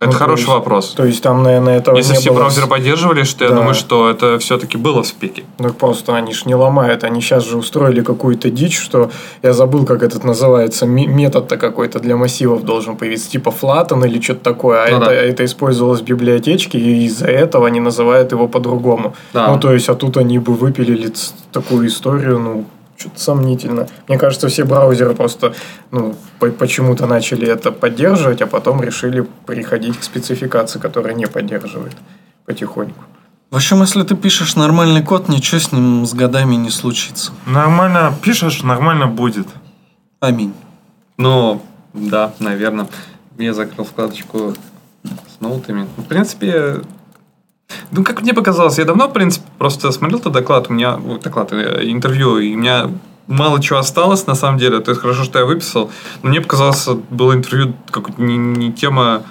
это 0.01 0.12
Ну, 0.12 0.16
хороший 0.16 0.40
есть- 0.42 0.49
вопрос. 0.53 0.94
То 0.96 1.05
есть 1.05 1.22
там, 1.22 1.42
наверное, 1.42 1.78
этого 1.78 1.96
Если 1.96 2.12
не 2.12 2.18
все 2.20 2.30
было. 2.30 2.38
браузеры 2.40 2.66
поддерживали, 2.68 3.24
что 3.24 3.44
я 3.44 3.51
Да. 3.51 3.57
думаю, 3.57 3.74
что 3.74 4.09
это 4.09 4.38
все-таки 4.38 4.76
было 4.78 5.03
в 5.03 5.07
спеке. 5.07 5.42
Ну 5.59 5.70
просто 5.72 6.14
они 6.14 6.32
ж 6.32 6.44
не 6.46 6.55
ломают, 6.55 7.03
они 7.05 7.20
сейчас 7.20 7.44
же 7.44 7.57
устроили 7.57 8.03
какую-то 8.03 8.49
дичь, 8.51 8.78
что 8.78 9.11
я 9.42 9.53
забыл, 9.53 9.84
как 9.84 10.03
этот 10.05 10.22
называется, 10.24 10.86
метод-то 10.86 11.57
какой-то 11.57 11.99
для 11.99 12.16
массивов 12.16 12.64
должен 12.64 12.96
появиться, 12.96 13.28
типа 13.30 13.51
флаттон 13.51 14.05
или 14.05 14.20
что-то 14.20 14.40
такое, 14.44 14.84
а 14.84 14.90
Ну 14.90 14.96
это, 14.99 15.07
да. 15.07 15.12
это 15.14 15.44
использовалось 15.44 16.01
в 16.01 16.05
библиотечке, 16.05 16.78
и 16.78 17.05
из-за 17.07 17.26
этого 17.26 17.66
они 17.66 17.80
называют 17.80 18.30
его 18.32 18.46
по-другому. 18.49 19.14
Да. 19.32 19.49
Ну 19.53 19.59
то 19.59 19.72
есть, 19.72 19.88
а 19.88 19.94
тут 19.94 20.16
они 20.16 20.38
бы 20.38 20.55
выпилили 20.55 21.12
такую 21.53 21.88
историю, 21.88 22.38
ну 22.38 22.64
что-то 22.99 23.20
сомнительно. 23.20 23.86
Мне 24.09 24.18
кажется, 24.18 24.49
все 24.49 24.64
браузеры 24.64 25.14
просто 25.14 25.55
ну, 25.90 26.16
по- 26.40 26.51
почему-то 26.51 27.07
начали 27.07 27.46
это 27.46 27.70
поддерживать, 27.70 28.42
а 28.42 28.46
потом 28.46 28.82
решили 28.82 29.26
приходить 29.46 29.96
к 29.99 30.03
спецификации, 30.03 30.78
которая 30.78 31.14
не 31.14 31.26
поддерживает 31.26 31.96
потихоньку. 32.44 33.05
В 33.51 33.57
общем, 33.57 33.80
если 33.80 34.03
ты 34.03 34.14
пишешь 34.14 34.57
нормальный 34.57 35.03
код, 35.03 35.28
ничего 35.28 35.61
с 35.61 35.72
ним 35.72 36.05
с 36.05 36.12
годами 36.12 36.57
не 36.57 36.70
случится. 36.70 37.32
Нормально 37.46 38.12
пишешь, 38.20 38.62
нормально 38.62 39.07
будет. 39.07 39.46
Аминь. 40.20 40.53
Ну, 41.16 41.62
да, 41.94 42.34
наверное. 42.40 42.88
Я 43.38 43.55
закрыл 43.55 43.84
вкладочку 43.84 44.55
с 45.05 45.40
ноутами. 45.40 45.86
В 45.96 46.03
принципе, 46.03 46.80
ну, 47.91 48.05
как 48.05 48.23
мне 48.23 48.35
показалось, 48.35 48.79
я 48.79 48.85
давно, 48.85 49.09
в 49.09 49.12
принципе, 49.12 49.47
просто 49.59 49.93
смотрел 49.93 50.21
тот 50.21 50.33
доклад, 50.33 50.66
у 50.69 50.73
меня, 50.73 50.99
доклад, 51.23 51.53
э, 51.53 51.83
интервью, 51.85 52.39
и 52.39 52.55
у 52.55 52.59
меня 52.59 52.91
мало 53.27 53.62
чего 53.62 53.79
осталось, 53.79 54.27
на 54.27 54.35
самом 54.35 54.59
деле, 54.59 54.81
то 54.81 54.91
есть 54.91 55.01
хорошо, 55.01 55.25
что 55.25 55.39
я 55.39 55.45
выписал, 55.45 55.91
но 56.23 56.31
мне 56.31 56.41
показалось, 56.41 56.87
было 57.11 57.35
интервью, 57.35 57.75
как 57.91 58.19
не, 58.19 58.37
не 58.37 58.73
тема, 58.73 59.23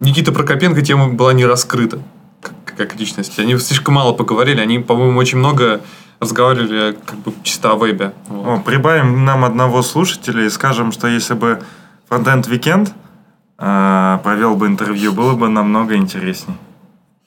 Никита 0.00 0.32
Прокопенко 0.32 0.82
тема 0.82 1.08
была 1.08 1.32
не 1.32 1.46
раскрыта, 1.46 1.98
как, 2.42 2.54
как 2.76 2.96
личность. 2.96 3.38
Они 3.38 3.56
слишком 3.58 3.94
мало 3.94 4.12
поговорили, 4.12 4.60
они, 4.60 4.78
по-моему, 4.78 5.18
очень 5.18 5.38
много 5.38 5.80
разговаривали 6.20 6.96
как 7.04 7.18
бы 7.20 7.32
чисто 7.42 7.72
о 7.72 7.76
вебе. 7.76 8.12
Вот. 8.28 8.58
О, 8.58 8.60
прибавим 8.60 9.24
нам 9.24 9.44
одного 9.44 9.82
слушателя 9.82 10.44
и 10.44 10.50
скажем, 10.50 10.92
что 10.92 11.08
если 11.08 11.34
бы 11.34 11.62
Frontend 12.08 12.48
Weekend 12.48 12.90
а, 13.58 14.18
провел 14.18 14.54
бы 14.54 14.66
интервью, 14.66 15.12
было 15.12 15.34
бы 15.34 15.48
намного 15.48 15.96
интересней. 15.96 16.56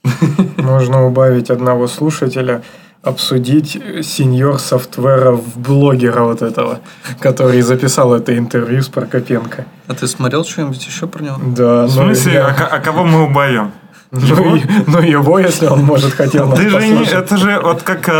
Можно 0.70 1.06
убавить 1.08 1.50
одного 1.50 1.88
слушателя. 1.88 2.62
обсудить 3.02 3.82
сеньор 4.04 4.60
софтвера 4.60 5.32
в 5.32 5.58
блогера 5.58 6.24
вот 6.24 6.42
этого, 6.42 6.80
который 7.22 7.62
записал 7.62 8.14
это 8.14 8.38
интервью 8.38 8.82
с 8.82 8.90
Прокопенко. 8.90 9.66
А 9.88 9.94
ты 9.94 10.06
смотрел 10.06 10.44
что-нибудь 10.44 10.86
еще 10.86 11.08
про 11.08 11.24
него? 11.24 11.38
Да, 11.56 11.88
В 11.88 11.96
ну, 11.96 12.04
смысле, 12.04 12.34
я- 12.34 12.48
а, 12.48 12.76
а 12.76 12.80
кого 12.80 13.06
мы 13.06 13.24
убоем? 13.24 13.72
ну, 14.12 14.56
и- 14.56 14.62
ну, 14.88 15.00
его, 15.00 15.40
если 15.40 15.68
он 15.68 15.86
может, 15.86 16.14
хотел 16.14 16.48
нас 16.50 16.60
Ты 16.60 16.70
же 16.70 16.88
не, 16.88 17.06
это 17.06 17.38
же 17.38 17.60
вот 17.64 17.84
как 17.84 18.10
э, 18.10 18.12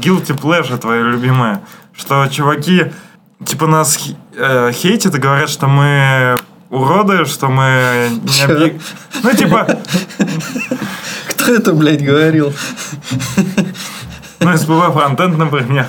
guilty 0.00 0.34
pleasure 0.40 0.78
твоя 0.78 1.02
любимая, 1.02 1.60
что 1.94 2.26
чуваки 2.28 2.86
типа 3.44 3.66
нас 3.66 3.98
э, 4.38 4.70
хейтят 4.72 5.14
и 5.14 5.18
говорят, 5.18 5.50
что 5.50 5.66
мы 5.66 6.36
уроды, 6.70 7.26
что 7.26 7.48
мы 7.48 8.08
не 8.22 8.42
объек- 8.52 8.80
Ну 9.22 9.32
типа, 9.32 9.66
Кто 11.44 11.56
это, 11.56 11.74
блядь, 11.74 12.02
говорил? 12.02 12.54
ну 14.40 14.56
СПБ 14.56 14.94
фронтенд, 14.94 15.36
например. 15.36 15.86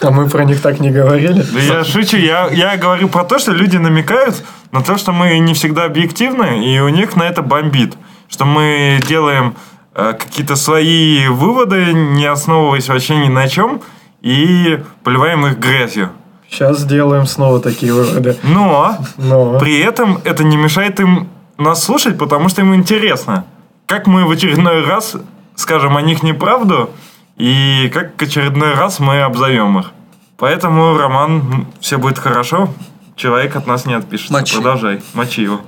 А 0.00 0.10
мы 0.10 0.26
про 0.26 0.44
них 0.44 0.62
так 0.62 0.80
не 0.80 0.90
говорили. 0.90 1.44
Да 1.52 1.60
я 1.60 1.84
шучу, 1.84 2.16
я, 2.16 2.48
я 2.48 2.78
говорю 2.78 3.08
про 3.08 3.24
то, 3.24 3.38
что 3.38 3.52
люди 3.52 3.76
намекают 3.76 4.42
на 4.72 4.80
то, 4.80 4.96
что 4.96 5.12
мы 5.12 5.38
не 5.38 5.52
всегда 5.52 5.84
объективны, 5.84 6.64
и 6.66 6.80
у 6.80 6.88
них 6.88 7.14
на 7.14 7.24
это 7.24 7.42
бомбит. 7.42 7.94
Что 8.30 8.46
мы 8.46 9.00
делаем 9.06 9.54
э, 9.94 10.14
какие-то 10.18 10.56
свои 10.56 11.28
выводы, 11.28 11.92
не 11.92 12.24
основываясь 12.24 12.88
вообще 12.88 13.16
ни 13.16 13.28
на 13.28 13.48
чем, 13.48 13.82
и 14.22 14.82
поливаем 15.04 15.46
их 15.46 15.58
грязью. 15.58 16.08
Сейчас 16.50 16.78
сделаем 16.78 17.26
снова 17.26 17.60
такие 17.60 17.92
выводы. 17.92 18.38
Но 18.44 18.96
Но 19.18 19.58
при 19.58 19.78
этом 19.78 20.20
это 20.24 20.42
не 20.42 20.56
мешает 20.56 21.00
им 21.00 21.28
нас 21.58 21.84
слушать, 21.84 22.16
потому 22.16 22.48
что 22.48 22.62
им 22.62 22.74
интересно. 22.74 23.44
Как 23.86 24.08
мы 24.08 24.26
в 24.26 24.30
очередной 24.30 24.84
раз 24.84 25.16
скажем 25.54 25.96
о 25.96 26.02
них 26.02 26.22
неправду, 26.22 26.90
и 27.36 27.90
как 27.94 28.20
очередной 28.20 28.74
раз 28.74 28.98
мы 28.98 29.22
обзовем 29.22 29.78
их. 29.78 29.92
Поэтому, 30.36 30.98
Роман, 30.98 31.66
все 31.80 31.96
будет 31.96 32.18
хорошо. 32.18 32.68
Человек 33.14 33.56
от 33.56 33.66
нас 33.66 33.86
не 33.86 33.94
отпишется. 33.94 34.32
Мочи. 34.32 34.56
Продолжай. 34.56 35.02
Мочи 35.14 35.42
его. 35.42 35.60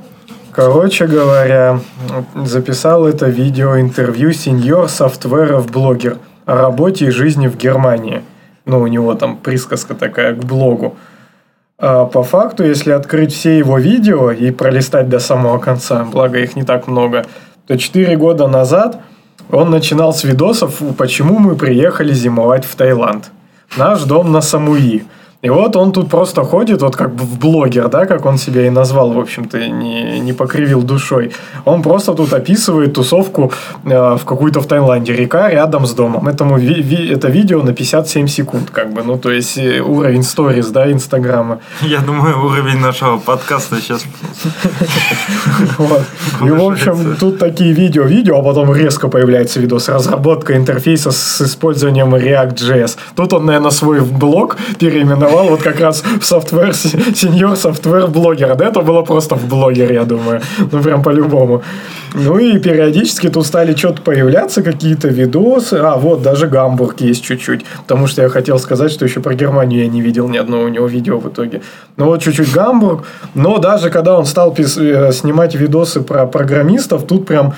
Короче 0.53 1.07
говоря, 1.07 1.81
записал 2.35 3.07
это 3.07 3.27
видео 3.27 3.79
интервью 3.79 4.33
сеньор 4.33 4.89
софтверов 4.89 5.71
блогер 5.71 6.19
о 6.45 6.57
работе 6.57 7.07
и 7.07 7.11
жизни 7.11 7.47
в 7.47 7.57
Германии. 7.57 8.23
Ну, 8.65 8.81
у 8.81 8.87
него 8.89 9.15
там 9.15 9.37
присказка 9.37 9.95
такая 9.95 10.35
к 10.35 10.45
блогу. 10.45 10.97
А 11.79 12.07
по 12.07 12.25
факту, 12.25 12.65
если 12.65 12.91
открыть 12.91 13.33
все 13.33 13.57
его 13.57 13.79
видео 13.79 14.33
и 14.33 14.51
пролистать 14.51 15.09
до 15.09 15.21
самого 15.21 15.59
конца, 15.59 16.05
благо 16.05 16.39
их 16.39 16.57
не 16.57 16.65
так 16.65 16.89
много, 16.89 17.25
то 17.69 17.77
4 17.77 18.17
года 18.17 18.49
назад 18.49 19.01
он 19.51 19.71
начинал 19.71 20.13
с 20.13 20.25
видосов, 20.25 20.81
почему 20.97 21.39
мы 21.39 21.55
приехали 21.55 22.15
зимовать 22.15 22.65
в 22.65 22.75
Таиланд. 22.75 23.31
Наш 23.77 24.03
дом 24.03 24.33
на 24.33 24.41
Самуи. 24.41 25.05
И 25.41 25.51
вот 25.51 25.77
он 25.77 25.93
тут 25.93 26.11
просто 26.11 26.43
ходит, 26.43 26.83
вот 26.83 26.97
как 26.97 27.15
бы 27.15 27.23
в 27.23 27.39
блогер, 27.39 27.89
да, 27.89 28.07
как 28.07 28.27
он 28.27 28.39
себя 28.39 28.67
и 28.67 28.71
назвал, 28.71 29.13
в 29.13 29.19
общем-то, 29.21 29.69
не, 29.69 30.19
не 30.19 30.33
покривил 30.33 30.83
душой. 30.83 31.31
Он 31.65 31.83
просто 31.83 32.15
тут 32.15 32.33
описывает 32.33 32.95
тусовку 32.95 33.53
э, 33.85 34.17
в 34.17 34.25
какую-то 34.25 34.61
в 34.61 34.67
Таиланде. 34.67 35.13
Река 35.13 35.49
рядом 35.49 35.87
с 35.87 35.93
домом. 35.95 36.27
Этому 36.27 36.59
ви- 36.59 36.83
ви- 36.83 37.09
это 37.15 37.29
видео 37.31 37.63
на 37.63 37.73
57 37.73 38.27
секунд, 38.27 38.71
как 38.73 38.93
бы. 38.93 39.05
Ну, 39.05 39.17
то 39.17 39.31
есть, 39.31 39.59
э, 39.59 39.81
уровень 39.81 40.25
сторис, 40.25 40.67
да, 40.71 40.91
Инстаграма. 40.91 41.61
Я 41.83 42.01
думаю, 42.01 42.45
уровень 42.45 42.81
нашего 42.81 43.19
подкаста 43.19 43.77
сейчас... 43.81 44.03
И, 46.45 46.51
в 46.51 46.63
общем, 46.63 47.17
тут 47.21 47.39
такие 47.39 47.73
видео, 47.73 48.03
видео, 48.03 48.39
а 48.39 48.43
потом 48.43 48.75
резко 48.75 49.09
появляется 49.09 49.61
видос. 49.61 49.89
Разработка 49.89 50.57
интерфейса 50.57 51.13
с 51.13 51.41
использованием 51.43 52.13
React.js. 52.15 52.97
Тут 53.15 53.33
он, 53.33 53.47
наверное, 53.47 53.71
свой 53.71 54.01
блог 54.01 54.57
переименовал 54.79 55.28
вот 55.29 55.63
как 55.63 55.81
раз 55.81 56.03
в 56.21 56.25
software, 56.25 56.75
senior 56.75 57.57
software 57.57 58.07
блогера. 58.09 58.55
Да, 58.55 58.67
это 58.67 58.81
было 58.81 59.03
просто 59.03 59.35
в 59.35 59.47
блогер, 59.47 59.93
я 59.93 60.05
думаю. 60.05 60.41
Ну, 60.73 60.83
прям 60.83 61.03
по-любому. 61.03 61.63
Ну, 62.15 62.39
и 62.39 62.59
периодически 62.59 63.29
тут 63.29 63.47
стали 63.47 63.75
что-то 63.75 64.03
появляться, 64.03 64.63
какие-то 64.63 65.09
видосы. 65.09 65.75
А, 65.75 65.97
вот, 65.97 66.23
даже 66.23 66.47
Гамбург 66.47 67.01
есть 67.01 67.25
чуть-чуть. 67.25 67.65
Потому 67.87 68.07
что 68.07 68.23
я 68.23 68.29
хотел 68.29 68.59
сказать, 68.59 68.91
что 68.91 69.05
еще 69.05 69.21
про 69.21 69.35
Германию 69.35 69.83
я 69.83 69.89
не 69.89 70.01
видел 70.01 70.29
ни 70.29 70.39
одного 70.39 70.65
у 70.65 70.69
него 70.69 70.87
видео 70.87 71.19
в 71.19 71.29
итоге. 71.29 71.61
Ну, 71.97 72.07
вот 72.07 72.23
чуть-чуть 72.23 72.53
Гамбург. 72.53 73.05
Но 73.35 73.59
даже 73.59 73.91
когда 73.91 74.19
он 74.19 74.25
стал 74.25 74.55
э, 74.57 75.13
снимать 75.13 75.55
видосы 75.55 76.01
про 76.01 76.27
программистов, 76.27 77.07
тут 77.07 77.27
прям 77.27 77.55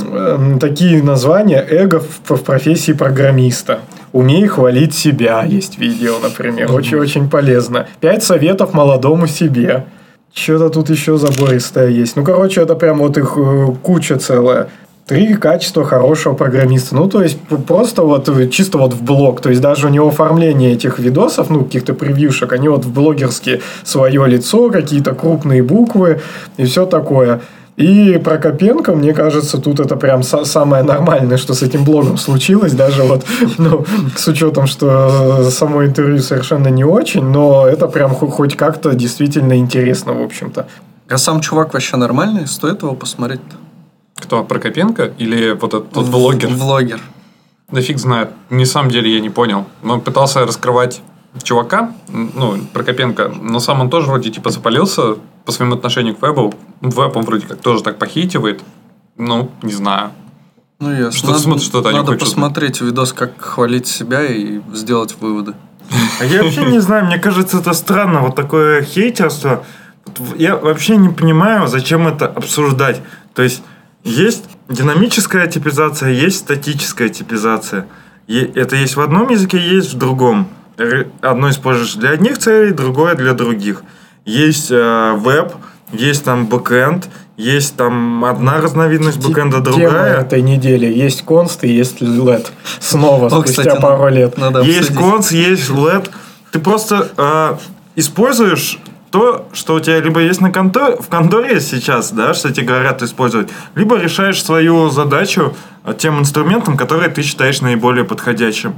эм, 0.00 0.58
такие 0.58 1.02
названия 1.02 1.64
эго 1.68 2.00
в 2.00 2.42
профессии 2.42 2.92
программиста. 2.92 3.80
Умей 4.12 4.46
хвалить 4.46 4.94
себя, 4.94 5.42
есть 5.44 5.78
видео, 5.78 6.18
например. 6.22 6.70
Очень-очень 6.70 7.30
полезно. 7.30 7.86
Пять 8.00 8.22
советов 8.22 8.74
молодому 8.74 9.26
себе. 9.26 9.86
Что-то 10.34 10.70
тут 10.70 10.90
еще 10.90 11.16
забористое 11.16 11.88
есть. 11.88 12.16
Ну, 12.16 12.24
короче, 12.24 12.62
это 12.62 12.74
прям 12.74 12.98
вот 12.98 13.16
их 13.16 13.34
э, 13.36 13.66
куча 13.82 14.18
целая. 14.18 14.68
Три 15.06 15.34
качества 15.34 15.84
хорошего 15.84 16.34
программиста. 16.34 16.94
Ну, 16.94 17.08
то 17.08 17.22
есть, 17.22 17.38
просто 17.66 18.02
вот 18.02 18.28
э, 18.28 18.48
чисто 18.48 18.78
вот 18.78 18.94
в 18.94 19.02
блог. 19.02 19.40
То 19.40 19.48
есть, 19.48 19.60
даже 19.60 19.86
у 19.86 19.90
него 19.90 20.08
оформление 20.08 20.72
этих 20.72 20.98
видосов, 20.98 21.50
ну, 21.50 21.64
каких-то 21.64 21.92
превьюшек, 21.92 22.52
они 22.52 22.68
вот 22.68 22.84
в 22.84 22.92
блогерские 22.92 23.60
свое 23.82 24.26
лицо, 24.26 24.70
какие-то 24.70 25.14
крупные 25.14 25.62
буквы 25.62 26.20
и 26.56 26.64
все 26.64 26.86
такое. 26.86 27.40
И 27.76 28.20
Прокопенко, 28.22 28.94
мне 28.94 29.14
кажется, 29.14 29.58
тут 29.58 29.80
это 29.80 29.96
прям 29.96 30.20
са- 30.20 30.44
самое 30.44 30.82
нормальное, 30.82 31.38
что 31.38 31.54
с 31.54 31.62
этим 31.62 31.84
блогом 31.84 32.18
случилось. 32.18 32.74
Даже 32.74 33.02
вот, 33.02 33.24
ну, 33.58 33.86
с 34.14 34.28
учетом, 34.28 34.66
что 34.66 35.38
э, 35.40 35.50
само 35.50 35.84
интервью 35.84 36.18
совершенно 36.18 36.68
не 36.68 36.84
очень, 36.84 37.24
но 37.24 37.66
это 37.66 37.88
прям 37.88 38.14
хо- 38.14 38.28
хоть 38.28 38.56
как-то 38.56 38.92
действительно 38.94 39.56
интересно, 39.56 40.12
в 40.12 40.22
общем-то. 40.22 40.66
А 41.08 41.18
сам 41.18 41.40
чувак 41.40 41.72
вообще 41.72 41.96
нормальный? 41.96 42.46
Стоит 42.46 42.82
его 42.82 42.94
посмотреть-то? 42.94 43.56
Кто, 44.22 44.44
Прокопенко 44.44 45.10
или 45.18 45.52
вот 45.52 45.72
этот 45.74 45.90
тот 45.90 46.06
влогер? 46.08 46.48
Влогер. 46.48 47.00
Да 47.70 47.80
фиг 47.80 47.98
знает. 47.98 48.28
На 48.50 48.66
самом 48.66 48.90
деле 48.90 49.12
я 49.14 49.20
не 49.20 49.30
понял. 49.30 49.64
Он 49.82 50.02
пытался 50.02 50.44
раскрывать 50.46 51.00
чувака, 51.42 51.92
ну, 52.08 52.58
Прокопенко, 52.74 53.32
но 53.40 53.58
сам 53.60 53.80
он 53.80 53.88
тоже 53.88 54.08
вроде 54.08 54.30
типа 54.30 54.50
запалился 54.50 55.16
по 55.44 55.52
своему 55.52 55.74
отношению 55.74 56.14
к 56.14 56.22
вебу. 56.22 56.54
Веб 56.80 57.16
он 57.16 57.24
вроде 57.24 57.46
как 57.46 57.60
тоже 57.60 57.82
так 57.82 57.98
похитивает. 57.98 58.62
Ну, 59.16 59.50
не 59.62 59.72
знаю. 59.72 60.10
Ну, 60.80 60.90
ясно. 60.90 61.12
Что 61.12 61.32
ты 61.34 61.38
смотришь, 61.38 61.66
что-то 61.66 61.90
Надо 61.92 62.12
посмотреть 62.12 62.80
видос, 62.80 63.12
как 63.12 63.40
хвалить 63.40 63.86
себя 63.86 64.24
и 64.24 64.60
сделать 64.72 65.16
выводы. 65.20 65.54
А 66.20 66.24
я 66.24 66.42
вообще 66.42 66.64
не 66.64 66.80
знаю, 66.80 67.06
мне 67.06 67.18
кажется, 67.18 67.58
это 67.58 67.72
странно, 67.72 68.20
вот 68.20 68.34
такое 68.34 68.82
хейтерство. 68.82 69.64
Я 70.36 70.56
вообще 70.56 70.96
не 70.96 71.10
понимаю, 71.10 71.68
зачем 71.68 72.08
это 72.08 72.26
обсуждать. 72.26 73.00
То 73.34 73.42
есть, 73.42 73.62
есть 74.02 74.44
динамическая 74.68 75.46
типизация, 75.46 76.10
есть 76.10 76.38
статическая 76.38 77.08
типизация. 77.08 77.86
Это 78.26 78.76
есть 78.76 78.96
в 78.96 79.00
одном 79.00 79.28
языке, 79.28 79.58
есть 79.58 79.92
в 79.94 79.98
другом. 79.98 80.48
Одно 81.20 81.50
используешь 81.50 81.94
для 81.94 82.10
одних 82.10 82.38
целей, 82.38 82.72
другое 82.72 83.14
для 83.14 83.34
других. 83.34 83.82
Есть 84.24 84.70
э, 84.70 85.14
веб, 85.16 85.52
есть 85.92 86.24
там 86.24 86.46
бэкэнд, 86.46 87.08
есть 87.36 87.76
там 87.76 88.24
одна 88.24 88.60
разновидность 88.60 89.18
бэкэнда, 89.18 89.60
Тема 89.62 89.76
другая. 89.78 90.20
этой 90.20 90.42
недели. 90.42 90.86
Есть 90.86 91.22
конст 91.24 91.64
и 91.64 91.68
есть 91.68 92.00
LED. 92.00 92.46
Снова, 92.78 93.26
О, 93.26 93.30
спустя 93.30 93.62
кстати, 93.62 93.80
пару 93.80 94.08
лет. 94.08 94.38
Надо 94.38 94.60
Есть 94.60 94.90
обсудить. 94.90 94.98
конс, 95.00 95.32
есть 95.32 95.70
LED. 95.70 96.10
Ты 96.52 96.58
просто 96.60 97.10
э, 97.16 97.56
используешь 97.96 98.78
то, 99.10 99.46
что 99.52 99.74
у 99.74 99.80
тебя 99.80 100.00
либо 100.00 100.20
есть 100.20 100.40
на 100.40 100.50
конторе, 100.50 100.96
в 100.96 101.08
конторе 101.08 101.60
сейчас, 101.60 102.12
да, 102.12 102.32
что 102.32 102.50
тебе 102.52 102.66
говорят 102.66 103.02
использовать, 103.02 103.50
либо 103.74 103.98
решаешь 103.98 104.42
свою 104.42 104.88
задачу 104.90 105.54
э, 105.84 105.94
тем 105.98 106.18
инструментом, 106.20 106.76
который 106.76 107.10
ты 107.10 107.22
считаешь 107.22 107.60
наиболее 107.60 108.04
подходящим. 108.04 108.74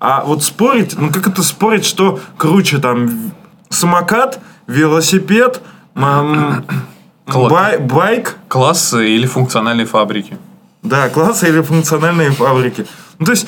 А 0.00 0.24
вот 0.24 0.42
спорить, 0.42 0.96
ну 0.98 1.10
как 1.10 1.28
это 1.28 1.42
спорить, 1.42 1.84
что 1.84 2.18
круче 2.36 2.78
там 2.78 3.32
самокат, 3.68 4.40
велосипед, 4.66 5.60
м, 5.94 6.64
бай- 7.26 7.78
байк, 7.78 8.36
Классы 8.48 9.08
или 9.08 9.26
функциональные 9.26 9.86
фабрики. 9.86 10.36
да, 10.82 11.08
классы 11.08 11.48
или 11.48 11.60
функциональные 11.62 12.30
фабрики. 12.30 12.86
Ну, 13.18 13.26
то 13.26 13.32
есть, 13.32 13.46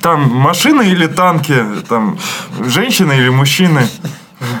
там 0.00 0.20
машины 0.28 0.82
или 0.82 1.06
танки, 1.06 1.54
там 1.88 2.18
женщины 2.60 3.12
или 3.12 3.28
мужчины. 3.28 3.82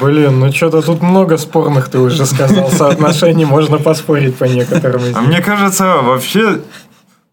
Блин, 0.00 0.38
ну 0.38 0.52
что-то 0.52 0.80
тут 0.82 1.02
много 1.02 1.36
спорных, 1.38 1.88
ты 1.88 1.98
уже 1.98 2.24
сказал, 2.26 2.70
соотношений. 2.70 3.44
Можно 3.44 3.78
поспорить 3.78 4.36
по 4.36 4.44
некоторым 4.44 5.02
из 5.02 5.16
А 5.16 5.20
них. 5.20 5.28
мне 5.28 5.40
кажется, 5.40 5.96
вообще... 6.02 6.60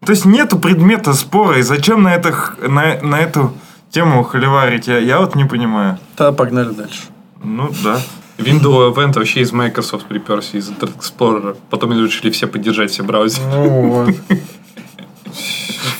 То 0.04 0.12
есть, 0.12 0.24
нету 0.24 0.58
предмета 0.58 1.12
спора, 1.12 1.58
и 1.58 1.62
зачем 1.62 2.02
на, 2.02 2.14
это, 2.14 2.34
на, 2.66 2.98
на 3.02 3.16
эту 3.20 3.52
тему 3.90 4.24
холиварить, 4.24 4.88
я, 4.88 4.98
я 4.98 5.18
вот 5.20 5.34
не 5.36 5.44
понимаю. 5.44 5.98
Да, 6.16 6.32
погнали 6.32 6.70
дальше. 6.70 7.02
Ну, 7.44 7.70
да. 7.84 8.00
Windows 8.42 8.94
Event 8.94 9.14
вообще 9.14 9.40
из 9.40 9.52
Microsoft 9.52 10.06
приперся, 10.06 10.58
из 10.58 10.68
Internet 10.70 10.94
Explorer. 10.98 11.56
Потом 11.70 11.92
они 11.92 12.02
решили 12.02 12.30
все 12.30 12.46
поддержать, 12.46 12.90
все 12.90 13.02
браузеры. 13.02 13.46
Ну 13.48 13.88
вот. 13.90 14.14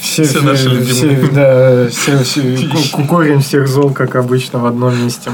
Все 0.01 0.25
все, 0.25 0.41
наши 0.41 0.69
все- 0.69 1.07
любимые. 1.07 1.23
все, 1.23 1.33
да, 1.33 1.89
все, 1.89 2.25
все 2.25 2.69
ку- 2.93 3.05
курим 3.07 3.41
всех 3.41 3.69
зол, 3.69 3.91
как 3.93 4.17
обычно, 4.17 4.59
в 4.59 4.67
одном 4.67 5.01
месте. 5.05 5.31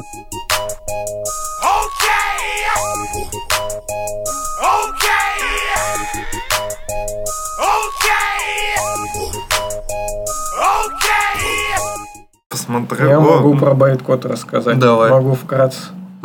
Посмотрел. 12.49 13.09
Я 13.09 13.21
могу 13.21 13.57
про 13.57 13.75
байткод 13.75 14.25
рассказать. 14.25 14.79
Давай. 14.79 15.11
Могу 15.11 15.35
вкратце. 15.35 15.79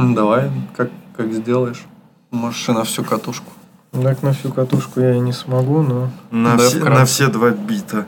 Давай, 0.09 0.49
как, 0.75 0.89
как 1.15 1.31
сделаешь. 1.33 1.85
Можешь 2.31 2.69
и 2.69 2.71
на 2.71 2.83
всю 2.83 3.03
катушку. 3.03 3.51
Так 3.91 4.23
на 4.23 4.31
всю 4.33 4.51
катушку 4.51 5.01
я 5.01 5.15
и 5.15 5.19
не 5.19 5.33
смогу, 5.33 5.81
но... 5.81 6.09
на, 6.31 6.57
Да, 6.57 6.63
все, 6.63 6.79
вкратце. 6.79 6.99
на 6.99 7.05
все 7.05 7.27
два 7.27 7.49
бита. 7.49 8.05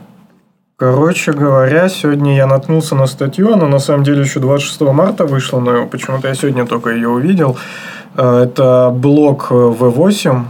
Короче 0.77 1.33
говоря, 1.33 1.87
сегодня 1.89 2.35
я 2.35 2.47
наткнулся 2.47 2.95
на 2.95 3.05
статью, 3.05 3.53
она 3.53 3.67
на 3.67 3.79
самом 3.79 4.03
деле 4.03 4.21
еще 4.21 4.39
26 4.39 4.81
марта 4.81 5.25
вышла, 5.25 5.59
но 5.59 5.85
почему-то 5.87 6.27
я 6.27 6.35
сегодня 6.35 6.65
только 6.65 6.89
ее 6.91 7.09
увидел. 7.09 7.57
Э, 8.15 8.43
Это 8.43 8.91
блог 8.93 9.47
э, 9.51 9.53
V8, 9.53 10.43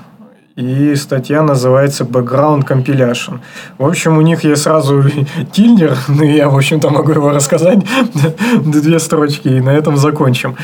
и 0.56 0.96
статья 0.96 1.42
называется 1.42 2.04
Background 2.04 2.68
Compilation. 2.68 3.40
В 3.78 3.86
общем, 3.86 4.18
у 4.18 4.22
них 4.22 4.44
есть 4.44 4.64
сразу 4.64 5.04
тильнер, 5.52 5.98
ну 6.08 6.24
я, 6.24 6.50
в 6.50 6.56
общем-то, 6.56 6.90
могу 6.90 7.12
его 7.12 7.32
рассказать, 7.32 7.80
две 8.66 9.00
строчки, 9.00 9.48
и 9.48 9.62
на 9.62 9.72
этом 9.72 9.98
закончим. 9.98 10.56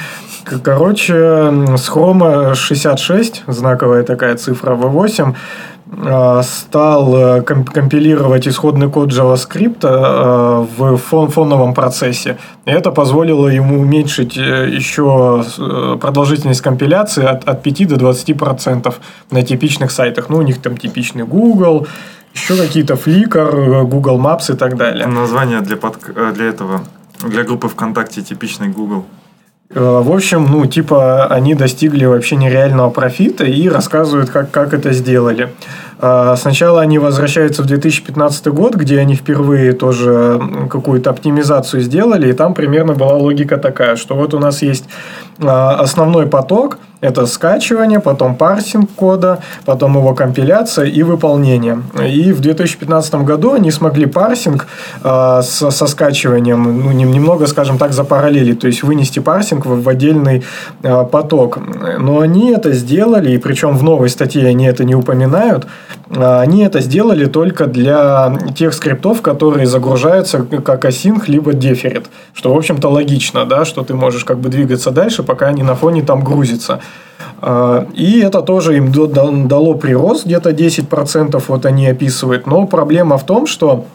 Короче, 0.64 1.14
с 1.14 1.90
Chrome 1.90 2.56
66, 2.56 3.44
знаковая 3.48 4.04
такая 4.04 4.36
цифра 4.36 4.76
V8, 4.76 5.32
э, 5.32 5.34
стал 6.44 7.16
э, 7.16 7.42
ком- 7.42 7.66
компилировать 7.66 8.48
исходный 8.48 8.90
код 8.90 9.10
JavaScript 9.12 9.80
э, 9.84 10.66
в 10.78 10.98
фон- 10.98 11.30
фоновом 11.30 11.74
процессе. 11.74 12.38
И 12.66 12.72
это 12.72 12.92
позволило 12.92 13.48
ему 13.48 13.80
уменьшить 13.82 14.38
э, 14.38 14.70
еще 14.70 15.44
э, 15.58 15.98
продолжительность 16.00 16.62
компиляции 16.62 17.26
от, 17.26 17.48
от 17.50 17.64
5 17.64 17.88
до 17.88 17.96
20% 17.96 18.94
на 19.32 19.42
типичных 19.42 19.92
сайтах. 19.92 20.30
Ну, 20.30 20.38
у 20.38 20.42
них 20.44 20.62
там 20.62 20.78
типичный 20.78 21.26
Google, 21.26 21.88
еще 22.34 22.56
какие-то 22.56 22.94
Flickr, 22.94 23.82
э, 23.82 23.84
Google 23.84 24.20
Maps 24.20 24.54
и 24.54 24.58
так 24.58 24.78
далее. 24.78 25.08
Название 25.08 25.62
для, 25.62 25.76
э, 25.76 26.32
для 26.36 26.46
этого. 26.46 26.82
Для 27.28 27.44
группы 27.44 27.68
ВКонтакте 27.68 28.22
типичный 28.22 28.70
Google. 28.70 29.04
Э, 29.72 30.02
В 30.04 30.12
общем, 30.12 30.48
ну, 30.50 30.66
типа, 30.66 31.28
они 31.28 31.54
достигли 31.56 32.06
вообще 32.06 32.36
нереального 32.36 32.90
профита 32.90 33.44
и 33.46 33.70
рассказывают, 33.70 34.30
как, 34.30 34.50
как 34.52 34.74
это 34.74 34.94
сделали. 34.94 35.50
Э, 36.02 36.36
Сначала 36.38 36.82
они 36.82 36.98
возвращаются 37.00 37.62
в 37.62 37.66
2015 37.68 38.48
год, 38.48 38.76
где 38.76 39.00
они 39.00 39.16
впервые 39.16 39.74
тоже 39.74 40.42
какую-то 40.70 41.12
оптимизацию 41.12 41.82
сделали, 41.82 42.30
и 42.30 42.34
там 42.34 42.54
примерно 42.54 42.94
была 42.94 43.14
логика 43.14 43.58
такая, 43.58 43.96
что 43.96 44.16
вот 44.16 44.34
у 44.34 44.40
нас 44.40 44.64
есть 44.64 44.86
э, 45.40 45.48
основной 45.48 46.26
поток, 46.26 46.80
это 47.02 47.26
скачивание, 47.26 48.00
потом 48.00 48.36
парсинг 48.36 48.90
кода, 48.96 49.40
потом 49.66 49.98
его 49.98 50.14
компиляция 50.14 50.86
и 50.86 51.04
выполнение. 51.04 51.82
И 52.06 52.34
в 52.34 52.42
2015 52.42 53.16
году 53.16 53.54
они 53.54 53.72
смогли 53.72 54.06
парсинг 54.06 54.68
э, 55.04 55.42
со, 55.44 55.72
со 55.72 55.88
скачиванием 55.88 56.62
ну, 56.64 56.92
нем- 56.92 57.12
немного, 57.12 57.48
скажем 57.48 57.78
так, 57.78 57.94
запараллелить, 57.94 58.60
то 58.60 58.68
есть 58.68 58.84
вынести 58.84 59.20
парсинг 59.20 59.66
в, 59.66 59.82
в 59.82 59.90
отдельный 59.90 60.44
э, 60.84 61.06
поток. 61.06 61.60
Но 62.00 62.20
они 62.20 62.52
это 62.52 62.74
сделали, 62.74 63.32
и 63.32 63.38
причем 63.38 63.78
в 63.78 63.84
новой 63.84 64.10
статье 64.10 64.46
они 64.48 64.66
это 64.66 64.84
не 64.84 64.96
упоминают, 64.96 65.68
э, 66.10 66.40
они 66.42 66.64
это 66.64 66.82
сделали 66.82 67.28
только 67.28 67.68
для 67.68 68.38
тех 68.58 68.74
скриптов, 68.74 69.22
которые 69.22 69.68
загружаются 69.68 70.44
как 70.44 70.84
async, 70.84 71.24
либо 71.28 71.54
deferred, 71.54 72.08
что, 72.34 72.54
в 72.54 72.58
общем-то, 72.58 72.90
логично, 72.90 73.46
да, 73.46 73.64
что 73.64 73.84
ты 73.84 73.94
можешь 73.94 74.26
как 74.26 74.40
бы 74.40 74.50
двигаться 74.50 74.92
дальше, 74.92 75.24
пока 75.24 75.48
они 75.48 75.64
на 75.64 75.76
фоне 75.76 76.02
там 76.02 76.24
грузятся. 76.26 76.82
А, 77.42 77.88
И 77.94 78.20
это 78.20 78.42
тоже 78.42 78.78
им 78.78 78.92
дало 78.92 79.76
прирост, 79.76 80.26
где-то 80.26 80.52
10%, 80.52 81.44
вот 81.48 81.66
они 81.66 81.88
описывают. 81.88 82.48
Но 82.48 82.68
проблема 82.68 83.18
в 83.18 83.26
том, 83.26 83.48
что 83.48 83.86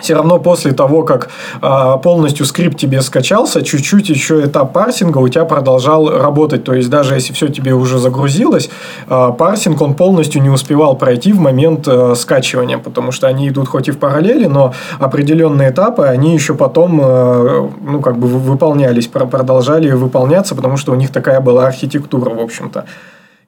все 0.00 0.14
равно 0.14 0.38
после 0.38 0.72
того, 0.72 1.02
как 1.02 1.30
а, 1.60 1.96
полностью 1.98 2.46
скрипт 2.46 2.78
тебе 2.78 3.02
скачался, 3.02 3.62
чуть-чуть 3.62 4.08
еще 4.08 4.44
этап 4.44 4.72
парсинга 4.72 5.18
у 5.18 5.28
тебя 5.28 5.44
продолжал 5.44 6.10
работать. 6.10 6.64
То 6.64 6.74
есть, 6.74 6.90
даже 6.90 7.14
если 7.14 7.32
все 7.32 7.48
тебе 7.48 7.72
уже 7.74 7.98
загрузилось, 7.98 8.70
а, 9.08 9.32
парсинг 9.32 9.80
он 9.82 9.94
полностью 9.94 10.42
не 10.42 10.50
успевал 10.50 10.96
пройти 10.96 11.32
в 11.32 11.40
момент 11.40 11.86
а, 11.88 12.14
скачивания, 12.14 12.78
потому 12.78 13.12
что 13.12 13.26
они 13.26 13.48
идут 13.48 13.68
хоть 13.68 13.88
и 13.88 13.90
в 13.90 13.98
параллели, 13.98 14.46
но 14.46 14.72
определенные 14.98 15.70
этапы, 15.70 16.04
они 16.04 16.34
еще 16.34 16.54
потом, 16.54 17.00
а, 17.02 17.70
ну, 17.80 18.00
как 18.00 18.18
бы 18.18 18.26
вы- 18.28 18.38
выполнялись, 18.38 19.06
про- 19.06 19.26
продолжали 19.26 19.90
выполняться, 19.92 20.54
потому 20.54 20.76
что 20.76 20.92
у 20.92 20.94
них 20.94 21.10
такая 21.10 21.40
была 21.40 21.66
архитектура, 21.66 22.30
в 22.30 22.40
общем-то. 22.40 22.84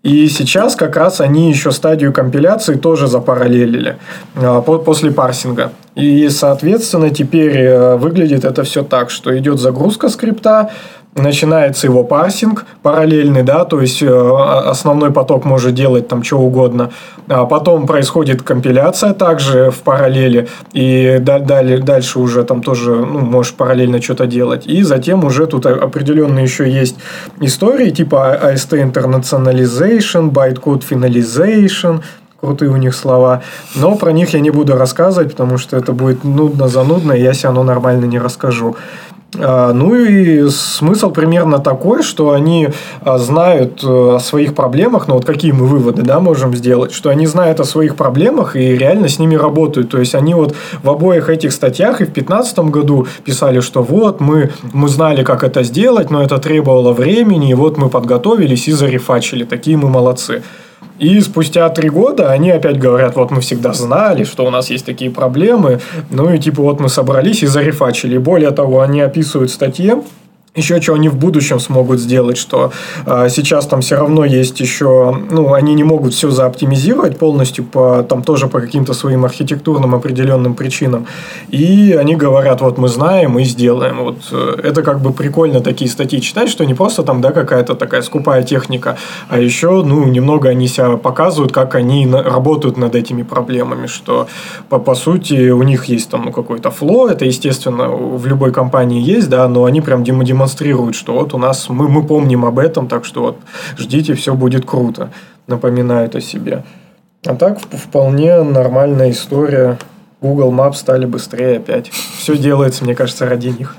И 0.03 0.27
сейчас 0.27 0.75
как 0.75 0.97
раз 0.97 1.21
они 1.21 1.49
еще 1.49 1.71
стадию 1.71 2.13
компиляции 2.13 2.75
тоже 2.75 3.07
запараллелили 3.07 3.99
а, 4.35 4.61
по- 4.61 4.79
после 4.79 5.13
парсинга. 5.13 5.73
И, 5.95 6.29
соответственно, 6.29 7.11
теперь 7.11 7.57
э, 7.57 7.97
выглядит 7.97 8.45
это 8.45 8.65
все 8.65 8.83
так, 8.83 9.11
что 9.11 9.37
идет 9.39 9.61
загрузка 9.61 10.09
скрипта, 10.09 10.71
начинается 11.15 11.87
его 11.87 12.05
парсинг 12.05 12.65
параллельный, 12.83 13.43
да, 13.43 13.65
то 13.65 13.81
есть 13.81 14.03
э, 14.03 14.09
основной 14.09 15.11
поток 15.11 15.45
может 15.45 15.75
делать 15.75 16.09
там 16.09 16.23
что 16.23 16.39
угодно. 16.39 16.91
А 17.29 17.45
потом 17.45 17.87
происходит 17.87 18.43
компиляция 18.43 19.13
также 19.13 19.71
в 19.71 19.81
параллели, 19.81 20.49
и 20.73 21.19
да- 21.21 21.39
далее, 21.39 21.79
дальше 21.79 22.19
уже 22.19 22.45
там 22.45 22.63
тоже 22.63 22.93
ну, 22.93 23.21
можешь 23.21 23.55
параллельно 23.55 24.01
что-то 24.01 24.27
делать. 24.27 24.67
И 24.67 24.83
затем 24.83 25.25
уже 25.25 25.47
тут 25.47 25.67
определенные 25.67 26.45
еще 26.45 26.71
есть 26.71 26.97
истории, 27.41 27.91
типа 27.91 28.39
AST 28.43 28.93
Internationalization, 28.93 30.31
Bytecode 30.31 30.83
Finalization, 30.89 32.03
крутые 32.41 32.71
у 32.71 32.77
них 32.77 32.95
слова. 32.95 33.43
Но 33.77 33.97
про 33.97 34.13
них 34.13 34.31
я 34.31 34.41
не 34.41 34.51
буду 34.51 34.77
рассказывать, 34.77 35.31
потому 35.33 35.59
что 35.59 35.77
это 35.77 35.93
будет 35.93 36.25
нудно 36.25 36.69
занудно, 36.69 37.13
и 37.13 37.23
я 37.23 37.35
себе 37.35 37.51
оно 37.51 37.63
нормально 37.63 38.07
не 38.07 38.19
расскажу. 38.19 38.77
А, 39.39 39.73
Ну 39.73 39.95
и 39.95 40.49
смысл 40.51 41.11
примерно 41.11 41.59
такой, 41.59 42.03
что 42.03 42.33
они 42.33 42.69
а, 43.01 43.19
знают 43.19 43.83
э, 43.83 43.87
о 43.87 44.19
своих 44.19 44.55
проблемах, 44.55 45.09
но 45.09 45.15
вот 45.15 45.25
какие 45.25 45.53
мы 45.53 45.67
выводы 45.67 46.03
да, 46.03 46.21
можем 46.21 46.55
сделать, 46.55 46.93
что 46.93 47.09
они 47.09 47.27
знают 47.27 47.59
о 47.61 47.65
своих 47.65 47.97
проблемах 47.97 48.57
и 48.57 48.77
реально 48.77 49.09
с 49.09 49.19
ними 49.19 49.35
работают. 49.35 49.91
То 49.91 49.99
есть 49.99 50.15
они 50.15 50.35
вот 50.35 50.55
в 50.83 50.91
обоих 50.91 51.31
этих 51.31 51.53
статьях 51.53 52.01
и 52.01 52.05
в 52.05 52.13
2015 52.13 52.59
году 52.71 53.07
писали, 53.25 53.61
что 53.61 53.83
вот 53.83 54.21
мы, 54.21 54.51
мы 54.73 54.89
знали, 54.89 55.25
как 55.25 55.45
это 55.45 55.63
сделать, 55.63 56.11
но 56.11 56.23
это 56.23 56.39
требовало 56.39 56.93
времени, 56.93 57.51
и 57.51 57.55
вот 57.55 57.79
мы 57.79 57.89
подготовились 57.89 58.69
и 58.69 58.73
зарефачили. 58.73 59.45
Такие 59.45 59.77
мы 59.79 59.89
молодцы. 59.89 60.43
И 60.99 61.21
спустя 61.21 61.69
три 61.71 61.89
года 61.89 62.31
они 62.31 62.51
опять 62.51 62.79
говорят, 62.79 63.17
вот 63.17 63.31
мы 63.31 63.41
всегда 63.41 63.73
знали, 63.73 64.25
что 64.25 64.47
у 64.47 64.51
нас 64.51 64.71
есть 64.71 64.87
такие 64.87 65.11
проблемы, 65.11 65.81
ну 66.11 66.33
и 66.33 66.39
типа 66.39 66.63
вот 66.63 66.81
мы 66.81 66.89
собрались 66.89 67.43
и 67.43 67.47
зарефачили. 67.47 68.19
Более 68.19 68.51
того, 68.51 68.81
они 68.81 69.01
описывают 69.01 69.51
в 69.51 69.55
статье, 69.55 70.03
еще 70.55 70.83
что 70.83 70.93
они 70.95 71.09
в 71.09 71.17
будущем 71.17 71.59
смогут 71.59 71.99
сделать, 71.99 72.37
что 72.37 72.73
э, 73.07 73.29
сейчас 73.31 73.67
там 73.67 73.81
все 73.81 73.97
равно 73.97 74.25
есть 74.25 74.61
еще, 74.61 75.17
ну, 75.31 75.55
они 75.55 75.75
не 75.75 75.85
могут 75.85 76.13
все 76.13 76.31
заоптимизировать 76.31 77.19
полностью, 77.19 77.65
по, 77.65 78.03
там 78.03 78.23
тоже 78.23 78.49
по 78.49 78.61
каким-то 78.61 78.93
своим 78.93 79.25
архитектурным 79.25 79.95
определенным 79.95 80.55
причинам. 80.55 81.07
И 81.49 81.97
они 81.99 82.17
говорят, 82.17 82.61
вот 82.61 82.77
мы 82.77 82.89
знаем 82.89 83.39
и 83.39 83.45
сделаем. 83.45 84.05
Вот 84.05 84.19
э, 84.31 84.61
это 84.63 84.83
как 84.83 85.01
бы 85.01 85.15
прикольно 85.15 85.61
такие 85.61 85.91
статьи 85.91 86.21
читать, 86.21 86.51
что 86.51 86.65
не 86.65 86.75
просто 86.75 87.03
там, 87.03 87.23
да, 87.23 87.33
какая-то 87.33 87.75
такая 87.75 88.03
скупая 88.03 88.43
техника, 88.43 88.99
а 89.31 89.39
еще, 89.39 89.83
ну, 89.83 90.05
немного 90.05 90.51
они 90.51 90.69
себя 90.69 90.99
показывают, 90.99 91.53
как 91.53 91.75
они 91.75 92.05
на- 92.05 92.23
работают 92.23 92.77
над 92.77 92.95
этими 92.95 93.23
проблемами, 93.23 93.87
что 93.87 94.27
по, 94.69 94.79
по 94.79 94.95
сути 94.95 95.49
у 95.49 95.63
них 95.63 95.87
есть 95.87 96.11
там 96.11 96.27
ну, 96.27 96.31
какой-то 96.31 96.71
фло, 96.71 97.09
это, 97.09 97.25
естественно, 97.25 97.89
в 97.89 98.27
любой 98.27 98.53
компании 98.53 99.01
есть, 99.01 99.31
да, 99.31 99.49
но 99.49 99.65
они 99.65 99.81
прям 99.81 100.05
дем- 100.05 100.23
демонстрируют, 100.43 100.97
что 100.97 101.15
вот 101.15 101.35
у 101.35 101.39
нас, 101.39 101.69
мы, 101.69 101.89
мы 101.89 102.03
помним 102.05 102.45
об 102.45 102.59
этом, 102.59 102.89
так 102.89 103.05
что 103.05 103.23
вот 103.23 103.39
ждите, 103.79 104.15
все 104.15 104.35
будет 104.35 104.65
круто, 104.65 105.13
напоминают 105.47 106.17
о 106.17 106.21
себе. 106.21 106.65
А 107.25 107.35
так 107.37 107.61
вполне 107.61 108.43
нормальная 108.43 109.11
история. 109.11 109.79
Google 110.21 110.53
Maps 110.53 110.75
стали 110.75 111.07
быстрее 111.07 111.59
опять. 111.59 111.91
Все 111.91 112.37
делается, 112.37 112.85
мне 112.85 112.95
кажется, 112.95 113.27
ради 113.27 113.49
них. 113.49 113.77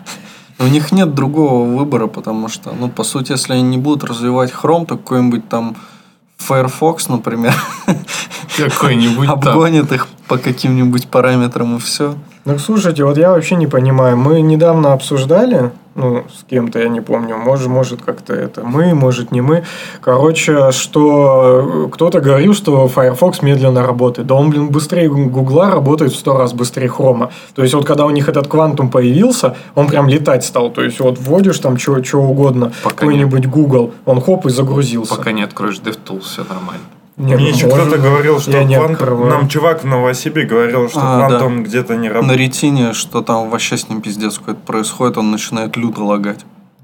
У 0.60 0.66
них 0.66 0.92
нет 0.92 1.14
другого 1.14 1.66
выбора, 1.66 2.08
потому 2.08 2.48
что, 2.48 2.72
ну, 2.72 2.90
по 2.90 3.04
сути, 3.04 3.32
если 3.34 3.54
они 3.54 3.64
не 3.64 3.78
будут 3.78 4.10
развивать 4.10 4.52
Chrome, 4.52 4.86
то 4.86 4.98
какой-нибудь 4.98 5.50
там 5.50 5.76
Firefox, 6.38 7.10
например, 7.10 7.54
Какой-нибудь 8.58 9.28
обгонит 9.28 9.92
их 9.92 10.08
по 10.28 10.38
каким-нибудь 10.38 11.08
параметрам 11.08 11.76
и 11.76 11.80
все. 11.80 12.16
Ну, 12.46 12.60
слушайте, 12.60 13.06
вот 13.06 13.18
я 13.18 13.32
вообще 13.32 13.56
не 13.56 13.68
понимаю. 13.68 14.18
Мы 14.18 14.42
недавно 14.42 14.92
обсуждали, 14.92 15.72
ну, 15.96 16.26
с 16.30 16.44
кем-то, 16.44 16.80
я 16.80 16.90
не 16.90 17.00
помню, 17.00 17.38
может, 17.38 17.68
может 17.68 18.02
как-то 18.02 18.34
это 18.34 18.64
мы, 18.64 18.94
может, 18.94 19.32
не 19.32 19.40
мы. 19.40 19.64
Короче, 20.02 20.72
что 20.72 21.90
кто-то 21.94 22.20
говорил, 22.20 22.54
что 22.54 22.90
Firefox 22.90 23.42
медленно 23.42 23.82
работает. 23.82 24.28
Да 24.28 24.36
он, 24.36 24.50
блин, 24.50 24.68
быстрее 24.68 25.08
Гугла 25.08 25.72
работает 25.72 26.12
в 26.12 26.18
сто 26.18 26.38
раз 26.38 26.52
быстрее 26.52 26.90
Хрома. 26.90 27.32
То 27.56 27.62
есть, 27.62 27.74
вот 27.76 27.86
когда 27.86 28.06
у 28.06 28.10
них 28.10 28.28
этот 28.28 28.48
квантум 28.48 28.90
появился, 28.90 29.56
он 29.74 29.88
прям 29.88 30.10
летать 30.10 30.44
стал. 30.44 30.70
То 30.70 30.84
есть, 30.84 31.00
вот 31.00 31.18
вводишь 31.20 31.60
там 31.60 31.78
что 31.78 31.94
угодно, 32.18 32.74
Пока 32.84 32.96
какой-нибудь 32.96 33.48
Google, 33.48 33.94
он 34.06 34.20
хоп 34.20 34.48
и 34.48 34.50
загрузился. 34.50 35.16
Пока 35.16 35.32
не 35.32 35.44
откроешь 35.44 35.80
DevTools, 35.80 36.22
все 36.22 36.44
нормально. 36.44 36.84
Не, 37.16 37.36
Мне 37.36 37.50
ну, 37.50 37.56
еще 37.56 37.68
кто-то 37.68 37.98
говорил, 38.00 38.40
что 38.40 38.52
я 38.52 38.64
не 38.64 38.76
квант-. 38.76 39.30
Нам 39.30 39.48
чувак 39.48 39.84
в 39.84 39.86
Новосибе 39.86 40.46
говорил, 40.46 40.90
что 40.90 41.00
А, 41.02 41.28
квантум 41.28 41.64
где-то 41.64 41.96
не 41.96 42.08
На 42.08 42.16
работает. 42.16 42.40
ретине, 42.40 42.94
что 42.94 43.22
там 43.22 43.50
вообще 43.52 43.78
с 43.78 43.88
ним 43.88 44.02
пиздец 44.02 44.40
какой-то 44.40 44.62
происходит, 44.62 45.18
он 45.18 45.30
начинает 45.30 45.78
люто 45.78 46.04
лагать. 46.04 46.40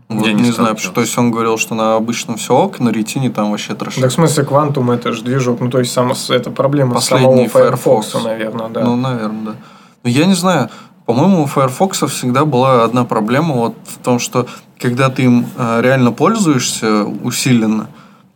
Вот 0.08 0.26
Я 0.26 0.34
не, 0.34 0.42
не 0.44 0.52
знаю, 0.52 0.70
сталкивался. 0.78 0.92
то 0.92 1.02
есть 1.02 1.18
он 1.18 1.32
говорил, 1.32 1.58
что 1.58 1.74
на 1.76 1.96
обычном 1.96 2.38
все 2.38 2.56
ок, 2.56 2.80
на 2.80 2.90
ретине 2.90 3.30
там 3.32 3.52
вообще 3.52 3.74
трошит. 3.74 4.02
Так 4.02 4.12
в 4.12 4.14
смысле 4.14 4.44
квантум 4.44 4.92
это 4.92 5.14
же 5.14 5.24
движок, 5.24 5.60
ну 5.62 5.70
то 5.70 5.80
есть 5.80 5.92
сам, 5.92 6.14
это 6.30 6.50
проблема 6.52 6.96
Последний 6.96 7.26
самого 7.28 7.48
Firefox, 7.50 8.08
Firefox. 8.08 8.24
наверное, 8.26 8.70
да. 8.70 8.82
Ну, 8.84 8.96
наверное, 8.96 9.46
да. 9.46 9.56
Но 10.04 10.10
я 10.10 10.26
не 10.26 10.34
знаю, 10.36 10.70
по-моему, 11.06 11.44
у 11.44 11.46
Firefox 11.48 12.04
всегда 12.12 12.46
была 12.46 12.84
одна 12.84 13.04
проблема 13.04 13.54
вот 13.56 13.76
в 13.86 13.98
том, 14.04 14.20
что 14.20 14.48
когда 14.80 15.10
ты 15.10 15.24
им 15.24 15.46
э, 15.58 15.82
реально 15.82 16.12
пользуешься 16.12 17.04
усиленно, 17.04 17.88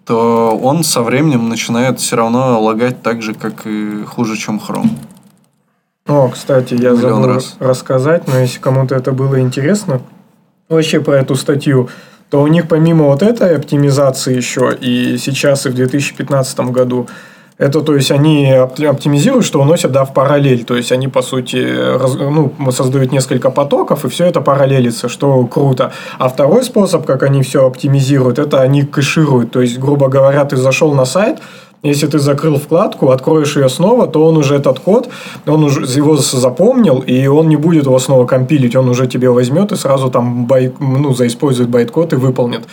то 0.06 0.58
он 0.62 0.84
со 0.84 1.02
временем 1.02 1.50
начинает 1.50 2.00
все 2.00 2.16
равно 2.16 2.62
лагать 2.62 3.02
так 3.02 3.22
же, 3.22 3.34
как 3.34 3.66
и 3.66 4.04
хуже, 4.06 4.38
чем 4.38 4.60
Chrome. 4.60 4.90
О, 6.08 6.28
кстати, 6.30 6.74
я 6.74 6.92
Миллион 6.92 7.00
забыл 7.00 7.28
раз. 7.28 7.56
рассказать, 7.60 8.28
но 8.28 8.38
если 8.40 8.60
кому-то 8.60 8.96
это 8.96 9.14
было 9.14 9.40
интересно, 9.40 10.02
вообще 10.68 11.00
про 11.00 11.14
эту 11.20 11.36
статью, 11.36 11.90
то 12.30 12.42
у 12.42 12.48
них 12.48 12.68
помимо 12.68 13.06
вот 13.06 13.24
этой 13.24 13.56
оптимизации 13.56 14.36
еще 14.36 14.76
и 14.80 15.18
сейчас 15.18 15.66
и 15.66 15.70
в 15.70 15.76
2015 15.76 16.60
году 16.72 17.08
это, 17.58 17.82
то 17.82 17.96
есть, 17.96 18.12
они 18.12 18.52
опти- 18.52 18.86
оптимизируют, 18.86 19.46
что 19.46 19.62
уносят, 19.62 19.92
да, 19.92 20.04
в 20.04 20.14
параллель. 20.14 20.64
То 20.64 20.76
есть, 20.76 20.92
они, 20.92 21.08
по 21.08 21.22
сути, 21.22 21.58
раз- 22.00 22.16
ну, 22.16 22.52
создают 22.72 23.12
несколько 23.12 23.52
потоков, 23.52 24.06
и 24.06 24.10
все 24.10 24.26
это 24.26 24.42
параллелится, 24.42 25.10
что 25.10 25.46
круто. 25.46 25.92
А 26.20 26.28
второй 26.30 26.64
способ, 26.64 27.06
как 27.06 27.24
они 27.24 27.42
все 27.42 27.66
оптимизируют, 27.66 28.40
это 28.40 28.62
они 28.62 28.84
кэшируют. 28.84 29.52
То 29.52 29.62
есть, 29.62 29.80
грубо 29.80 30.08
говоря, 30.08 30.46
ты 30.46 30.58
зашел 30.58 30.94
на 30.94 31.06
сайт, 31.06 31.38
если 31.84 32.08
ты 32.08 32.18
закрыл 32.18 32.58
вкладку, 32.58 33.12
откроешь 33.12 33.58
ее 33.58 33.68
снова, 33.68 34.08
то 34.08 34.26
он 34.26 34.38
уже 34.38 34.56
этот 34.56 34.80
код, 34.80 35.10
он 35.46 35.64
уже 35.66 35.82
его 36.00 36.16
запомнил, 36.16 37.00
и 37.00 37.28
он 37.28 37.50
не 37.50 37.58
будет 37.58 37.86
его 37.86 38.00
снова 38.00 38.26
компилить, 38.26 38.76
он 38.76 38.88
уже 38.90 39.06
тебе 39.06 39.30
возьмет 39.30 39.74
и 39.74 39.76
сразу 39.76 40.10
там 40.10 40.46
байт, 40.46 40.80
ну, 40.80 41.14
заиспользует 41.14 41.70
байт-код 41.70 42.14
и 42.14 42.16
выполнит. 42.16 42.64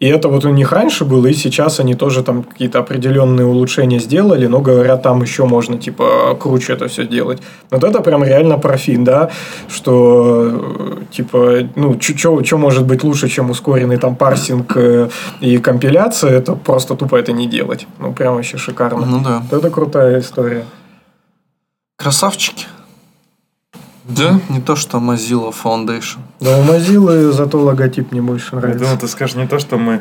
И 0.00 0.06
это 0.06 0.28
вот 0.28 0.46
у 0.46 0.48
них 0.48 0.72
раньше 0.72 1.04
было, 1.04 1.26
и 1.26 1.34
сейчас 1.34 1.78
они 1.78 1.94
тоже 1.94 2.22
там 2.22 2.42
какие-то 2.42 2.78
определенные 2.78 3.46
улучшения 3.46 3.98
сделали, 3.98 4.46
но 4.46 4.60
говорят, 4.60 5.02
там 5.02 5.20
еще 5.22 5.44
можно, 5.44 5.76
типа, 5.76 6.38
круче 6.40 6.72
это 6.72 6.88
все 6.88 7.06
делать. 7.06 7.42
Вот 7.70 7.84
это 7.84 8.00
прям 8.00 8.24
реально 8.24 8.58
профит, 8.58 9.04
да, 9.04 9.30
что, 9.68 10.98
типа, 11.10 11.68
ну, 11.76 12.00
что 12.00 12.58
может 12.58 12.86
быть 12.86 13.04
лучше, 13.04 13.28
чем 13.28 13.50
ускоренный 13.50 13.98
там 13.98 14.16
парсинг 14.16 14.74
э, 14.74 15.10
и 15.42 15.58
компиляция, 15.58 16.30
это 16.30 16.54
просто 16.54 16.94
тупо 16.94 17.16
это 17.16 17.32
не 17.32 17.46
делать. 17.46 17.86
Ну, 17.98 18.14
прям 18.14 18.36
вообще 18.36 18.56
шикарно. 18.56 19.04
Ну 19.04 19.20
да. 19.20 19.42
Это 19.50 19.68
крутая 19.68 20.20
история. 20.20 20.64
Красавчики. 21.98 22.64
Да? 24.16 24.40
Не 24.48 24.60
то, 24.60 24.76
что 24.76 24.98
Mozilla 24.98 25.52
Foundation. 25.64 26.18
Да 26.40 26.58
у 26.58 26.62
Mozilla 26.64 27.32
зато 27.32 27.58
логотип 27.60 28.12
мне 28.12 28.22
больше 28.22 28.48
Я 28.52 28.58
нравится. 28.60 28.84
думал, 28.84 28.98
ты 28.98 29.08
скажешь 29.08 29.36
не 29.36 29.46
то, 29.46 29.58
что 29.58 29.78
мы. 29.78 30.00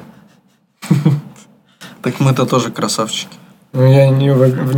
Так 2.02 2.20
мы-то 2.20 2.46
тоже 2.46 2.72
красавчики. 2.72 3.36
Ну, 3.74 3.86
я 3.92 4.10
не, 4.10 4.28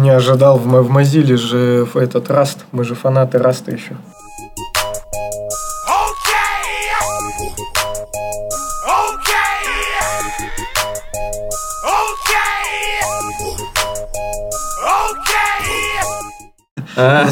не 0.01 0.09
ожидал, 0.09 0.57
в, 0.57 0.65
в 0.67 0.91
Mozilla 0.91 1.37
же 1.37 1.87
этот 1.93 2.29
Rust, 2.29 2.65
мы 2.71 2.83
же 2.83 2.95
фанаты 2.95 3.37
Раста 3.37 3.71
еще. 3.71 3.95
А, 16.95 17.27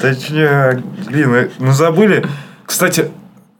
Точнее, 0.00 0.82
блин, 1.06 1.34
э, 1.34 1.50
мы 1.58 1.72
забыли. 1.72 2.26
Кстати, 2.66 3.10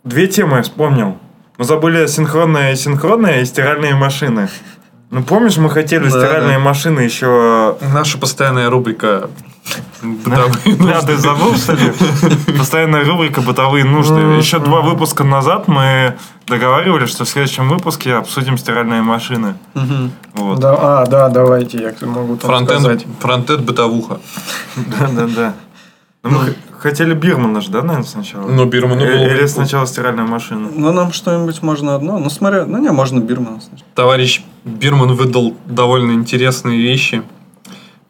две 0.03 0.27
темы 0.27 0.63
вспомнил. 0.63 1.19
Мы 1.57 1.65
забыли 1.65 2.07
синхронные 2.07 2.73
и 2.73 2.77
синхронные 2.77 3.43
и 3.43 3.45
стиральные 3.45 3.95
машины. 3.95 4.49
Ну, 5.11 5.23
помнишь, 5.23 5.57
мы 5.57 5.71
хотели 5.71 6.05
Да, 6.05 6.11
стиральные 6.11 6.59
да. 6.59 6.65
машины 6.65 7.01
еще... 7.01 7.77
Наша 7.93 8.19
постоянная 8.19 8.69
рубрика 8.69 9.31
бытовые 10.03 10.77
Да, 10.77 11.01
ты 11.03 11.17
забыл, 11.17 11.55
что 11.57 11.75
ли? 11.75 11.93
Постоянная 12.59 13.05
рубрика 13.05 13.41
«Бытовые 13.41 13.85
нужды». 13.85 14.21
Еще 14.37 14.59
два 14.59 14.81
выпуска 14.81 15.25
назад 15.25 15.69
мы 15.69 16.17
договаривались, 16.47 17.11
что 17.11 17.25
в 17.25 17.29
следующем 17.29 17.69
выпуске 17.69 18.15
обсудим 18.15 18.59
стиральные 18.59 19.03
машины. 19.03 19.55
Вот. 20.35 20.59
Да, 20.61 20.77
а, 21.03 21.07
да, 21.07 21.29
давайте, 21.29 21.79
я 21.79 22.07
могу 22.07 22.37
там 22.37 22.49
Фронтенд, 22.51 22.81
сказать. 22.81 23.07
фронтенд 23.21 23.61
бытовуха. 23.63 24.21
Да, 24.77 25.09
да, 25.09 25.27
да. 25.27 25.55
Ну, 26.23 26.31
мы 26.31 26.39
х- 26.47 26.53
хотели 26.79 27.13
Бирмана 27.15 27.61
же, 27.61 27.71
да, 27.71 27.83
наверное, 27.83 28.07
сначала? 28.07 28.49
Ну, 28.49 28.65
Бирману 28.65 29.03
Э- 29.05 29.13
было 29.19 29.25
бы 29.27 29.31
Или 29.39 29.47
сначала 29.47 29.87
стиральная 29.87 30.25
машина. 30.25 30.71
Ну, 30.75 30.93
нам 30.93 31.13
что-нибудь 31.13 31.63
можно 31.63 31.95
одно. 31.95 32.19
Ну, 32.19 32.31
смотря... 32.31 32.65
Ну, 32.65 32.79
не, 32.79 32.91
можно 32.93 33.21
Бирмана. 33.21 33.61
сначала. 33.61 33.89
Товарищ 33.95 34.43
Бирман 34.65 35.13
выдал 35.15 35.55
довольно 35.67 36.13
интересные 36.13 36.81
вещи. 36.81 37.23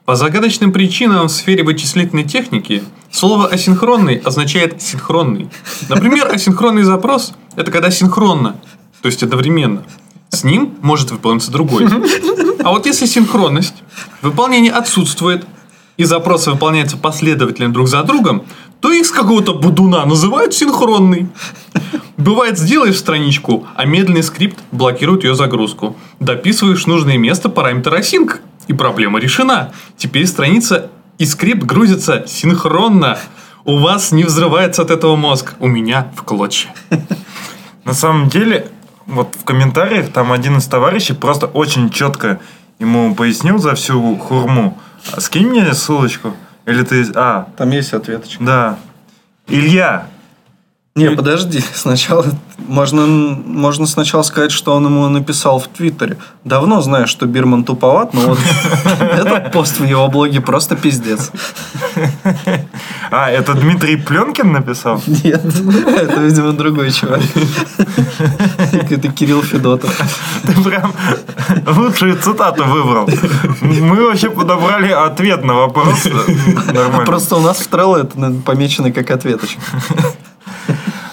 По 0.05 0.15
загадочным 0.17 0.71
причинам 0.73 1.27
в 1.27 1.31
сфере 1.33 1.65
вычислительной 1.65 2.25
техники 2.25 2.85
слово 3.11 3.49
асинхронный 3.49 4.17
означает 4.17 4.81
синхронный. 4.83 5.49
Например, 5.89 6.29
асинхронный 6.33 6.83
запрос– 6.83 7.33
это 7.57 7.71
когда 7.71 7.91
синхронно, 7.91 8.57
то 9.03 9.07
есть 9.07 9.23
одновременно. 9.23 9.83
С 10.31 10.45
ним 10.45 10.75
может 10.81 11.11
выполниться 11.11 11.51
другой. 11.51 11.87
А 12.65 12.71
вот 12.71 12.87
если 12.87 13.07
синхронность, 13.07 13.83
выполнение 14.23 14.73
отсутствует, 14.73 15.47
и 15.97 16.05
запросы 16.05 16.51
выполняются 16.51 16.97
последовательно 16.97 17.73
друг 17.73 17.89
за 17.89 18.03
другом, 18.03 18.45
то 18.81 18.91
их 18.91 19.07
с 19.07 19.11
какого-то 19.11 19.55
будуна 19.55 20.05
называют 20.05 20.53
синхронный. 20.53 21.29
Бывает, 22.17 22.59
сделаешь 22.59 22.99
страничку, 22.99 23.67
а 23.77 23.85
медленный 23.85 24.23
скрипт 24.23 24.59
блокирует 24.73 25.25
ее 25.25 25.35
загрузку. 25.35 25.97
Дописываешь 26.21 26.87
нужное 26.87 27.17
место 27.17 27.49
параметр 27.49 27.95
async, 27.95 28.41
и 28.67 28.73
проблема 28.73 29.21
решена. 29.21 29.73
Теперь 29.97 30.27
страница 30.27 30.91
и 31.19 31.27
скрипт 31.27 31.63
грузятся 31.63 32.25
синхронно. 32.27 33.19
У 33.65 33.79
вас 33.79 34.13
не 34.13 34.25
взрывается 34.25 34.83
от 34.83 34.91
этого 34.91 35.17
мозг, 35.17 35.55
у 35.61 35.67
меня 35.67 36.13
в 36.17 36.23
клочья. 36.23 36.75
На 37.85 37.93
самом 37.95 38.29
деле, 38.29 38.69
вот 39.07 39.35
в 39.39 39.45
комментариях 39.45 40.13
там 40.13 40.33
один 40.33 40.59
из 40.59 40.67
товарищей 40.67 41.13
просто 41.15 41.47
очень 41.47 41.91
четко 41.91 42.41
ему 42.79 43.15
пояснил 43.15 43.59
за 43.59 43.75
всю 43.75 44.17
хурму. 44.17 44.79
А 45.13 45.21
Скинь 45.21 45.49
мне 45.49 45.73
ссылочку. 45.75 46.35
Или 46.67 46.83
ты... 46.83 47.05
А, 47.15 47.49
Там 47.57 47.71
есть 47.71 47.93
ответочка. 47.93 48.43
да. 48.43 48.79
Илья, 49.47 50.07
Не, 50.97 51.11
подожди, 51.11 51.61
сначала 51.75 52.25
можно, 52.69 53.05
можно 53.05 53.85
сначала 53.85 54.23
сказать, 54.23 54.53
что 54.53 54.75
он 54.75 54.85
ему 54.85 55.09
написал 55.09 55.59
в 55.59 55.67
Твиттере. 55.67 56.19
Давно 56.45 56.83
знаю, 56.83 57.09
что 57.09 57.27
Бирман 57.27 57.65
туповат, 57.65 58.15
но 58.15 58.21
вот 58.21 58.39
этот 59.01 59.51
пост 59.51 59.81
в 59.81 59.85
его 59.85 60.07
блоге 60.07 60.41
просто 60.41 60.77
пиздец. 60.77 61.33
а, 63.11 63.29
это 63.29 63.55
Дмитрий 63.55 63.97
Пленкин 63.97 64.53
написал? 64.53 65.03
Нет, 65.09 65.45
это, 65.45 66.21
видимо, 66.21 66.53
другой 66.53 66.93
чувак. 66.93 67.23
Это 68.89 69.09
Кирилл 69.09 69.43
Федотов. 69.43 69.93
Ты 70.45 70.63
прям 70.63 70.93
лучшую 71.67 72.17
цитату 72.19 72.63
выбрал. 72.67 73.09
Мы 73.61 74.07
вообще 74.07 74.31
подобрали 74.31 74.93
ответ 74.93 75.45
на 75.45 75.55
вопрос. 75.55 76.05
Нормально. 76.73 77.05
Просто 77.05 77.35
у 77.35 77.41
нас 77.41 77.57
в 77.59 77.69
Trello 77.69 77.97
это 78.01 78.33
помечено 78.45 78.93
как 78.93 79.11
ответочка. 79.11 79.61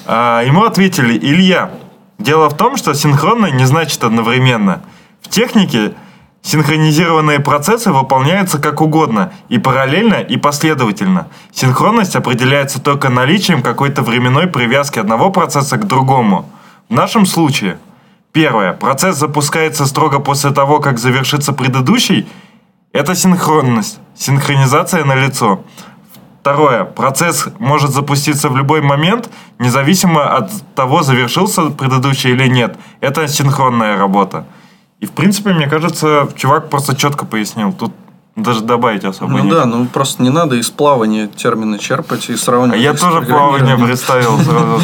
А, 0.06 0.43
ему 0.43 0.64
ответили, 0.64 1.18
Илья, 1.18 1.72
дело 2.18 2.49
в 2.49 2.58
том, 2.58 2.78
что 2.78 2.93
синхронно 2.93 3.47
не 3.47 3.66
значит 3.66 4.04
одновременно. 4.04 4.82
В 5.22 5.30
технике 5.30 5.93
синхронизированные 6.41 7.39
процессы 7.39 7.91
выполняются 7.91 8.60
как 8.60 8.82
угодно, 8.82 9.32
и 9.49 9.58
параллельно, 9.58 10.16
и 10.16 10.38
последовательно. 10.38 11.28
Синхронность 11.52 12.16
определяется 12.16 12.82
только 12.82 13.10
наличием 13.10 13.62
какой-то 13.62 14.02
временной 14.02 14.47
привязки 14.47 14.99
одного 14.99 15.30
процесса 15.30 15.78
к 15.78 15.88
другому. 15.88 16.49
В 16.89 16.93
нашем 16.93 17.26
случае, 17.26 17.78
первое, 18.32 18.74
процесс 18.74 19.18
запускается 19.18 19.86
строго 19.86 20.20
после 20.20 20.52
того, 20.52 20.80
как 20.80 20.99
завершится 20.99 21.54
предыдущий, 21.54 22.28
это 22.93 23.16
синхронность, 23.16 23.99
синхронизация 24.18 25.06
на 25.06 25.16
лицо. 25.16 25.64
Второе. 26.41 26.85
Процесс 26.85 27.47
может 27.59 27.91
запуститься 27.91 28.49
в 28.49 28.57
любой 28.57 28.81
момент, 28.81 29.29
независимо 29.59 30.35
от 30.35 30.51
того, 30.75 31.03
завершился 31.03 31.69
предыдущий 31.69 32.31
или 32.31 32.47
нет. 32.47 32.77
Это 32.99 33.27
синхронная 33.27 33.95
работа. 33.97 34.45
И, 34.99 35.05
в 35.05 35.11
принципе, 35.11 35.53
мне 35.53 35.67
кажется, 35.67 36.27
чувак 36.35 36.69
просто 36.69 36.95
четко 36.95 37.25
пояснил. 37.27 37.71
Тут 37.73 37.93
даже 38.35 38.61
добавить 38.61 39.03
особо 39.03 39.31
Ну 39.31 39.37
нечего. 39.43 39.59
да, 39.59 39.65
ну 39.65 39.85
просто 39.85 40.23
не 40.23 40.29
надо 40.29 40.55
из 40.55 40.69
плавания 40.71 41.27
термины 41.27 41.77
черпать 41.77 42.27
и 42.29 42.33
А 42.33 42.37
сравнивать. 42.37 42.79
я 42.81 42.95
с 42.95 42.99
тоже 42.99 43.21
плавание 43.21 43.77
представил 43.77 44.39
сразу. 44.39 44.81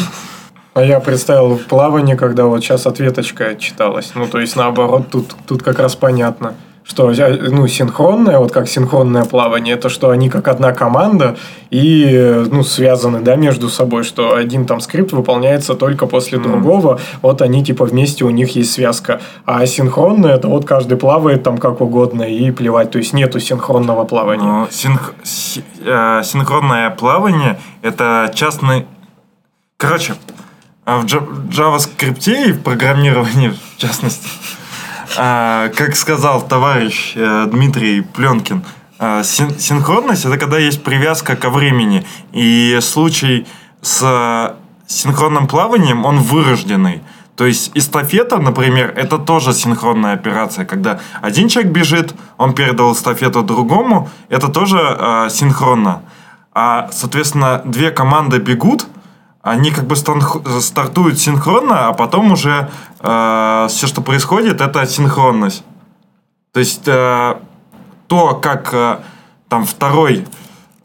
А 0.74 0.82
я 0.84 1.00
представил 1.00 1.56
плавание, 1.56 2.14
когда 2.14 2.44
вот 2.44 2.60
сейчас 2.62 2.86
ответочка 2.86 3.56
читалась. 3.56 4.12
Ну, 4.14 4.28
то 4.28 4.38
есть, 4.38 4.54
наоборот, 4.54 5.08
тут, 5.10 5.34
тут 5.46 5.62
как 5.64 5.80
раз 5.80 5.96
понятно, 5.96 6.54
что 6.88 7.12
ну, 7.50 7.68
синхронное, 7.68 8.38
вот 8.38 8.50
как 8.50 8.66
синхронное 8.66 9.24
плавание, 9.24 9.74
это 9.74 9.90
что 9.90 10.08
они 10.08 10.30
как 10.30 10.48
одна 10.48 10.72
команда 10.72 11.36
и 11.70 12.44
ну, 12.50 12.64
связаны 12.64 13.20
да, 13.20 13.36
между 13.36 13.68
собой, 13.68 14.04
что 14.04 14.34
один 14.34 14.64
там 14.64 14.80
скрипт 14.80 15.12
выполняется 15.12 15.74
только 15.74 16.06
после 16.06 16.38
другого, 16.38 16.98
вот 17.20 17.42
они 17.42 17.62
типа 17.62 17.84
вместе, 17.84 18.24
у 18.24 18.30
них 18.30 18.56
есть 18.56 18.72
связка. 18.72 19.20
А 19.44 19.66
синхронное, 19.66 20.34
это 20.34 20.48
вот 20.48 20.64
каждый 20.64 20.96
плавает 20.96 21.42
там 21.42 21.58
как 21.58 21.82
угодно 21.82 22.22
и 22.22 22.50
плевать, 22.50 22.90
то 22.90 22.98
есть 22.98 23.12
нету 23.12 23.38
синхронного 23.38 24.04
плавания. 24.04 24.44
Ну, 24.44 24.66
синх- 24.70 25.14
си- 25.22 25.64
э, 25.84 26.22
синхронное 26.24 26.88
плавание– 26.90 27.60
это 27.82 28.32
частный... 28.34 28.86
Короче, 29.76 30.14
а 30.86 31.00
в 31.00 31.04
JavaScript 31.04 32.48
и 32.48 32.52
в 32.52 32.62
программировании, 32.62 33.50
в 33.50 33.76
частности, 33.76 34.26
а, 35.16 35.68
как 35.70 35.96
сказал 35.96 36.42
товарищ 36.42 37.12
э, 37.16 37.46
Дмитрий 37.50 38.02
Пленкин, 38.02 38.64
а, 38.98 39.22
син- 39.22 39.58
синхронность– 39.58 40.24
это 40.26 40.38
когда 40.38 40.58
есть 40.58 40.82
привязка 40.82 41.36
ко 41.36 41.50
времени. 41.50 42.06
И 42.32 42.78
случай 42.82 43.46
с 43.80 44.54
синхронным 44.86 45.46
плаванием, 45.46 46.04
он 46.04 46.18
вырожденный. 46.18 47.02
То 47.36 47.46
есть 47.46 47.70
эстафета, 47.74 48.38
например, 48.38 48.92
это 48.96 49.18
тоже 49.18 49.52
синхронная 49.52 50.14
операция, 50.14 50.64
когда 50.64 50.98
один 51.22 51.48
человек 51.48 51.72
бежит, 51.72 52.14
он 52.36 52.52
передал 52.52 52.92
эстафету 52.92 53.42
другому, 53.42 54.10
это 54.28 54.48
тоже 54.48 54.78
э, 54.78 55.28
синхронно. 55.30 56.02
А, 56.52 56.88
соответственно, 56.90 57.62
две 57.64 57.92
команды 57.92 58.38
бегут, 58.38 58.86
они 59.50 59.70
как 59.70 59.86
бы 59.86 59.96
стартуют 59.96 61.18
синхронно, 61.18 61.88
а 61.88 61.92
потом 61.92 62.32
уже 62.32 62.70
все, 63.00 63.86
что 63.86 64.00
происходит, 64.00 64.60
это 64.60 64.86
синхронность. 64.86 65.62
То 66.52 66.60
есть 66.60 66.88
э, 66.88 67.36
то, 68.08 68.34
как 68.34 68.70
э, 68.72 68.98
там 69.48 69.64
второй 69.64 70.26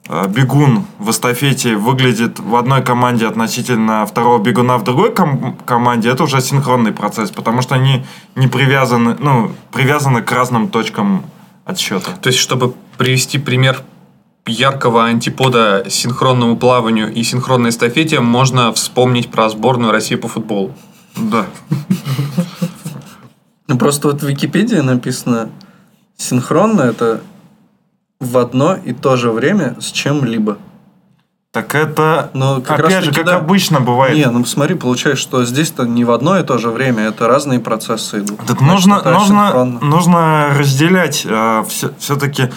э, 0.07 0.27
бегун 0.27 0.85
в 0.99 1.09
эстафете 1.09 1.77
выглядит 1.77 2.39
в 2.39 2.55
одной 2.55 2.83
команде 2.83 3.25
относительно 3.25 4.05
второго 4.05 4.43
бегуна 4.43 4.77
в 4.77 4.83
другой 4.83 5.15
ком- 5.15 5.57
команде, 5.65 6.09
это 6.09 6.25
уже 6.25 6.41
синхронный 6.41 6.91
процесс, 6.91 7.31
потому 7.31 7.61
что 7.61 7.75
они 7.75 8.05
не 8.35 8.47
привязаны, 8.47 9.15
ну, 9.17 9.51
привязаны 9.71 10.21
к 10.21 10.31
разным 10.31 10.67
точкам 10.67 11.23
отсчета. 11.65 12.11
То 12.21 12.27
есть, 12.27 12.39
чтобы 12.39 12.75
привести 12.97 13.39
пример 13.39 13.81
яркого 14.45 15.05
антипода 15.05 15.85
синхронному 15.89 16.57
плаванию 16.57 17.11
и 17.13 17.23
синхронной 17.23 17.69
эстафете, 17.69 18.19
можно 18.19 18.73
вспомнить 18.73 19.31
про 19.31 19.49
сборную 19.49 19.91
России 19.91 20.15
по 20.15 20.27
футболу. 20.27 20.73
Да. 21.15 21.45
Ну, 23.67 23.77
просто 23.77 24.09
вот 24.09 24.21
в 24.21 24.27
Википедии 24.27 24.75
написано 24.75 25.49
синхронно 26.17 26.81
это 26.81 27.21
в 28.19 28.37
одно 28.37 28.75
и 28.75 28.93
то 28.93 29.15
же 29.15 29.31
время 29.31 29.75
с 29.79 29.91
чем-либо. 29.91 30.57
Так 31.51 31.75
это, 31.75 32.31
Но 32.33 32.61
как 32.61 32.79
опять 32.79 32.95
раз 32.95 33.03
же, 33.05 33.13
как 33.13 33.25
да. 33.25 33.35
обычно 33.37 33.79
бывает. 33.79 34.17
Не, 34.17 34.25
ну 34.25 34.43
смотри, 34.43 34.73
получается, 34.75 35.21
что 35.21 35.45
здесь-то 35.45 35.85
не 35.85 36.03
в 36.03 36.09
одно 36.09 36.39
и 36.39 36.43
то 36.43 36.57
же 36.57 36.69
время, 36.69 37.03
это 37.03 37.27
разные 37.27 37.59
процессы 37.59 38.19
идут. 38.19 38.39
Так 38.39 38.57
Значит, 38.57 38.87
нужно, 38.87 39.01
нужно, 39.03 39.63
нужно 39.65 40.47
разделять 40.57 41.27
все, 41.67 42.15
таки 42.19 42.49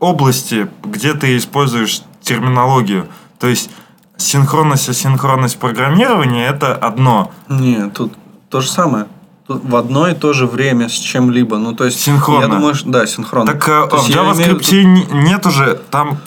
области, 0.00 0.68
где 0.84 1.14
ты 1.14 1.36
используешь 1.36 2.02
терминологию. 2.22 3.08
То 3.38 3.46
есть 3.46 3.70
синхронность 4.16 4.88
и 4.88 4.92
синхронность 4.92 5.58
программирования 5.58 6.46
это 6.46 6.74
одно. 6.74 7.30
Не, 7.48 7.88
тут 7.90 8.12
то 8.50 8.60
же 8.60 8.70
самое. 8.70 9.06
Тут 9.46 9.64
в 9.64 9.76
одно 9.76 10.08
и 10.08 10.14
то 10.14 10.32
же 10.34 10.46
время 10.46 10.88
с 10.88 10.92
чем-либо. 10.92 11.56
Ну, 11.56 11.74
то 11.74 11.84
есть, 11.86 12.00
Синхронно. 12.00 12.42
я 12.42 12.48
думаю, 12.48 12.74
что, 12.74 12.90
да, 12.90 13.06
синхронно. 13.06 13.46
Так 13.50 13.66
э, 13.66 13.88
То 13.88 13.96
в 13.96 14.10
имею 14.10 14.34
JavaScript 14.34 14.82
не- 14.84 15.06
нет 15.24 15.46
уже 15.46 15.80
там, 15.90 16.18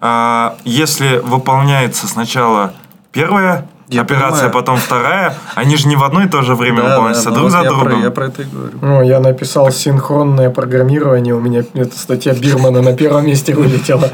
а, 0.00 0.56
если 0.64 1.18
выполняется 1.24 2.08
сначала 2.08 2.74
первая 3.12 3.68
Я 3.88 4.02
операция, 4.02 4.30
понимаю. 4.48 4.52
потом 4.52 4.76
вторая, 4.78 5.34
они 5.54 5.76
же 5.76 5.86
не 5.88 5.96
в 5.96 6.02
одно 6.02 6.22
и 6.22 6.28
то 6.28 6.42
же 6.42 6.54
время 6.54 6.82
Да, 6.82 6.88
выполняются, 6.90 7.30
да, 7.30 7.36
друг 7.36 7.50
за 7.50 7.62
другом. 7.62 8.02
я 8.02 8.10
про 8.10 8.26
это 8.26 8.42
и 8.42 8.44
говорю. 8.44 8.78
Ну, 8.82 9.02
я 9.02 9.20
написал 9.20 9.70
синхронное 9.70 10.50
программирование, 10.50 11.34
у 11.34 11.40
меня 11.40 11.62
эта 11.74 11.96
статья 11.96 12.34
Бирмана 12.34 12.82
на 12.82 12.94
первом 12.96 13.26
месте 13.26 13.54
вылетела. 13.54 14.10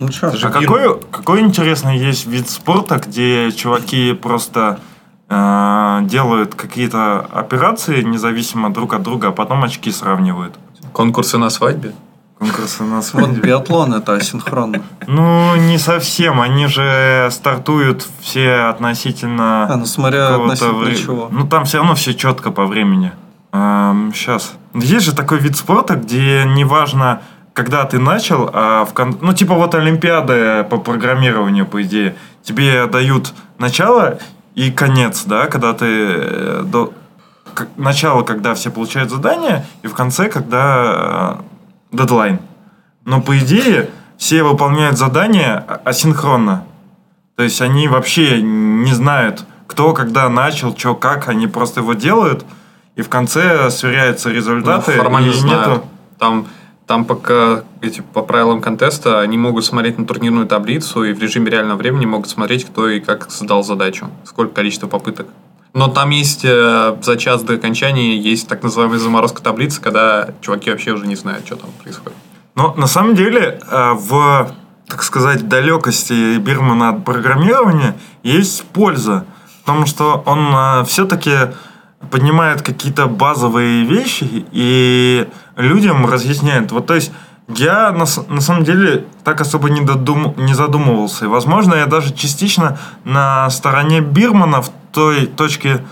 Ну 0.00 0.10
что, 0.10 0.28
А 0.42 0.48
какой, 0.50 0.98
какой 1.10 1.40
интересный 1.40 1.98
есть 1.98 2.26
вид 2.26 2.48
спорта, 2.48 3.00
где 3.06 3.52
чуваки 3.52 4.14
просто 4.14 4.80
э, 5.28 5.98
делают 6.04 6.54
какие-то 6.54 7.20
операции 7.32 8.02
независимо 8.02 8.72
друг 8.72 8.94
от 8.94 9.02
друга, 9.02 9.28
а 9.28 9.32
потом 9.32 9.62
очки 9.62 9.90
сравнивают? 9.92 10.54
Конкурсы 10.92 11.36
на 11.38 11.50
свадьбе. 11.50 11.92
Конкурсы 12.40 12.82
на 12.84 12.96
вот 12.96 13.04
свадьбе. 13.04 13.40
биатлон 13.42 13.92
это 13.92 14.14
асинхронно. 14.14 14.82
Ну, 15.06 15.56
не 15.56 15.76
совсем. 15.76 16.40
Они 16.40 16.66
же 16.68 17.28
стартуют 17.30 18.06
все 18.20 18.70
относительно... 18.70 19.66
А, 19.70 19.76
ну 19.76 19.84
смотря 19.84 20.34
относительно 20.34 20.72
вре- 20.78 20.96
чего. 20.96 21.28
Ну, 21.30 21.46
там 21.46 21.66
все 21.66 21.78
равно 21.78 21.94
все 21.94 22.14
четко 22.14 22.50
по 22.50 22.64
времени. 22.66 23.12
сейчас. 23.52 24.54
Есть 24.72 25.04
же 25.04 25.14
такой 25.14 25.38
вид 25.38 25.56
спорта, 25.56 25.96
где 25.96 26.44
неважно, 26.46 27.20
когда 27.52 27.84
ты 27.84 27.98
начал, 27.98 28.48
а 28.54 28.86
в 28.86 28.94
кон- 28.94 29.18
ну, 29.20 29.34
типа 29.34 29.54
вот 29.54 29.74
Олимпиады 29.74 30.64
по 30.64 30.78
программированию, 30.78 31.66
по 31.66 31.82
идее, 31.82 32.14
тебе 32.42 32.86
дают 32.86 33.34
начало 33.58 34.18
и 34.54 34.70
конец, 34.70 35.24
да, 35.26 35.46
когда 35.46 35.74
ты 35.74 35.86
э, 35.86 36.62
до... 36.64 36.92
начало, 37.76 38.22
когда 38.22 38.54
все 38.54 38.70
получают 38.70 39.10
задание, 39.10 39.66
и 39.82 39.88
в 39.88 39.94
конце, 39.94 40.28
когда 40.30 41.36
э, 41.40 41.49
дедлайн. 41.92 42.38
Но 43.04 43.20
по 43.20 43.38
идее 43.38 43.90
все 44.16 44.42
выполняют 44.42 44.98
задания 44.98 45.64
а- 45.66 45.80
асинхронно. 45.84 46.64
То 47.36 47.42
есть 47.42 47.60
они 47.62 47.88
вообще 47.88 48.42
не 48.42 48.92
знают, 48.92 49.44
кто 49.66 49.92
когда 49.94 50.28
начал, 50.28 50.76
что, 50.76 50.94
как, 50.94 51.28
они 51.28 51.46
просто 51.46 51.80
его 51.80 51.94
делают, 51.94 52.44
и 52.96 53.02
в 53.02 53.08
конце 53.08 53.70
сверяются 53.70 54.30
результаты. 54.30 54.92
Ну, 54.96 55.02
формально 55.02 55.30
и 55.30 55.40
нету- 55.42 55.84
Там, 56.18 56.46
там 56.86 57.04
пока 57.04 57.62
эти, 57.80 58.00
по 58.02 58.22
правилам 58.22 58.60
контеста 58.60 59.20
они 59.20 59.38
могут 59.38 59.64
смотреть 59.64 59.96
на 59.98 60.04
турнирную 60.04 60.46
таблицу 60.46 61.04
и 61.04 61.12
в 61.14 61.22
режиме 61.22 61.50
реального 61.50 61.78
времени 61.78 62.04
могут 62.04 62.28
смотреть, 62.28 62.64
кто 62.66 62.88
и 62.88 63.00
как 63.00 63.30
задал 63.30 63.62
задачу, 63.62 64.10
сколько 64.24 64.52
количество 64.54 64.86
попыток. 64.88 65.28
Но 65.72 65.88
там 65.88 66.10
есть 66.10 66.44
э, 66.44 66.96
за 67.00 67.16
час 67.16 67.42
до 67.42 67.54
окончания 67.54 68.16
есть 68.16 68.48
так 68.48 68.62
называемая 68.62 68.98
заморозка 68.98 69.42
таблицы, 69.42 69.80
когда 69.80 70.30
чуваки 70.40 70.70
вообще 70.70 70.92
уже 70.92 71.06
не 71.06 71.14
знают, 71.14 71.46
что 71.46 71.56
там 71.56 71.70
происходит. 71.82 72.18
Но 72.56 72.74
на 72.74 72.86
самом 72.86 73.14
деле 73.14 73.60
э, 73.70 73.92
в, 73.92 74.52
так 74.86 75.02
сказать, 75.02 75.48
далекости 75.48 76.38
Бирмана 76.38 76.90
от 76.90 77.04
программирования 77.04 77.96
есть 78.22 78.64
польза. 78.64 79.24
Потому 79.64 79.86
что 79.86 80.22
он 80.26 80.84
все-таки 80.86 81.52
поднимает 82.10 82.62
какие-то 82.62 83.06
базовые 83.06 83.84
вещи 83.84 84.46
и 84.52 85.28
людям 85.56 86.06
разъясняет. 86.06 86.72
Вот 86.72 86.86
то 86.86 86.94
есть 86.94 87.12
я 87.56 87.92
на, 87.92 88.04
на 88.28 88.40
самом 88.40 88.64
деле 88.64 89.06
так 89.24 89.40
особо 89.40 89.70
не, 89.70 89.80
додум, 89.80 90.34
не 90.36 90.54
задумывался. 90.54 91.24
И, 91.24 91.28
возможно, 91.28 91.74
я 91.74 91.86
даже 91.86 92.14
частично 92.14 92.78
на 93.04 93.48
стороне 93.50 94.00
Бирмана 94.00 94.62
в 94.62 94.70
той 94.92 95.26
точке 95.26 95.84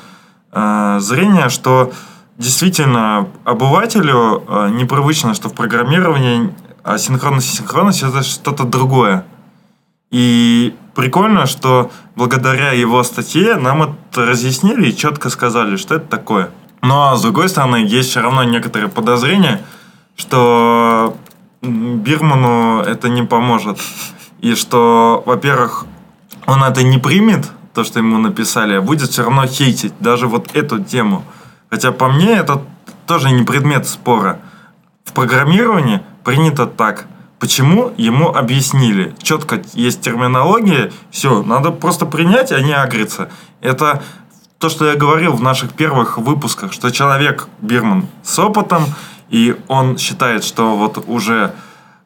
э, 0.52 0.98
зрения, 1.00 1.48
что 1.48 1.92
действительно 2.36 3.28
обывателю 3.44 4.44
э, 4.46 4.68
непривычно, 4.70 5.34
что 5.34 5.48
в 5.48 5.54
программировании 5.54 6.54
асинхронность 6.84 7.52
и 7.52 7.56
синхронность 7.56 8.02
это 8.02 8.22
что-то 8.22 8.64
другое. 8.64 9.24
И 10.10 10.74
прикольно, 10.94 11.46
что 11.46 11.90
благодаря 12.16 12.72
его 12.72 13.02
статье 13.02 13.56
нам 13.56 13.82
это 13.82 14.24
разъяснили 14.24 14.88
и 14.88 14.96
четко 14.96 15.28
сказали, 15.28 15.76
что 15.76 15.96
это 15.96 16.06
такое. 16.06 16.50
Но 16.82 17.16
с 17.16 17.22
другой 17.22 17.48
стороны, 17.48 17.76
есть 17.76 18.10
все 18.10 18.20
равно 18.20 18.44
некоторые 18.44 18.88
подозрения, 18.88 19.62
что 20.16 21.16
Бирману 21.62 22.80
это 22.80 23.08
не 23.08 23.22
поможет. 23.22 23.78
И 24.40 24.54
что, 24.54 25.22
во-первых, 25.26 25.86
он 26.46 26.62
это 26.62 26.82
не 26.82 26.98
примет, 26.98 27.50
то, 27.74 27.84
что 27.84 27.98
ему 27.98 28.18
написали, 28.18 28.74
а 28.74 28.80
будет 28.80 29.10
все 29.10 29.24
равно 29.24 29.46
хейтить 29.46 29.92
даже 30.00 30.26
вот 30.26 30.54
эту 30.54 30.82
тему. 30.82 31.24
Хотя 31.70 31.92
по 31.92 32.08
мне 32.08 32.32
это 32.32 32.62
тоже 33.06 33.30
не 33.30 33.42
предмет 33.44 33.86
спора. 33.86 34.40
В 35.04 35.12
программировании 35.12 36.02
принято 36.24 36.66
так. 36.66 37.06
почему 37.38 37.92
ему 37.96 38.34
объяснили. 38.34 39.14
Четко 39.22 39.62
есть 39.74 40.00
терминология, 40.00 40.92
все, 41.10 41.42
надо 41.42 41.70
просто 41.70 42.06
принять, 42.06 42.52
а 42.52 42.60
не 42.60 42.72
агриться. 42.72 43.30
Это 43.60 44.02
то, 44.58 44.68
что 44.68 44.86
я 44.86 44.96
говорил 44.96 45.34
в 45.34 45.42
наших 45.42 45.72
первых 45.72 46.18
выпусках, 46.18 46.72
что 46.72 46.90
человек 46.90 47.48
Бирман 47.60 48.06
с 48.22 48.38
опытом, 48.38 48.82
и 49.30 49.56
он 49.68 49.98
считает, 49.98 50.44
что 50.44 50.76
вот 50.76 51.04
уже 51.06 51.54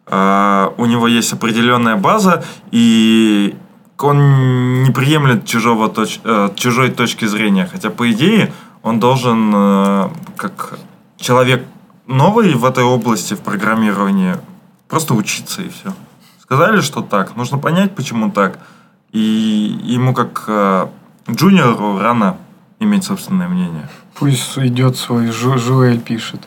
э, 0.07 0.69
у 0.77 0.87
него 0.87 1.09
есть 1.09 1.33
определенная 1.33 1.97
база, 1.97 2.45
и 2.71 3.57
он 3.99 4.83
не 4.83 4.91
приемлет 4.91 5.47
чужого 5.47 5.89
точ, 5.89 6.21
э, 6.25 6.51
чужой 6.57 6.91
точки 6.91 7.27
зрения. 7.27 7.69
Хотя, 7.71 7.91
по 7.91 8.11
идее, 8.11 8.53
он 8.83 8.99
должен, 8.99 9.53
э, 9.55 10.09
как 10.37 10.79
человек 11.17 11.65
новый 12.07 12.55
в 12.55 12.65
этой 12.65 12.85
области, 12.85 13.35
в 13.35 13.41
программировании, 13.41 14.37
просто 14.89 15.15
учиться 15.15 15.63
и 15.63 15.69
все. 15.69 15.93
Сказали, 16.41 16.81
что 16.81 17.01
так. 17.01 17.37
Нужно 17.37 17.59
понять, 17.59 17.95
почему 17.95 18.31
так. 18.31 18.59
И 19.13 19.79
ему, 19.85 20.13
как 20.15 20.45
э, 20.49 20.87
джуниору, 21.31 21.99
рано 21.99 22.37
иметь 22.81 23.05
собственное 23.05 23.49
мнение. 23.49 23.89
Пусть 24.19 24.59
идет 24.59 24.97
свой 24.97 25.29
Жу- 25.29 25.59
Жуэль 25.59 26.01
пишет. 26.01 26.41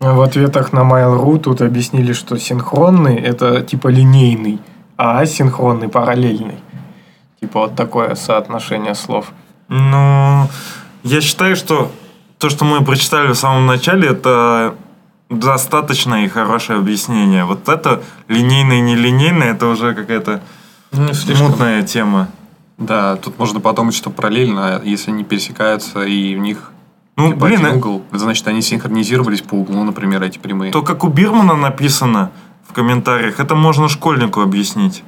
А 0.00 0.12
В 0.12 0.20
ответах 0.22 0.72
на 0.72 0.80
Mail.ru 0.80 1.38
тут 1.40 1.60
объяснили, 1.60 2.12
что 2.12 2.38
синхронный 2.38 3.16
это 3.16 3.62
типа 3.62 3.88
линейный, 3.88 4.60
а 4.96 5.18
асинхронный 5.20 5.88
параллельный. 5.88 6.58
Типа 7.40 7.60
вот 7.60 7.74
такое 7.74 8.14
соотношение 8.14 8.94
слов. 8.94 9.32
Ну, 9.68 10.48
я 11.02 11.20
считаю, 11.20 11.56
что 11.56 11.90
то, 12.38 12.48
что 12.48 12.64
мы 12.64 12.84
прочитали 12.84 13.28
в 13.28 13.34
самом 13.34 13.66
начале, 13.66 14.08
это 14.08 14.74
достаточное 15.30 16.24
и 16.24 16.28
хорошее 16.28 16.78
объяснение. 16.78 17.44
Вот 17.44 17.68
это 17.68 18.02
линейное 18.28 18.78
и 18.78 18.80
нелинейное, 18.80 19.52
это 19.52 19.66
уже 19.66 19.94
какая-то 19.94 20.40
Ну, 20.92 21.12
слишком. 21.12 21.48
мутная 21.48 21.82
тема. 21.82 22.28
Да, 22.78 23.16
тут 23.16 23.38
можно 23.38 23.58
подумать, 23.60 23.94
что 23.96 24.10
параллельно, 24.10 24.80
если 24.84 25.10
они 25.10 25.24
пересекаются 25.24 26.02
и 26.04 26.36
в 26.36 26.38
них 26.38 26.70
Ну, 27.18 27.32
типа, 27.32 27.46
блин, 27.46 27.58
один 27.58 27.74
э, 27.74 27.76
угол, 27.76 28.04
это 28.10 28.20
значит, 28.20 28.46
они 28.46 28.62
синхронизировались 28.62 29.42
по 29.42 29.54
углу, 29.54 29.82
например, 29.82 30.22
эти 30.22 30.38
прямые. 30.38 30.70
то, 30.70 30.82
как 30.82 31.02
у 31.02 31.08
Бирмана 31.08 31.56
написано 31.56 32.30
в 32.68 32.72
комментариях, 32.72 33.40
это 33.40 33.56
можно 33.56 33.88
школьнику 33.88 34.40
объяснить. 34.40 35.02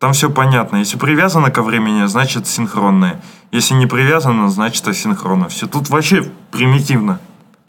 Там 0.00 0.14
все 0.14 0.30
понятно. 0.30 0.78
Если 0.78 0.98
привязано 0.98 1.52
ко 1.52 1.62
времени, 1.62 2.06
значит 2.06 2.48
синхронное. 2.48 3.22
Если 3.52 3.74
не 3.74 3.86
привязано, 3.86 4.48
значит 4.48 4.86
асинхронно. 4.88 5.48
Все 5.48 5.68
тут 5.68 5.88
вообще 5.90 6.28
примитивно. 6.50 7.20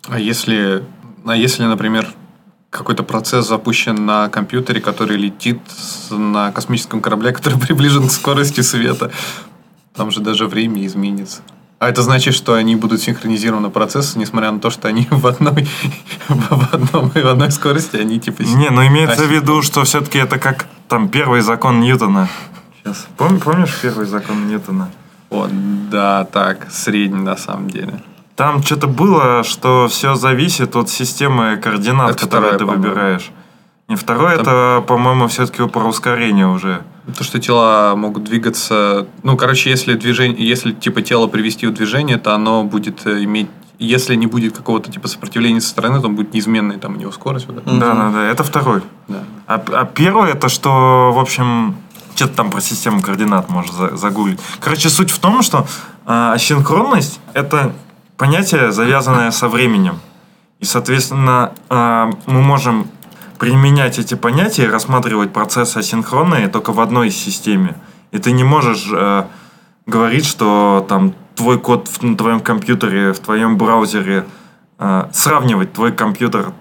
А 0.07 0.17
если, 0.17 0.84
а 1.26 1.36
если, 1.36 1.63
например, 1.65 2.07
какой-то 2.72 3.03
процесс 3.03 3.47
запущен 3.47 4.03
на 4.03 4.30
компьютере, 4.30 4.82
который 4.82 5.15
летит 5.15 5.59
на 6.09 6.51
космическом 6.51 7.01
корабле, 7.01 7.32
который 7.34 7.59
приближен 7.59 8.07
к 8.07 8.11
скорости 8.11 8.61
света, 8.61 9.11
там 9.93 10.09
же 10.09 10.22
даже 10.22 10.47
время 10.47 10.84
изменится. 10.88 11.43
А 11.80 11.88
это 11.88 12.01
значит, 12.01 12.34
что 12.36 12.55
они 12.55 12.75
будут 12.75 13.01
синхронизированы 13.01 13.69
процессы, 13.69 14.19
несмотря 14.19 14.51
на 14.51 14.59
то, 14.59 14.69
что 14.69 14.89
они 14.89 15.07
в 15.11 15.25
одной, 15.25 15.67
в 16.27 16.73
одном, 16.73 17.09
в 17.09 17.15
одной 17.15 17.51
скорости, 17.51 17.95
они 17.95 18.19
типа... 18.19 18.41
Не, 18.41 18.69
но 18.69 18.86
имеется 18.86 19.23
в 19.23 19.32
виду, 19.32 19.61
что 19.61 19.86
все-таки 19.86 20.17
это 20.17 20.38
как 20.39 20.67
там 20.89 21.07
первый 21.07 21.39
закон 21.39 21.80
Ньютона. 21.80 22.27
Сейчас. 22.84 23.07
Пом- 23.17 23.39
помнишь 23.39 23.77
первый 23.82 24.05
закон 24.05 24.47
Ньютона? 24.49 24.89
Вот, 25.30 25.51
да, 25.89 26.25
так, 26.25 26.67
средний 26.69 27.21
на 27.21 27.38
самом 27.38 27.69
деле. 27.69 28.01
Там 28.36 28.61
что-то 28.63 28.88
было, 28.88 29.43
что 29.43 29.88
все 29.88 30.15
зависит 30.15 30.75
от 30.75 30.89
системы 30.89 31.57
координат, 31.57 32.11
Это 32.11 32.25
второе, 32.25 32.57
ты 32.57 32.65
выбираешь. 32.65 33.32
И 33.89 33.95
второе, 33.95 34.37
Там- 34.37 34.41
это, 34.41 34.83
по-моему, 34.87 35.27
все-таки 35.27 35.67
про 35.67 35.83
ускорение 35.85 36.47
уже. 36.47 36.83
То, 37.17 37.23
что 37.23 37.39
тела 37.39 37.95
могут 37.95 38.23
двигаться... 38.23 39.07
Ну, 39.23 39.35
короче, 39.35 39.71
если 39.71 39.95
движение, 39.95 40.47
если 40.47 40.71
типа 40.73 41.01
тело 41.01 41.25
привести 41.27 41.65
в 41.65 41.73
движение, 41.73 42.17
то 42.17 42.35
оно 42.35 42.63
будет 42.63 43.05
э, 43.07 43.23
иметь... 43.23 43.47
Если 43.79 44.13
не 44.15 44.27
будет 44.27 44.55
какого-то 44.55 44.91
типа 44.91 45.07
сопротивления 45.07 45.59
со 45.61 45.69
стороны, 45.69 46.01
то 46.01 46.07
он 46.07 46.15
будет 46.15 46.33
неизменной 46.33 46.77
там 46.77 46.95
у 46.95 46.97
него 46.97 47.11
скорость. 47.11 47.47
Вот. 47.47 47.63
Да, 47.65 47.93
да, 47.93 48.11
да. 48.11 48.27
Это 48.27 48.43
второй. 48.43 48.83
Да. 49.07 49.23
А, 49.47 49.63
а 49.71 49.85
первый 49.85 50.31
это 50.31 50.49
что, 50.49 51.11
в 51.11 51.17
общем, 51.17 51.75
что-то 52.13 52.35
там 52.35 52.51
про 52.51 52.61
систему 52.61 53.01
координат 53.01 53.49
можно 53.49 53.73
за- 53.73 53.97
загуглить. 53.97 54.39
Короче, 54.59 54.89
суть 54.89 55.09
в 55.09 55.17
том, 55.19 55.41
что 55.41 55.65
а, 56.05 56.33
асинхронность 56.33 57.19
это 57.33 57.73
понятие, 58.17 58.71
завязанное 58.71 59.31
со 59.31 59.47
временем. 59.47 59.99
И, 60.59 60.65
соответственно, 60.65 61.53
а, 61.69 62.11
мы 62.27 62.41
можем 62.41 62.87
применять 63.39 63.97
эти 63.97 64.15
понятия 64.15 64.65
и 64.65 64.67
рассматривать 64.67 65.31
процессы 65.31 65.77
асинхронные 65.77 66.49
только 66.49 66.73
в 66.73 66.79
одной 66.79 67.09
системе. 67.09 67.75
И 68.11 68.19
ты 68.19 68.31
не 68.31 68.43
можешь 68.43 68.87
э, 68.91 69.23
говорить, 69.85 70.25
что 70.25 70.85
там 70.87 71.15
твой 71.35 71.57
код 71.57 71.87
в, 71.87 72.03
на 72.03 72.17
твоем 72.17 72.41
компьютере, 72.41 73.13
в 73.13 73.19
твоем 73.19 73.57
браузере, 73.57 74.25
э, 74.77 75.09
сравнивать 75.11 75.73
твой 75.73 75.93
компьютер 75.93 76.53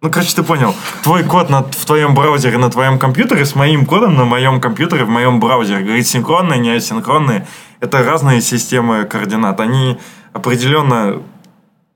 ну, 0.00 0.12
короче, 0.12 0.32
ты 0.36 0.44
понял. 0.44 0.76
Твой 1.02 1.24
код 1.24 1.50
на, 1.50 1.64
в 1.64 1.84
твоем 1.84 2.14
браузере 2.14 2.56
на 2.56 2.70
твоем 2.70 3.00
компьютере 3.00 3.44
с 3.44 3.56
моим 3.56 3.84
кодом 3.84 4.14
на 4.14 4.24
моем 4.24 4.60
компьютере 4.60 5.02
в 5.04 5.08
моем 5.08 5.40
браузере. 5.40 5.82
Говорит, 5.82 6.06
синхронные, 6.06 6.60
не 6.60 6.70
асинхронные. 6.70 7.48
Это 7.80 8.04
разные 8.04 8.40
системы 8.40 9.06
координат. 9.06 9.58
Они 9.58 9.98
определенно 10.32 11.20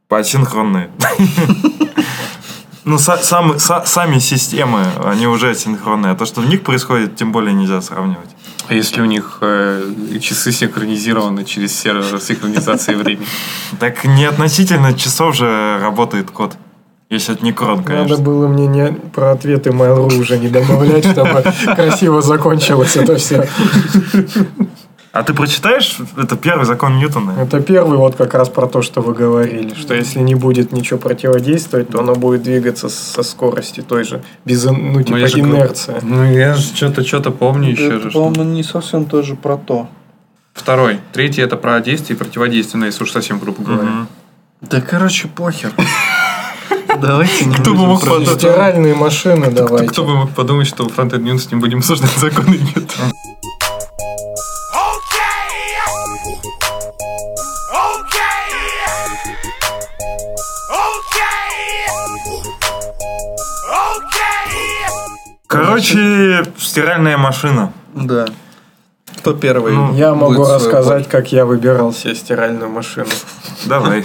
асинхронные. 0.09 0.91
Ну, 2.85 2.97
са- 2.99 3.23
сам- 3.23 3.59
са- 3.59 3.87
сами 3.87 4.19
системы, 4.19 4.81
они 5.05 5.27
уже 5.27 5.51
асинхронные. 5.51 6.13
А 6.13 6.15
то, 6.17 6.27
что 6.27 6.41
в 6.41 6.47
них 6.47 6.63
происходит, 6.63 7.15
тем 7.17 7.31
более 7.33 7.53
нельзя 7.55 7.81
сравнивать. 7.81 8.31
А 8.69 8.75
если 8.75 9.03
у 9.03 9.05
них 9.05 9.39
э, 9.41 9.83
часы 10.21 10.53
синхронизированы 10.53 11.45
через 11.45 11.79
сервер 11.79 12.21
синхронизации 12.21 12.95
времени? 12.95 13.27
Так 13.81 14.05
не 14.05 14.25
относительно 14.25 14.95
часов 14.95 15.35
же 15.37 15.79
работает 15.81 16.31
код. 16.31 16.57
Если 17.11 17.35
это 17.35 17.45
не 17.45 17.53
крон, 17.53 17.85
конечно. 17.85 18.09
Надо 18.17 18.23
было 18.23 18.49
мне 18.49 18.67
не 18.67 18.93
про 19.15 19.33
ответы 19.33 19.71
Mail.ru 19.71 20.19
уже 20.19 20.39
не 20.39 20.49
добавлять, 20.49 21.05
чтобы 21.05 21.45
красиво 21.77 22.23
закончилось 22.23 22.97
это 22.97 23.17
все. 23.17 23.49
А 25.13 25.23
ты 25.23 25.35
прочитаешь? 25.35 25.99
Это 26.17 26.37
первый 26.37 26.65
закон 26.65 26.97
Ньютона. 26.97 27.33
Это 27.39 27.61
первый 27.61 27.99
вот 27.99 28.17
как 28.17 28.33
раз 28.33 28.49
про 28.49 28.67
то, 28.67 28.81
что 28.81 29.03
вы 29.03 29.13
говорили, 29.13 29.75
что 29.75 29.93
если 29.95 30.21
не 30.21 30.35
будет 30.35 30.73
ничего 30.73 30.99
противодействовать, 30.99 31.91
то 31.91 32.01
оно 32.01 32.15
будет 32.15 32.43
двигаться 32.43 32.89
со 32.89 33.23
скоростью 33.23 33.85
той 33.85 34.05
же, 34.05 34.23
без 34.47 34.65
ну 34.65 35.03
типа 35.03 35.19
же 35.27 35.37
говорю- 35.43 35.57
инерция. 35.57 35.99
Ну, 36.03 36.25
я 36.25 36.55
же 36.55 36.63
что-то 36.75 37.05
что-то 37.05 37.31
помню 37.31 37.73
еще 37.73 37.89
Это, 37.89 38.01
же. 38.01 38.11
что- 38.11 38.25
по-моему, 38.25 38.55
не 38.55 38.63
совсем 38.63 39.05
тоже 39.05 39.35
про 39.35 39.59
то. 39.59 39.87
Второй. 40.55 40.99
Третий 41.13 41.43
это 41.43 41.57
про 41.59 41.79
действие 41.81 42.17
и 42.17 42.19
противодействие, 42.19 42.81
ну, 42.81 42.87
если 42.87 43.05
уж 43.05 43.11
совсем 43.11 43.39
грубо 43.39 43.63
говоря. 43.63 43.83
Мгм. 43.91 44.09
Да, 44.63 44.81
короче, 44.81 45.29
похер. 45.29 45.73
Давайте 47.01 47.47
не 47.47 47.55
Кто 47.57 47.73
бы 47.75 47.87
мог 47.87 48.01
подумать? 48.01 48.29
это. 48.29 48.39
Стиральные 48.39 48.95
машины 48.95 49.47
Кто, 49.51 49.67
давайте. 49.67 49.89
кто 49.89 50.05
бы 50.05 50.15
мог 50.17 50.31
подумать, 50.31 50.67
что 50.67 50.89
в 50.89 50.99
Frontend 50.99 51.23
News 51.23 51.49
не 51.53 51.59
будем 51.61 51.79
обсуждать 51.79 52.11
законы 52.17 52.57
Ньютона. 52.57 53.13
Короче, 65.53 66.45
стиральная 66.59 67.19
машина. 67.19 67.73
Да. 67.95 68.27
Кто 69.19 69.35
первый? 69.35 69.75
Ну, 69.75 69.95
Я 69.95 70.15
могу 70.15 70.45
рассказать, 70.45 71.09
как 71.09 71.31
я 71.31 71.45
выбирал 71.45 71.93
себе 71.93 72.15
стиральную 72.15 72.71
машину. 72.71 73.07
Давай. 73.67 74.03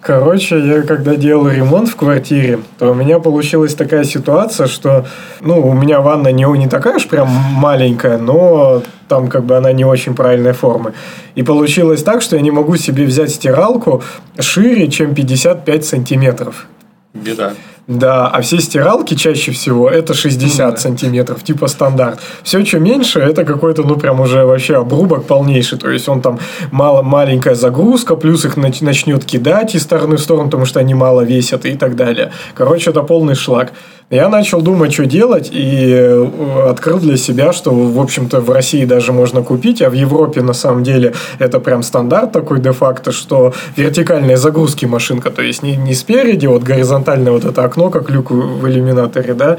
Короче, 0.00 0.60
я 0.60 0.82
когда 0.82 1.16
делал 1.16 1.48
ремонт 1.48 1.88
в 1.88 1.96
квартире, 1.96 2.60
то 2.78 2.92
у 2.92 2.94
меня 2.94 3.18
получилась 3.18 3.74
такая 3.74 4.04
ситуация, 4.04 4.68
что, 4.68 5.04
ну, 5.40 5.60
у 5.66 5.72
меня 5.72 6.00
ванна 6.00 6.28
не, 6.28 6.44
не 6.56 6.68
такая 6.68 6.96
уж 6.96 7.08
прям 7.08 7.28
маленькая, 7.28 8.16
но 8.16 8.84
там 9.08 9.26
как 9.26 9.44
бы 9.44 9.56
она 9.56 9.72
не 9.72 9.84
очень 9.84 10.14
правильной 10.14 10.52
формы. 10.52 10.94
И 11.34 11.42
получилось 11.42 12.04
так, 12.04 12.22
что 12.22 12.36
я 12.36 12.42
не 12.42 12.52
могу 12.52 12.76
себе 12.76 13.04
взять 13.04 13.30
стиралку 13.30 14.04
шире, 14.38 14.88
чем 14.88 15.12
55 15.16 15.84
сантиметров. 15.84 16.66
Беда. 17.12 17.54
Да, 17.88 18.26
а 18.26 18.40
все 18.40 18.58
стиралки 18.58 19.14
чаще 19.14 19.52
всего 19.52 19.88
это 19.88 20.12
60 20.12 20.80
сантиметров, 20.80 21.44
типа 21.44 21.68
стандарт. 21.68 22.18
Все, 22.42 22.64
что 22.64 22.80
меньше, 22.80 23.20
это 23.20 23.44
какой-то, 23.44 23.84
ну, 23.84 23.96
прям 23.96 24.20
уже 24.20 24.44
вообще 24.44 24.76
обрубок 24.76 25.24
полнейший. 25.26 25.78
То 25.78 25.90
есть, 25.90 26.08
он 26.08 26.20
там 26.20 26.40
мало, 26.72 27.02
маленькая 27.02 27.54
загрузка, 27.54 28.16
плюс 28.16 28.44
их 28.44 28.56
нач- 28.56 28.84
начнет 28.84 29.24
кидать 29.24 29.76
из 29.76 29.82
стороны 29.82 30.16
в 30.16 30.20
сторону, 30.20 30.46
потому 30.46 30.66
что 30.66 30.80
они 30.80 30.94
мало 30.94 31.20
весят 31.20 31.64
и 31.64 31.76
так 31.76 31.94
далее. 31.94 32.32
Короче, 32.54 32.90
это 32.90 33.02
полный 33.02 33.36
шлак. 33.36 33.72
Я 34.08 34.28
начал 34.28 34.62
думать, 34.62 34.92
что 34.92 35.04
делать, 35.04 35.48
и 35.52 35.90
э, 35.90 36.68
открыл 36.70 37.00
для 37.00 37.16
себя, 37.16 37.52
что, 37.52 37.72
в 37.72 37.98
общем-то, 37.98 38.40
в 38.40 38.48
России 38.50 38.84
даже 38.84 39.12
можно 39.12 39.42
купить, 39.42 39.82
а 39.82 39.90
в 39.90 39.94
Европе, 39.94 40.42
на 40.42 40.52
самом 40.52 40.84
деле, 40.84 41.12
это 41.40 41.58
прям 41.58 41.82
стандарт 41.82 42.30
такой 42.30 42.60
де-факто, 42.60 43.10
что 43.10 43.52
вертикальные 43.74 44.36
загрузки 44.36 44.86
машинка, 44.86 45.30
то 45.30 45.42
есть 45.42 45.64
не, 45.64 45.74
не 45.76 45.92
спереди, 45.92 46.46
вот 46.46 46.62
горизонтальное 46.62 47.32
вот 47.32 47.44
это 47.44 47.64
окно, 47.64 47.90
как 47.90 48.08
люк 48.08 48.30
в 48.30 48.68
иллюминаторе, 48.68 49.34
да, 49.34 49.58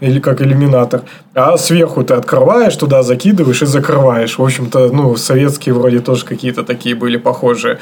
или 0.00 0.18
как 0.18 0.42
иллюминатор, 0.42 1.02
а 1.34 1.56
сверху 1.56 2.04
ты 2.04 2.14
открываешь, 2.14 2.76
туда 2.76 3.02
закидываешь 3.02 3.62
и 3.62 3.66
закрываешь. 3.66 4.38
В 4.38 4.42
общем-то, 4.42 4.90
ну, 4.92 5.16
советские 5.16 5.74
вроде 5.74 6.00
тоже 6.00 6.24
какие-то 6.24 6.62
такие 6.62 6.94
были 6.94 7.16
похожие. 7.16 7.78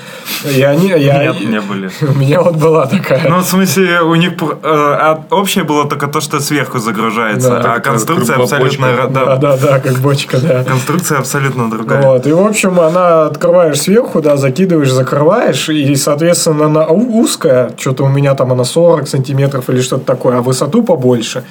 И 0.56 0.62
они, 0.62 0.88
я, 0.88 1.24
Нет, 1.24 1.40
не 1.40 1.60
были. 1.60 1.90
У 2.00 2.18
меня 2.18 2.40
вот 2.40 2.56
была 2.56 2.86
такая. 2.86 3.28
Ну, 3.28 3.38
в 3.38 3.44
смысле, 3.44 4.02
у 4.02 4.14
них 4.14 4.32
э, 4.40 4.44
а 4.62 5.24
общее 5.30 5.64
было 5.64 5.88
только 6.02 6.12
то, 6.12 6.20
что 6.20 6.40
сверху 6.40 6.78
загружается, 6.78 7.60
Да, 7.62 7.74
а 7.74 7.80
конструкция 7.80 8.36
абсолютно... 8.36 8.86
Да, 8.96 9.06
Да, 9.06 9.36
да, 9.36 9.56
да, 9.56 9.78
как 9.78 9.98
бочка, 9.98 10.38
да. 10.38 10.64
конструкция 10.64 11.18
абсолютно 11.18 11.70
другая. 11.70 12.02
Вот, 12.02 12.26
и, 12.26 12.32
в 12.32 12.40
общем, 12.40 12.80
она 12.80 13.26
открываешь 13.26 13.80
сверху, 13.80 14.20
да, 14.20 14.36
закидываешь, 14.36 14.90
закрываешь, 14.90 15.68
и, 15.68 15.94
соответственно, 15.96 16.66
она 16.66 16.86
узкая, 16.86 17.70
что-то 17.78 18.04
у 18.04 18.08
меня 18.08 18.34
там 18.34 18.52
она 18.52 18.64
40 18.64 19.08
сантиметров 19.08 19.70
или 19.70 19.80
что-то 19.80 20.04
такое, 20.04 20.38
а 20.38 20.40
высоту 20.42 20.82
побольше. 20.82 21.44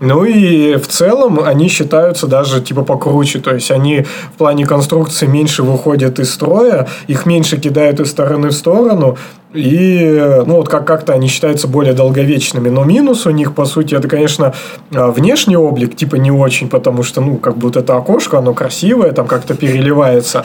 Ну 0.00 0.24
и 0.24 0.76
в 0.76 0.88
целом 0.88 1.38
они 1.44 1.68
считаются 1.68 2.26
даже 2.26 2.60
типа 2.60 2.82
покруче, 2.82 3.38
то 3.38 3.54
есть 3.54 3.70
они 3.70 4.04
в 4.34 4.38
плане 4.38 4.66
конструкции 4.66 5.26
меньше 5.26 5.62
выходят 5.62 6.18
из 6.18 6.34
строя, 6.34 6.88
их 7.06 7.24
меньше 7.24 7.56
кидают 7.56 8.00
из 8.00 8.10
стороны 8.10 8.48
в 8.48 8.52
сторону, 8.52 9.16
и, 9.54 10.42
ну, 10.46 10.56
вот 10.56 10.68
как- 10.68 10.86
как-то 10.86 11.12
они 11.12 11.28
считаются 11.28 11.68
более 11.68 11.92
долговечными. 11.92 12.68
Но 12.68 12.84
минус 12.84 13.26
у 13.26 13.30
них, 13.30 13.54
по 13.54 13.64
сути, 13.64 13.94
это, 13.94 14.08
конечно, 14.08 14.54
а, 14.94 15.10
внешний 15.10 15.56
облик, 15.56 15.94
типа, 15.96 16.16
не 16.16 16.30
очень, 16.30 16.68
потому 16.68 17.02
что, 17.02 17.20
ну, 17.20 17.36
как 17.36 17.56
бы 17.56 17.68
вот 17.68 17.76
это 17.76 17.96
окошко, 17.96 18.38
оно 18.38 18.54
красивое, 18.54 19.12
там 19.12 19.26
как-то 19.26 19.54
переливается. 19.54 20.44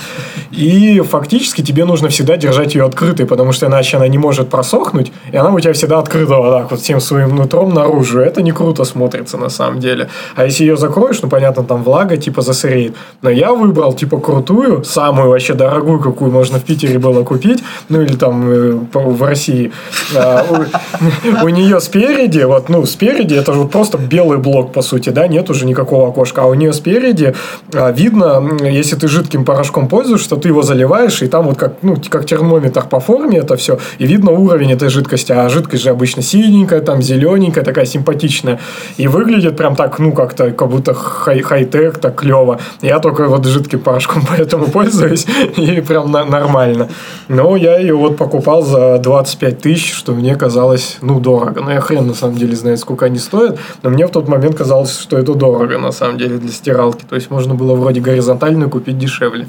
И 0.51 1.01
фактически 1.01 1.61
тебе 1.61 1.85
нужно 1.85 2.09
всегда 2.09 2.37
держать 2.37 2.75
ее 2.75 2.85
открытой, 2.85 3.25
потому 3.25 3.51
что 3.51 3.67
иначе 3.67 3.97
она 3.97 4.07
не 4.07 4.17
может 4.17 4.49
просохнуть, 4.49 5.11
и 5.31 5.37
она 5.37 5.51
у 5.51 5.59
тебя 5.59 5.73
всегда 5.73 5.99
открыта 5.99 6.35
вот 6.35 6.51
так 6.51 6.71
вот 6.71 6.79
всем 6.81 6.99
своим 6.99 7.35
нутром 7.35 7.73
наружу. 7.73 8.19
Это 8.19 8.41
не 8.41 8.51
круто 8.51 8.83
смотрится 8.83 9.37
на 9.37 9.49
самом 9.49 9.79
деле. 9.79 10.09
А 10.35 10.45
если 10.45 10.63
ее 10.65 10.77
закроешь, 10.77 11.21
ну, 11.21 11.29
понятно, 11.29 11.63
там 11.63 11.83
влага, 11.83 12.17
типа, 12.17 12.41
засыреет. 12.41 12.95
Но 13.21 13.29
я 13.29 13.53
выбрал, 13.53 13.93
типа, 13.93 14.19
крутую, 14.19 14.83
самую 14.83 15.29
вообще 15.29 15.53
дорогую, 15.53 15.99
какую 15.99 16.31
можно 16.31 16.59
в 16.59 16.63
Питере 16.63 16.99
было 16.99 17.23
купить, 17.23 17.63
ну, 17.89 18.01
или 18.01 18.15
там 18.15 18.49
э, 18.49 18.79
в 18.99 19.23
России. 19.23 19.71
А, 20.15 20.45
у, 21.43 21.49
нее 21.49 21.79
спереди, 21.79 22.41
вот, 22.41 22.69
ну, 22.69 22.85
спереди 22.85 23.35
это 23.35 23.53
же 23.53 23.65
просто 23.65 23.97
белый 23.97 24.37
блок, 24.37 24.73
по 24.73 24.81
сути, 24.81 25.09
да, 25.09 25.27
нет 25.27 25.49
уже 25.49 25.65
никакого 25.65 26.09
окошка, 26.09 26.43
а 26.43 26.45
у 26.45 26.53
нее 26.53 26.73
спереди 26.73 27.35
а, 27.73 27.91
видно, 27.91 28.43
если 28.63 28.95
ты 28.95 29.07
жидким 29.07 29.45
порошком 29.45 29.87
пользуешься, 29.87 30.35
ты 30.35 30.49
его 30.49 30.61
заливаешь, 30.61 31.21
и 31.21 31.27
там 31.27 31.45
вот 31.45 31.57
как, 31.57 31.73
ну, 31.81 31.95
как 32.09 32.25
термометр 32.25 32.85
по 32.87 32.99
форме 32.99 33.39
это 33.39 33.55
все, 33.55 33.79
и 33.99 34.05
видно 34.05 34.31
уровень 34.31 34.71
этой 34.71 34.89
жидкости, 34.89 35.31
а 35.31 35.49
жидкость 35.49 35.83
же 35.83 35.89
обычно 35.89 36.21
синенькая, 36.21 36.81
там 36.81 37.01
зелененькая, 37.01 37.63
такая 37.63 37.85
симпатичная, 37.85 38.59
и 38.97 39.07
выглядит 39.07 39.57
прям 39.57 39.75
так, 39.75 39.99
ну, 39.99 40.11
как-то, 40.11 40.51
как 40.51 40.69
будто 40.69 40.93
хай- 40.93 41.41
хай-тек, 41.41 41.99
так 41.99 42.15
клево. 42.15 42.59
Я 42.81 42.99
только 42.99 43.27
вот 43.27 43.45
жидким 43.45 43.79
порошком 43.79 44.23
поэтому 44.29 44.67
пользуюсь, 44.67 45.25
и 45.57 45.81
прям 45.81 46.11
нормально. 46.11 46.89
Но 47.27 47.55
я 47.55 47.77
ее 47.77 47.95
вот 47.95 48.17
покупал 48.17 48.63
за 48.63 48.86
25 48.97 49.59
тысяч, 49.59 49.93
что 49.93 50.13
мне 50.13 50.35
казалось, 50.35 50.97
ну, 51.01 51.19
дорого. 51.19 51.61
Но 51.61 51.71
я 51.71 51.81
хрен 51.81 52.07
на 52.07 52.13
самом 52.13 52.37
деле 52.37 52.55
знает, 52.55 52.79
сколько 52.79 53.05
они 53.05 53.19
стоят, 53.19 53.59
но 53.83 53.89
мне 53.89 54.07
в 54.07 54.11
тот 54.11 54.27
момент 54.27 54.55
казалось, 54.55 54.97
что 54.97 55.17
это 55.17 55.33
дорого 55.33 55.77
на 55.77 55.91
самом 55.91 56.17
деле 56.17 56.37
для 56.37 56.51
стиралки. 56.51 57.05
То 57.07 57.15
есть 57.15 57.29
можно 57.29 57.55
было 57.55 57.75
вроде 57.75 58.01
горизонтальную 58.01 58.69
купить 58.69 58.97
дешевле. 58.97 59.47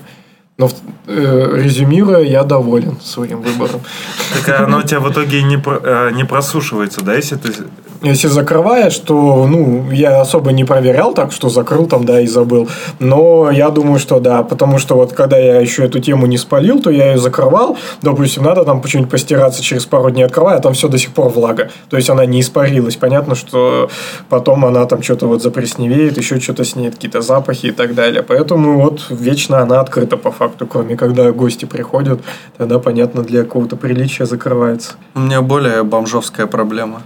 Но 0.59 0.69
э, 1.07 1.51
резюмируя, 1.55 2.23
я 2.23 2.43
доволен 2.43 2.97
своим 3.01 3.43
выбором. 3.43 3.81
Так 4.45 4.61
она 4.61 4.79
у 4.79 4.83
тебя 4.83 4.99
в 4.99 5.09
итоге 5.09 5.45
не, 5.45 5.57
про- 5.57 5.81
э, 5.81 6.11
не 6.13 6.25
просушивается, 6.25 7.05
да, 7.05 7.15
если 7.15 7.37
ты... 7.37 7.53
Если 8.01 8.29
закрываешь, 8.29 8.97
то, 8.97 9.49
ну, 9.49 9.91
я 9.91 10.21
особо 10.21 10.53
не 10.53 10.65
проверял 10.65 11.15
так, 11.15 11.33
что 11.33 11.49
закрыл 11.49 11.87
там, 11.87 12.05
да, 12.05 12.21
и 12.21 12.29
забыл. 12.29 12.69
Но 13.01 13.51
я 13.51 13.71
думаю, 13.71 13.99
что 13.99 14.21
да, 14.21 14.45
потому 14.45 14.79
что 14.79 14.95
вот 14.95 15.15
когда 15.15 15.37
я 15.37 15.61
еще 15.61 15.85
эту 15.85 15.99
тему 15.99 16.27
не 16.27 16.39
спалил, 16.39 16.81
то 16.81 16.91
я 16.91 17.15
ее 17.15 17.19
закрывал. 17.19 17.77
Допустим, 18.01 18.45
надо 18.45 18.65
там 18.65 18.83
почему-нибудь 18.83 19.11
постираться 19.11 19.65
через 19.65 19.85
пару 19.85 20.11
дней 20.11 20.23
открываю, 20.23 20.59
а 20.59 20.61
там 20.61 20.75
все 20.75 20.87
до 20.87 20.97
сих 20.97 21.11
пор 21.11 21.31
влага. 21.31 21.71
То 21.91 21.97
есть 21.97 22.09
она 22.09 22.25
не 22.25 22.41
испарилась. 22.41 22.95
Понятно, 22.95 23.35
что 23.35 23.91
потом 24.29 24.65
она 24.65 24.85
там 24.85 25.03
что-то 25.03 25.27
вот 25.27 25.43
заплесневеет, 25.43 26.19
еще 26.19 26.39
что-то 26.39 26.63
с 26.63 26.77
ней, 26.77 26.93
какие-то 26.93 27.21
запахи 27.21 27.67
и 27.67 27.73
так 27.73 27.97
далее. 27.97 28.23
Поэтому 28.23 28.81
вот 28.81 29.07
вечно 29.11 29.59
она 29.59 29.81
открыта 29.81 30.17
по 30.17 30.31
факту, 30.31 30.48
кроме 30.69 30.97
когда 30.97 31.31
гости 31.33 31.65
приходят, 31.65 32.21
тогда, 32.57 32.79
понятно, 32.79 33.23
для 33.23 33.43
какого-то 33.45 33.77
приличия 33.77 34.27
закрывается. 34.27 34.95
У 35.15 35.21
меня 35.21 35.43
более 35.43 35.83
бомжовская 35.85 36.47
проблема. 36.47 37.03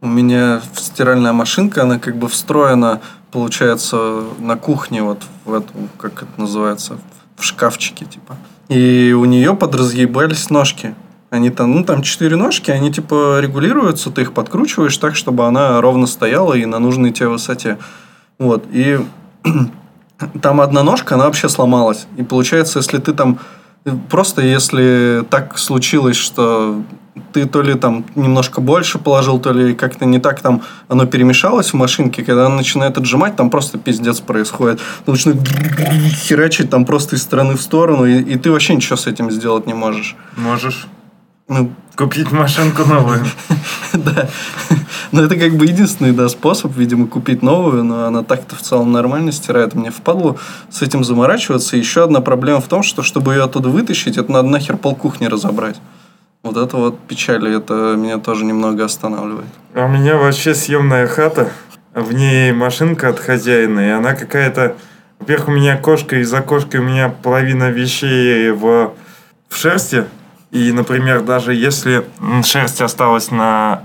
У 0.00 0.06
меня 0.06 0.62
стиральная 0.74 1.32
машинка, 1.32 1.82
она 1.82 1.98
как 1.98 2.16
бы 2.16 2.28
встроена, 2.28 3.00
получается, 3.32 4.22
на 4.38 4.56
кухне, 4.56 5.02
вот 5.02 5.22
в 5.44 5.52
этом, 5.52 5.90
как 5.98 6.22
это 6.22 6.40
называется, 6.40 6.98
в 7.36 7.44
шкафчике, 7.44 8.06
типа. 8.06 8.36
И 8.68 9.12
у 9.12 9.24
нее 9.24 9.54
подразъебались 9.54 10.48
ножки. 10.48 10.94
Они 11.30 11.50
там, 11.50 11.72
ну, 11.72 11.84
там 11.84 12.02
четыре 12.02 12.36
ножки, 12.36 12.70
они 12.70 12.92
типа 12.92 13.38
регулируются, 13.40 14.10
ты 14.10 14.22
их 14.22 14.32
подкручиваешь 14.32 14.96
так, 14.96 15.14
чтобы 15.14 15.46
она 15.46 15.80
ровно 15.80 16.06
стояла 16.06 16.54
и 16.54 16.66
на 16.66 16.78
нужной 16.78 17.12
тебе 17.12 17.28
высоте. 17.28 17.78
Вот, 18.38 18.64
и 18.72 18.98
там 20.42 20.60
одна 20.60 20.82
ножка, 20.82 21.14
она 21.14 21.24
вообще 21.24 21.48
сломалась. 21.48 22.06
И 22.16 22.22
получается, 22.22 22.78
если 22.78 22.98
ты 22.98 23.12
там 23.12 23.38
просто 24.08 24.42
если 24.42 25.24
так 25.30 25.58
случилось, 25.58 26.16
что 26.16 26.82
ты 27.32 27.46
то 27.46 27.62
ли 27.62 27.74
там 27.74 28.04
немножко 28.14 28.60
больше 28.60 28.98
положил, 28.98 29.38
то 29.38 29.52
ли 29.52 29.74
как-то 29.74 30.04
не 30.04 30.18
так 30.18 30.40
там 30.40 30.62
оно 30.88 31.06
перемешалось 31.06 31.72
в 31.72 31.74
машинке, 31.74 32.22
когда 32.22 32.46
она 32.46 32.56
начинает 32.56 32.98
отжимать, 32.98 33.36
там 33.36 33.50
просто 33.50 33.78
пиздец 33.78 34.20
происходит. 34.20 34.80
Ты 35.04 35.10
начинает 35.10 35.40
херачить 36.14 36.70
там 36.70 36.84
просто 36.84 37.16
из 37.16 37.22
стороны 37.22 37.56
в 37.56 37.62
сторону, 37.62 38.06
и, 38.06 38.20
и 38.20 38.36
ты 38.36 38.50
вообще 38.50 38.74
ничего 38.74 38.96
с 38.96 39.06
этим 39.06 39.30
сделать 39.30 39.66
не 39.66 39.74
можешь. 39.74 40.16
Можешь 40.36 40.86
Ну, 41.48 41.72
купить 42.00 42.32
машинку 42.32 42.88
новую. 42.88 43.20
да. 43.92 44.26
Но 45.12 45.22
это 45.22 45.36
как 45.36 45.52
бы 45.52 45.66
единственный, 45.66 46.12
да, 46.12 46.30
способ, 46.30 46.74
видимо, 46.74 47.06
купить 47.06 47.42
новую, 47.42 47.84
но 47.84 48.06
она 48.06 48.22
так-то 48.22 48.56
в 48.56 48.62
целом 48.62 48.90
нормально 48.90 49.32
стирает. 49.32 49.74
Мне 49.74 49.90
впадло 49.90 50.38
с 50.70 50.80
этим 50.80 51.04
заморачиваться. 51.04 51.76
Еще 51.76 52.02
одна 52.02 52.22
проблема 52.22 52.62
в 52.62 52.68
том, 52.68 52.82
что 52.82 53.02
чтобы 53.02 53.34
ее 53.34 53.42
оттуда 53.42 53.68
вытащить, 53.68 54.16
это 54.16 54.32
надо 54.32 54.48
нахер 54.48 54.78
полкухни 54.78 55.26
разобрать. 55.26 55.76
Вот 56.42 56.56
это 56.56 56.78
вот 56.78 56.98
печаль, 57.00 57.46
это 57.54 57.96
меня 57.98 58.16
тоже 58.16 58.46
немного 58.46 58.86
останавливает. 58.86 59.50
А 59.74 59.84
у 59.84 59.88
меня 59.88 60.16
вообще 60.16 60.54
съемная 60.54 61.06
хата. 61.06 61.50
В 61.92 62.14
ней 62.14 62.52
машинка 62.52 63.10
от 63.10 63.18
хозяина, 63.18 63.80
и 63.80 63.90
она 63.90 64.14
какая-то... 64.14 64.76
Во-первых, 65.18 65.48
у 65.48 65.50
меня 65.50 65.76
кошка, 65.76 66.16
и 66.16 66.22
за 66.22 66.40
кошкой 66.40 66.80
у 66.80 66.84
меня 66.84 67.10
половина 67.10 67.70
вещей 67.70 68.52
в, 68.52 68.94
в 69.50 69.56
шерсти. 69.56 70.06
И, 70.50 70.72
например, 70.72 71.22
даже 71.22 71.54
если 71.54 72.04
шерсть 72.42 72.80
осталась 72.80 73.30
на... 73.30 73.82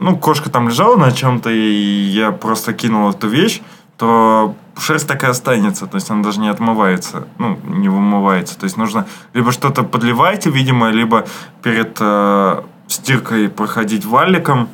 Ну, 0.00 0.16
кошка 0.16 0.50
там 0.50 0.68
лежала 0.68 0.96
на 0.96 1.12
чем-то, 1.12 1.50
и 1.50 2.10
я 2.12 2.32
просто 2.32 2.72
кинул 2.72 3.10
эту 3.10 3.28
вещь, 3.28 3.60
то 3.96 4.54
шерсть 4.78 5.06
такая 5.06 5.30
останется, 5.30 5.86
то 5.86 5.96
есть 5.96 6.10
она 6.10 6.22
даже 6.22 6.40
не 6.40 6.48
отмывается, 6.48 7.28
ну, 7.38 7.58
не 7.64 7.88
вымывается. 7.88 8.58
То 8.58 8.64
есть 8.64 8.76
нужно 8.76 9.06
либо 9.32 9.52
что-то 9.52 9.82
подливать, 9.82 10.46
видимо, 10.46 10.90
либо 10.90 11.26
перед 11.62 11.96
э, 12.00 12.62
стиркой 12.88 13.48
проходить 13.48 14.04
валиком. 14.04 14.68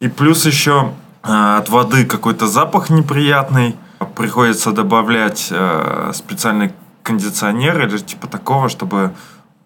И 0.00 0.08
плюс 0.08 0.44
еще 0.46 0.92
э, 1.22 1.56
от 1.58 1.68
воды 1.68 2.04
какой-то 2.04 2.46
запах 2.46 2.90
неприятный. 2.90 3.76
Приходится 4.16 4.72
добавлять 4.72 5.48
э, 5.50 6.10
специальный 6.14 6.72
кондиционер 7.02 7.86
или 7.86 7.98
типа 7.98 8.26
такого, 8.26 8.68
чтобы 8.68 9.12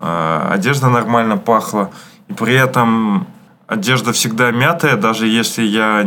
одежда 0.01 0.89
нормально 0.89 1.37
пахла. 1.37 1.91
И 2.29 2.33
при 2.33 2.55
этом 2.55 3.27
одежда 3.67 4.13
всегда 4.13 4.51
мятая, 4.51 4.97
даже 4.97 5.27
если 5.27 5.63
я 5.63 6.07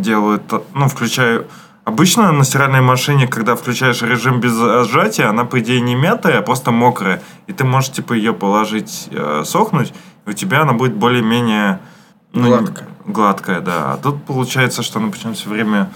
делаю 0.00 0.36
это, 0.38 0.62
ну, 0.74 0.88
включаю... 0.88 1.46
Обычно 1.84 2.32
на 2.32 2.42
стиральной 2.42 2.80
машине, 2.80 3.28
когда 3.28 3.54
включаешь 3.54 4.02
режим 4.02 4.40
без 4.40 4.54
сжатия, 4.88 5.26
она, 5.26 5.44
по 5.44 5.60
идее, 5.60 5.80
не 5.80 5.94
мятая, 5.94 6.40
а 6.40 6.42
просто 6.42 6.72
мокрая. 6.72 7.22
И 7.46 7.52
ты 7.52 7.62
можешь, 7.62 7.92
типа, 7.92 8.14
ее 8.14 8.32
положить 8.32 9.06
э, 9.12 9.44
сохнуть, 9.44 9.94
и 10.26 10.30
у 10.30 10.32
тебя 10.32 10.62
она 10.62 10.72
будет 10.72 10.96
более-менее... 10.96 11.78
ну, 12.32 12.48
Гладкая. 12.48 12.88
Гладкая, 13.04 13.60
да. 13.60 13.92
А 13.92 13.96
тут 14.02 14.24
получается, 14.24 14.82
что 14.82 14.98
она 14.98 15.12
почему-то 15.12 15.38
все 15.38 15.48
время 15.48 15.92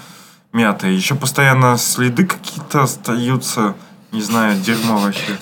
мятая. 0.53 0.91
Еще 0.91 1.15
постоянно 1.15 1.75
следы 1.77 2.25
какие-то 2.25 2.83
остаются. 2.83 3.75
Не 4.11 4.21
знаю, 4.21 4.59
дерьмо 4.59 4.97
вообще. 4.97 5.37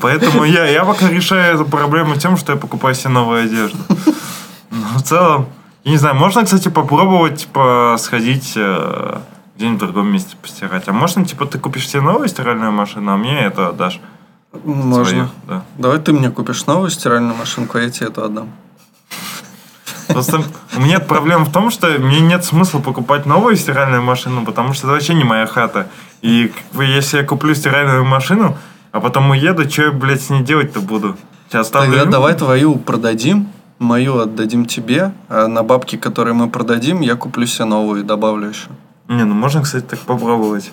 Поэтому 0.00 0.44
я, 0.44 0.66
я 0.66 0.84
пока 0.84 1.08
решаю 1.08 1.54
эту 1.54 1.64
проблему 1.66 2.16
тем, 2.16 2.36
что 2.38 2.52
я 2.52 2.58
покупаю 2.58 2.94
себе 2.94 3.10
новую 3.10 3.44
одежду. 3.44 3.78
Но 4.70 4.98
в 4.98 5.02
целом, 5.02 5.46
Я 5.84 5.92
не 5.92 5.98
знаю, 5.98 6.14
можно, 6.14 6.44
кстати, 6.44 6.68
попробовать, 6.68 7.40
типа, 7.42 7.96
сходить 7.98 8.52
э, 8.56 9.18
где-нибудь 9.56 9.82
в 9.82 9.84
другом 9.92 10.12
месте 10.12 10.36
постирать. 10.40 10.88
А 10.88 10.92
можно, 10.92 11.24
типа, 11.24 11.44
ты 11.44 11.58
купишь 11.58 11.88
себе 11.88 12.00
новую 12.00 12.28
стиральную 12.28 12.72
машину, 12.72 13.12
а 13.12 13.16
мне 13.16 13.38
это 13.40 13.68
отдашь. 13.68 14.00
Можно. 14.64 15.04
свою, 15.04 15.28
да. 15.46 15.64
Давай 15.78 15.98
ты 15.98 16.12
мне 16.12 16.30
купишь 16.30 16.66
новую 16.66 16.90
стиральную 16.90 17.36
машинку, 17.36 17.78
а 17.78 17.82
я 17.82 17.90
тебе 17.90 18.06
эту 18.06 18.24
отдам. 18.24 18.48
Просто 20.28 20.44
у 20.76 20.80
меня 20.80 21.00
проблема 21.00 21.44
в 21.44 21.52
том, 21.52 21.70
что 21.70 21.88
мне 21.98 22.20
нет 22.20 22.44
смысла 22.44 22.80
покупать 22.80 23.24
новую 23.24 23.56
стиральную 23.56 24.02
машину, 24.02 24.44
потому 24.44 24.74
что 24.74 24.86
это 24.86 24.94
вообще 24.94 25.14
не 25.14 25.24
моя 25.24 25.46
хата. 25.46 25.88
И 26.20 26.52
если 26.74 27.18
я 27.18 27.24
куплю 27.24 27.54
стиральную 27.54 28.04
машину, 28.04 28.58
а 28.92 29.00
потом 29.00 29.30
уеду, 29.30 29.68
что 29.70 29.84
я, 29.84 29.92
блядь, 29.92 30.20
с 30.22 30.30
ней 30.30 30.42
делать-то 30.42 30.80
буду? 30.80 31.16
Сейчас 31.48 31.66
оставлю 31.66 31.92
Тогда 31.92 32.10
давай 32.10 32.34
твою 32.34 32.76
продадим, 32.76 33.48
мою 33.78 34.18
отдадим 34.18 34.66
тебе, 34.66 35.12
а 35.28 35.46
на 35.48 35.62
бабки, 35.62 35.96
которые 35.96 36.34
мы 36.34 36.50
продадим, 36.50 37.00
я 37.00 37.16
куплю 37.16 37.46
себе 37.46 37.64
новую 37.64 38.02
и 38.02 38.04
добавлю 38.04 38.48
еще. 38.48 38.68
Не, 39.08 39.24
ну 39.24 39.34
можно, 39.34 39.62
кстати, 39.62 39.84
так 39.84 40.00
попробовать. 40.00 40.70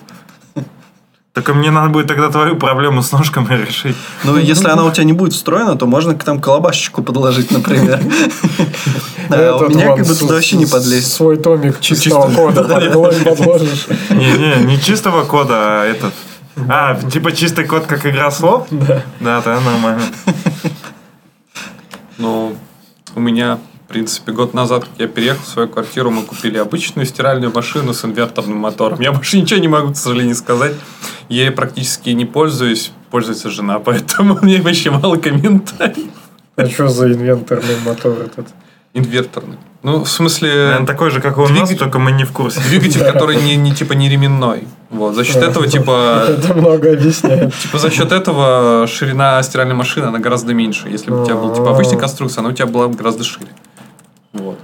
Только 1.38 1.54
мне 1.54 1.70
надо 1.70 1.90
будет 1.90 2.08
тогда 2.08 2.30
твою 2.30 2.56
проблему 2.56 3.00
с 3.00 3.12
ножками 3.12 3.54
решить. 3.66 3.94
Ну, 4.24 4.36
если 4.36 4.66
она 4.70 4.84
у 4.84 4.90
тебя 4.90 5.04
не 5.04 5.12
будет 5.12 5.34
встроена, 5.34 5.76
то 5.76 5.86
можно 5.86 6.16
к 6.16 6.24
там 6.24 6.40
колобашечку 6.40 7.04
подложить, 7.04 7.52
например. 7.52 8.00
А 9.30 9.58
у 9.58 9.68
меня 9.68 9.94
как 9.94 10.06
бы 10.06 10.14
туда 10.14 10.34
вообще 10.34 10.56
не 10.56 10.64
подлезть. 10.64 11.12
Свой 11.12 11.36
томик 11.36 11.80
чистого 11.82 12.30
кода 12.30 12.64
подложишь, 12.64 13.22
подложишь. 13.22 13.86
Не, 14.08 14.32
не, 14.32 14.64
не 14.64 14.80
чистого 14.80 15.24
кода, 15.24 15.82
а 15.82 15.84
этот. 15.84 16.14
А, 16.68 16.94
типа 16.94 17.32
чистый 17.32 17.66
код, 17.66 17.84
как 17.86 18.06
игра 18.06 18.30
слов? 18.30 18.66
Да. 18.70 19.02
Да, 19.20 19.42
да, 19.42 19.60
нормально. 19.60 20.02
Ну, 22.16 22.56
у 23.14 23.20
меня, 23.20 23.58
в 23.88 23.90
принципе, 23.90 24.32
год 24.32 24.52
назад, 24.52 24.84
как 24.84 24.92
я 24.98 25.08
переехал 25.08 25.42
в 25.42 25.48
свою 25.48 25.66
квартиру, 25.66 26.10
мы 26.10 26.22
купили 26.22 26.58
обычную 26.58 27.06
стиральную 27.06 27.50
машину 27.50 27.94
с 27.94 28.04
инверторным 28.04 28.58
мотором. 28.58 29.00
Я 29.00 29.12
больше 29.14 29.40
ничего 29.40 29.60
не 29.60 29.68
могу, 29.68 29.94
к 29.94 29.96
сожалению, 29.96 30.34
сказать. 30.34 30.74
Я 31.30 31.44
ей 31.44 31.50
практически 31.50 32.10
не 32.10 32.26
пользуюсь. 32.26 32.92
Пользуется 33.10 33.48
жена, 33.48 33.78
поэтому 33.84 34.38
мне 34.42 34.60
вообще 34.60 34.90
мало 34.90 35.16
комментариев. 35.16 36.10
А 36.56 36.66
что 36.66 36.88
за 36.88 37.10
инвенторный 37.10 37.76
мотор 37.82 38.18
этот? 38.20 38.48
Инверторный. 38.92 39.56
Ну, 39.82 40.04
в 40.04 40.10
смысле... 40.10 40.50
Наверное, 40.50 40.86
такой 40.86 41.10
же, 41.10 41.22
как 41.22 41.38
у 41.38 41.42
нас, 41.42 41.50
Двигатель. 41.50 41.78
только 41.78 41.98
мы 41.98 42.12
не 42.12 42.24
в 42.24 42.32
курсе. 42.32 42.60
Двигатель, 42.68 43.00
который 43.00 43.36
не, 43.36 43.56
не 43.56 43.74
типа 43.74 43.94
не 43.94 44.10
ременной. 44.10 44.68
Вот. 44.90 45.14
За 45.14 45.24
счет 45.24 45.36
этого, 45.36 45.66
типа, 45.66 46.26
Это 46.28 46.52
много 46.52 46.92
объясняет. 46.92 47.54
типа, 47.54 47.78
за 47.78 47.88
счет 47.90 48.12
этого 48.12 48.86
ширина 48.86 49.42
стиральной 49.42 49.74
машины, 49.74 50.06
она 50.06 50.18
гораздо 50.18 50.52
меньше. 50.52 50.88
Если 50.90 51.10
бы 51.10 51.22
у 51.22 51.24
тебя 51.24 51.36
была 51.36 51.54
типа 51.54 51.70
обычная 51.70 51.98
конструкция, 51.98 52.40
она 52.40 52.50
у 52.50 52.52
тебя 52.52 52.66
была 52.66 52.88
бы 52.88 52.94
гораздо 52.94 53.24
шире. 53.24 53.48
Вот. 54.32 54.58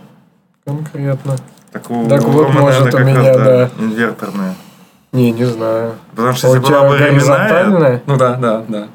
Конкретно. 0.67 1.37
Так, 1.73 1.91
у 1.91 2.09
Так 2.09 2.23
вот, 2.23 2.43
Ромы, 2.45 2.61
может, 2.61 2.85
наверное, 2.93 3.15
у 3.15 3.21
меня, 3.21 3.39
да. 3.39 3.71
инверторная. 3.79 4.55
Не, 5.13 5.31
не 5.33 5.45
знаю. 5.45 5.95
Потому 6.15 6.33
что 6.35 6.49
А 6.49 6.51
у 6.51 6.55
если 6.55 6.67
была 6.69 6.89
бы 6.89 6.99
горизонтальная? 6.99 8.03
Ну 8.07 8.17
да, 8.17 8.35
да, 8.35 8.65
да. 8.69 8.89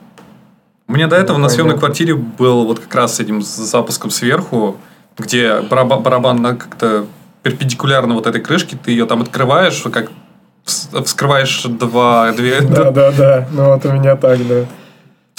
У 0.88 0.94
меня 0.94 1.08
до 1.08 1.16
этого 1.16 1.38
Ну, 1.38 1.44
на 1.44 1.50
съемной 1.50 1.74
понятно. 1.74 1.88
квартире 1.88 2.16
был 2.16 2.66
вот 2.66 2.80
как 2.80 2.94
раз 2.96 3.16
с 3.16 3.20
этим 3.20 3.41
запуском 3.41 4.10
сверху, 4.10 4.78
где 5.18 5.60
бараба- 5.62 6.00
барабан 6.02 6.41
на 6.41 6.56
как-то 6.56 7.06
перпендикулярно 7.44 8.16
вот 8.16 8.26
этой 8.28 8.41
крышке, 8.41 8.76
ты 8.82 8.91
ее 8.91 9.06
там 9.06 9.22
открываешь, 9.22 9.82
как 9.94 10.10
вс- 10.66 11.04
вскрываешь 11.04 11.64
два, 11.64 12.32
две, 12.32 12.62
Да, 12.62 12.91
да, 12.91 13.12
да. 13.12 13.48
Ну 13.52 13.66
вот 13.74 13.86
у 13.86 13.91
меня 13.91 14.16
так, 14.16 14.46
да. 14.48 14.66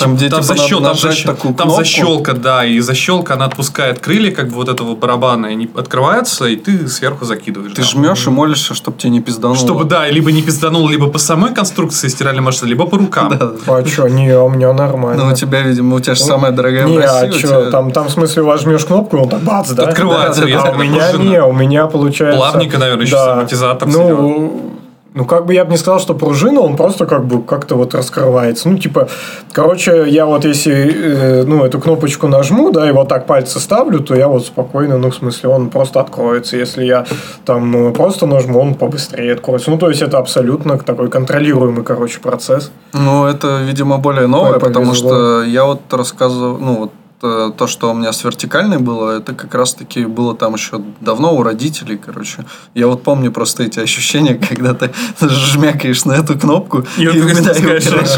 Там, 0.00 0.16
где 0.16 0.28
там, 0.28 0.42
типа 0.42 0.54
защел- 0.54 0.82
там, 0.82 0.96
защел- 0.96 1.26
такую 1.26 1.54
там 1.54 1.66
кнопку. 1.68 1.84
защелка, 1.84 2.32
да, 2.32 2.64
и 2.64 2.80
защелка, 2.80 3.34
она 3.34 3.44
отпускает 3.44 3.98
крылья, 4.00 4.32
как 4.32 4.48
бы 4.48 4.54
вот 4.54 4.68
этого 4.68 4.94
барабана, 4.96 5.46
и 5.46 5.50
они 5.52 5.70
открываются, 5.76 6.46
и 6.46 6.56
ты 6.56 6.88
сверху 6.88 7.24
закидываешь. 7.24 7.72
Ты 7.74 7.82
да. 7.82 7.88
жмешь 7.88 8.26
и 8.26 8.30
молишься, 8.30 8.74
чтобы 8.74 8.98
тебе 8.98 9.10
не 9.10 9.20
пиздануло. 9.20 9.58
Чтобы, 9.58 9.84
да, 9.84 10.08
либо 10.08 10.32
не 10.32 10.42
пизданул, 10.42 10.88
либо 10.88 11.06
по 11.08 11.18
самой 11.18 11.54
конструкции 11.54 12.08
стиральной 12.08 12.42
машины, 12.42 12.68
либо 12.68 12.86
по 12.86 12.96
рукам. 12.96 13.36
Да. 13.38 13.52
А 13.66 13.86
что, 13.86 14.08
не, 14.08 14.36
у 14.36 14.48
меня 14.48 14.72
нормально. 14.72 15.24
Ну, 15.24 15.32
у 15.32 15.34
тебя, 15.34 15.60
видимо, 15.62 15.96
у 15.96 16.00
тебя 16.00 16.14
же 16.14 16.22
самая 16.22 16.52
дорогая 16.52 16.84
Не, 16.84 16.98
в 16.98 17.00
России. 17.00 17.28
а 17.28 17.32
что, 17.32 17.70
там, 17.70 17.90
там 17.90 18.08
в 18.08 18.10
смысле 18.10 18.42
возьмешь 18.42 18.84
кнопку, 18.84 19.16
и 19.16 19.20
он 19.20 19.28
так 19.28 19.42
бац, 19.42 19.70
да? 19.70 19.84
Открывается, 19.84 20.42
Да, 20.42 20.48
если 20.48 20.68
а 20.68 20.72
у 20.72 20.76
меня 20.78 21.12
не, 21.12 21.42
у 21.42 21.52
меня 21.52 21.86
получается... 21.86 22.38
Плавненько, 22.38 22.78
наверное, 22.78 23.04
еще 23.04 23.16
с 23.16 23.28
амортизатором 23.28 23.92
Ну, 23.92 24.79
ну, 25.12 25.24
как 25.24 25.46
бы 25.46 25.54
я 25.54 25.64
бы 25.64 25.72
не 25.72 25.76
сказал, 25.76 25.98
что 25.98 26.14
пружина, 26.14 26.60
он 26.60 26.76
просто 26.76 27.04
как 27.06 27.24
бы 27.24 27.42
как-то 27.42 27.74
вот 27.74 27.94
раскрывается. 27.94 28.68
Ну, 28.68 28.78
типа, 28.78 29.08
короче, 29.52 30.08
я 30.08 30.24
вот 30.24 30.44
если, 30.44 30.72
э, 30.72 31.44
ну, 31.44 31.64
эту 31.64 31.80
кнопочку 31.80 32.28
нажму, 32.28 32.70
да, 32.70 32.88
и 32.88 32.92
вот 32.92 33.08
так 33.08 33.26
пальцы 33.26 33.58
ставлю, 33.58 34.00
то 34.00 34.14
я 34.14 34.28
вот 34.28 34.46
спокойно, 34.46 34.98
ну, 34.98 35.10
в 35.10 35.14
смысле, 35.14 35.48
он 35.48 35.70
просто 35.70 36.00
откроется. 36.00 36.56
Если 36.56 36.84
я 36.84 37.06
там 37.44 37.88
э, 37.88 37.92
просто 37.92 38.26
нажму, 38.26 38.60
он 38.60 38.74
побыстрее 38.74 39.32
откроется. 39.32 39.70
Ну, 39.70 39.78
то 39.78 39.88
есть, 39.88 40.00
это 40.00 40.18
абсолютно 40.18 40.78
такой 40.78 41.08
контролируемый, 41.08 41.82
короче, 41.82 42.20
процесс. 42.20 42.70
Ну, 42.92 43.26
это, 43.26 43.62
видимо, 43.62 43.98
более 43.98 44.28
новое, 44.28 44.54
Ой, 44.54 44.60
потому 44.60 44.94
что 44.94 45.42
я 45.42 45.64
вот 45.64 45.80
рассказывал, 45.92 46.58
ну, 46.58 46.76
вот 46.76 46.92
то, 47.20 47.66
что 47.66 47.90
у 47.90 47.94
меня 47.94 48.12
с 48.12 48.24
вертикальной 48.24 48.78
было, 48.78 49.18
это 49.18 49.34
как 49.34 49.54
раз-таки 49.54 50.06
было 50.06 50.34
там 50.34 50.54
еще 50.54 50.80
давно 51.00 51.34
у 51.34 51.42
родителей, 51.42 51.98
короче. 51.98 52.44
Я 52.74 52.86
вот 52.86 53.02
помню 53.02 53.30
просто 53.30 53.64
эти 53.64 53.78
ощущения, 53.78 54.34
когда 54.48 54.74
ты 54.74 54.90
жмякаешь 55.20 56.04
на 56.04 56.12
эту 56.12 56.38
кнопку 56.38 56.84
И 56.96 57.06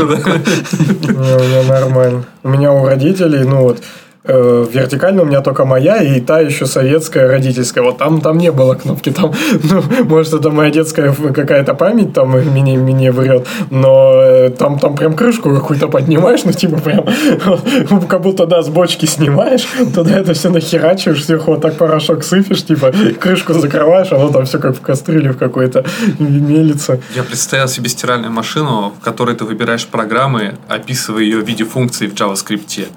да. 0.07 0.16
Не, 1.12 1.37
у 1.37 1.45
меня 1.45 1.62
нормально. 1.69 2.24
У 2.43 2.49
меня 2.49 2.73
у 2.73 2.87
родителей, 2.87 3.45
ну 3.45 3.62
вот, 3.62 3.83
э, 4.24 4.66
вертикально 4.73 5.23
у 5.23 5.24
меня 5.24 5.40
только 5.40 5.65
моя 5.65 6.03
и 6.03 6.20
та 6.20 6.40
еще 6.40 6.66
советская 6.66 7.28
родительская. 7.28 7.82
Вот 7.82 7.99
там, 7.99 8.20
там 8.20 8.39
не 8.39 8.53
было 8.53 8.74
кнопки. 8.74 9.11
Там, 9.11 9.32
ну, 9.70 9.82
может, 10.05 10.35
это 10.35 10.51
моя 10.51 10.70
детская 10.70 11.12
какая-то 11.12 11.74
память 11.74 12.12
там 12.12 12.31
мне, 12.31 12.78
мне 12.78 13.12
врет, 13.12 13.47
но 13.70 14.12
э, 14.15 14.51
там, 14.51 14.78
там 14.78 14.97
прям 14.97 15.15
крышку 15.15 15.55
какую-то 15.55 15.89
поднимаешь, 15.89 16.44
ну, 16.44 16.53
типа 16.53 16.81
прям, 16.81 17.07
как 18.09 18.23
будто, 18.23 18.47
да, 18.47 18.62
с 18.62 18.69
бочки 18.69 19.07
снимаешь, 19.07 19.66
туда 19.94 20.19
это 20.19 20.35
все 20.35 20.51
нахерачиваешь, 20.51 21.24
сверху 21.24 21.53
вот 21.53 21.62
так 21.62 21.74
порошок 21.74 22.24
сыпешь, 22.24 22.65
типа, 22.65 22.93
крышку 23.20 23.53
закрываешь, 23.55 24.12
оно 24.12 24.28
там 24.31 24.44
все 24.44 24.59
как 24.59 24.77
в 24.77 24.81
кастрюле 24.81 25.32
в 25.32 25.39
какой-то 25.39 25.85
мелится. 26.19 27.01
Я 27.15 27.23
представил 27.23 27.69
себе 27.69 27.89
стиральную 27.89 28.32
машину, 28.32 28.93
в 28.99 29.05
которой 29.05 29.35
ты 29.35 29.44
выбираешь 29.44 29.86
программы, 29.86 30.55
описывая 30.69 31.23
ее 31.23 31.39
в 31.39 31.47
виде 31.47 31.65
функций 31.65 32.09
в 32.09 32.15
JavaScript. 32.15 32.89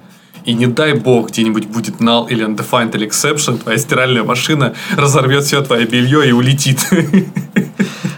И 0.45 0.53
не 0.53 0.67
дай 0.67 0.93
бог, 0.93 1.29
где-нибудь 1.29 1.65
будет 1.65 1.95
null 1.95 2.27
или 2.29 2.45
undefined 2.45 2.95
или 2.95 3.07
exception, 3.07 3.57
твоя 3.57 3.77
стиральная 3.77 4.23
машина 4.23 4.75
разорвет 4.95 5.43
все 5.43 5.61
твое 5.61 5.85
белье 5.85 6.27
и 6.27 6.31
улетит. 6.31 6.87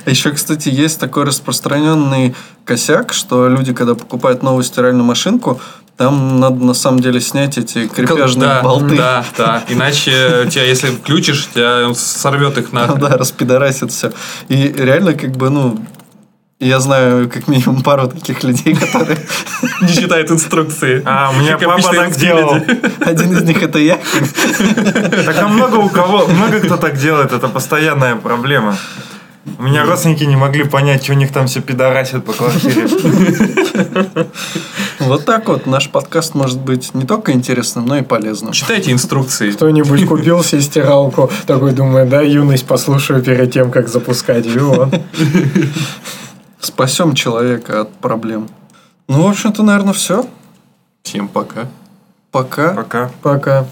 А 0.06 0.10
Еще, 0.10 0.32
кстати, 0.32 0.70
есть 0.70 1.02
такой 1.02 1.26
распространенный 1.26 2.34
косяк, 2.64 3.12
что 3.12 3.50
люди, 3.50 3.74
когда 3.74 3.94
покупают 3.94 4.42
новую 4.42 4.64
стиральную 4.64 5.04
машинку, 5.04 5.60
там 5.98 6.40
надо 6.40 6.64
на 6.64 6.74
самом 6.74 7.02
деле 7.02 7.20
снять 7.20 7.58
эти 7.58 7.88
крепежные 7.88 8.48
да, 8.48 8.62
болты. 8.62 8.96
Да, 8.96 9.26
да. 9.38 9.64
Иначе 9.68 10.48
тебя, 10.50 10.64
если 10.64 10.92
включишь, 10.92 11.50
тебя 11.54 11.94
сорвет 11.94 12.58
их 12.58 12.72
нахрен. 12.72 13.00
да, 13.02 13.18
распидорасит 13.18 13.92
все. 13.92 14.14
И 14.48 14.74
реально, 14.78 15.14
как 15.14 15.32
бы, 15.32 15.50
ну, 15.50 15.78
я 16.60 16.80
знаю 16.80 17.30
как 17.30 17.48
минимум 17.48 17.84
пару 17.84 18.08
таких 18.08 18.44
людей, 18.44 18.76
которые... 18.76 19.20
Не 19.82 19.94
читает 19.94 20.32
инструкции. 20.32 21.04
А, 21.06 21.30
у 21.30 21.40
меня 21.40 21.58
Как 21.58 21.68
папа 21.68 21.94
так 21.94 22.16
делал. 22.16 22.56
Один 23.00 23.38
из 23.38 23.44
них 23.44 23.62
это 23.62 23.78
я. 23.78 24.00
Так 25.26 25.38
а 25.40 25.48
много 25.48 25.76
у 25.76 25.90
кого, 25.90 26.26
много 26.28 26.60
кто 26.60 26.78
так 26.78 26.98
делает, 26.98 27.32
это 27.32 27.48
постоянная 27.48 28.16
проблема. 28.16 28.76
У 29.60 29.64
меня 29.64 29.86
родственники 29.86 30.24
не 30.24 30.36
могли 30.36 30.66
понять, 30.66 31.04
что 31.04 31.14
у 31.14 31.16
них 31.16 31.32
там 31.32 31.48
все 31.48 31.62
пидорасят 31.62 32.26
по 32.26 32.34
квартире. 32.34 32.88
Вот 35.00 35.26
так 35.26 35.48
вот 35.48 35.68
наш 35.68 35.90
подкаст 35.90 36.36
может 36.36 36.60
быть 36.60 36.94
не 36.94 37.06
только 37.06 37.32
интересным, 37.32 37.86
но 37.86 37.98
и 37.98 38.02
полезным. 38.02 38.52
Читайте 38.52 38.92
инструкции. 38.92 39.52
Кто-нибудь 39.52 40.06
купил 40.06 40.44
себе 40.44 40.62
стиралку, 40.62 41.32
такой 41.46 41.72
думает, 41.72 42.10
да, 42.10 42.22
юность 42.22 42.66
послушаю 42.66 43.24
перед 43.24 43.54
тем, 43.54 43.72
как 43.72 43.88
запускать. 43.88 44.46
И 44.48 44.58
вот. 44.58 44.94
Спасем 46.68 47.16
человека 47.16 47.80
от 47.80 47.94
проблем. 47.94 48.50
Ну, 49.08 49.24
в 49.24 49.30
общем-то, 49.30 49.64
наверное, 49.64 49.94
все. 49.94 50.28
Всем 51.02 51.30
пока. 51.30 51.68
Пока. 52.30 52.74
Пока. 52.74 53.10
Пока. 53.22 53.66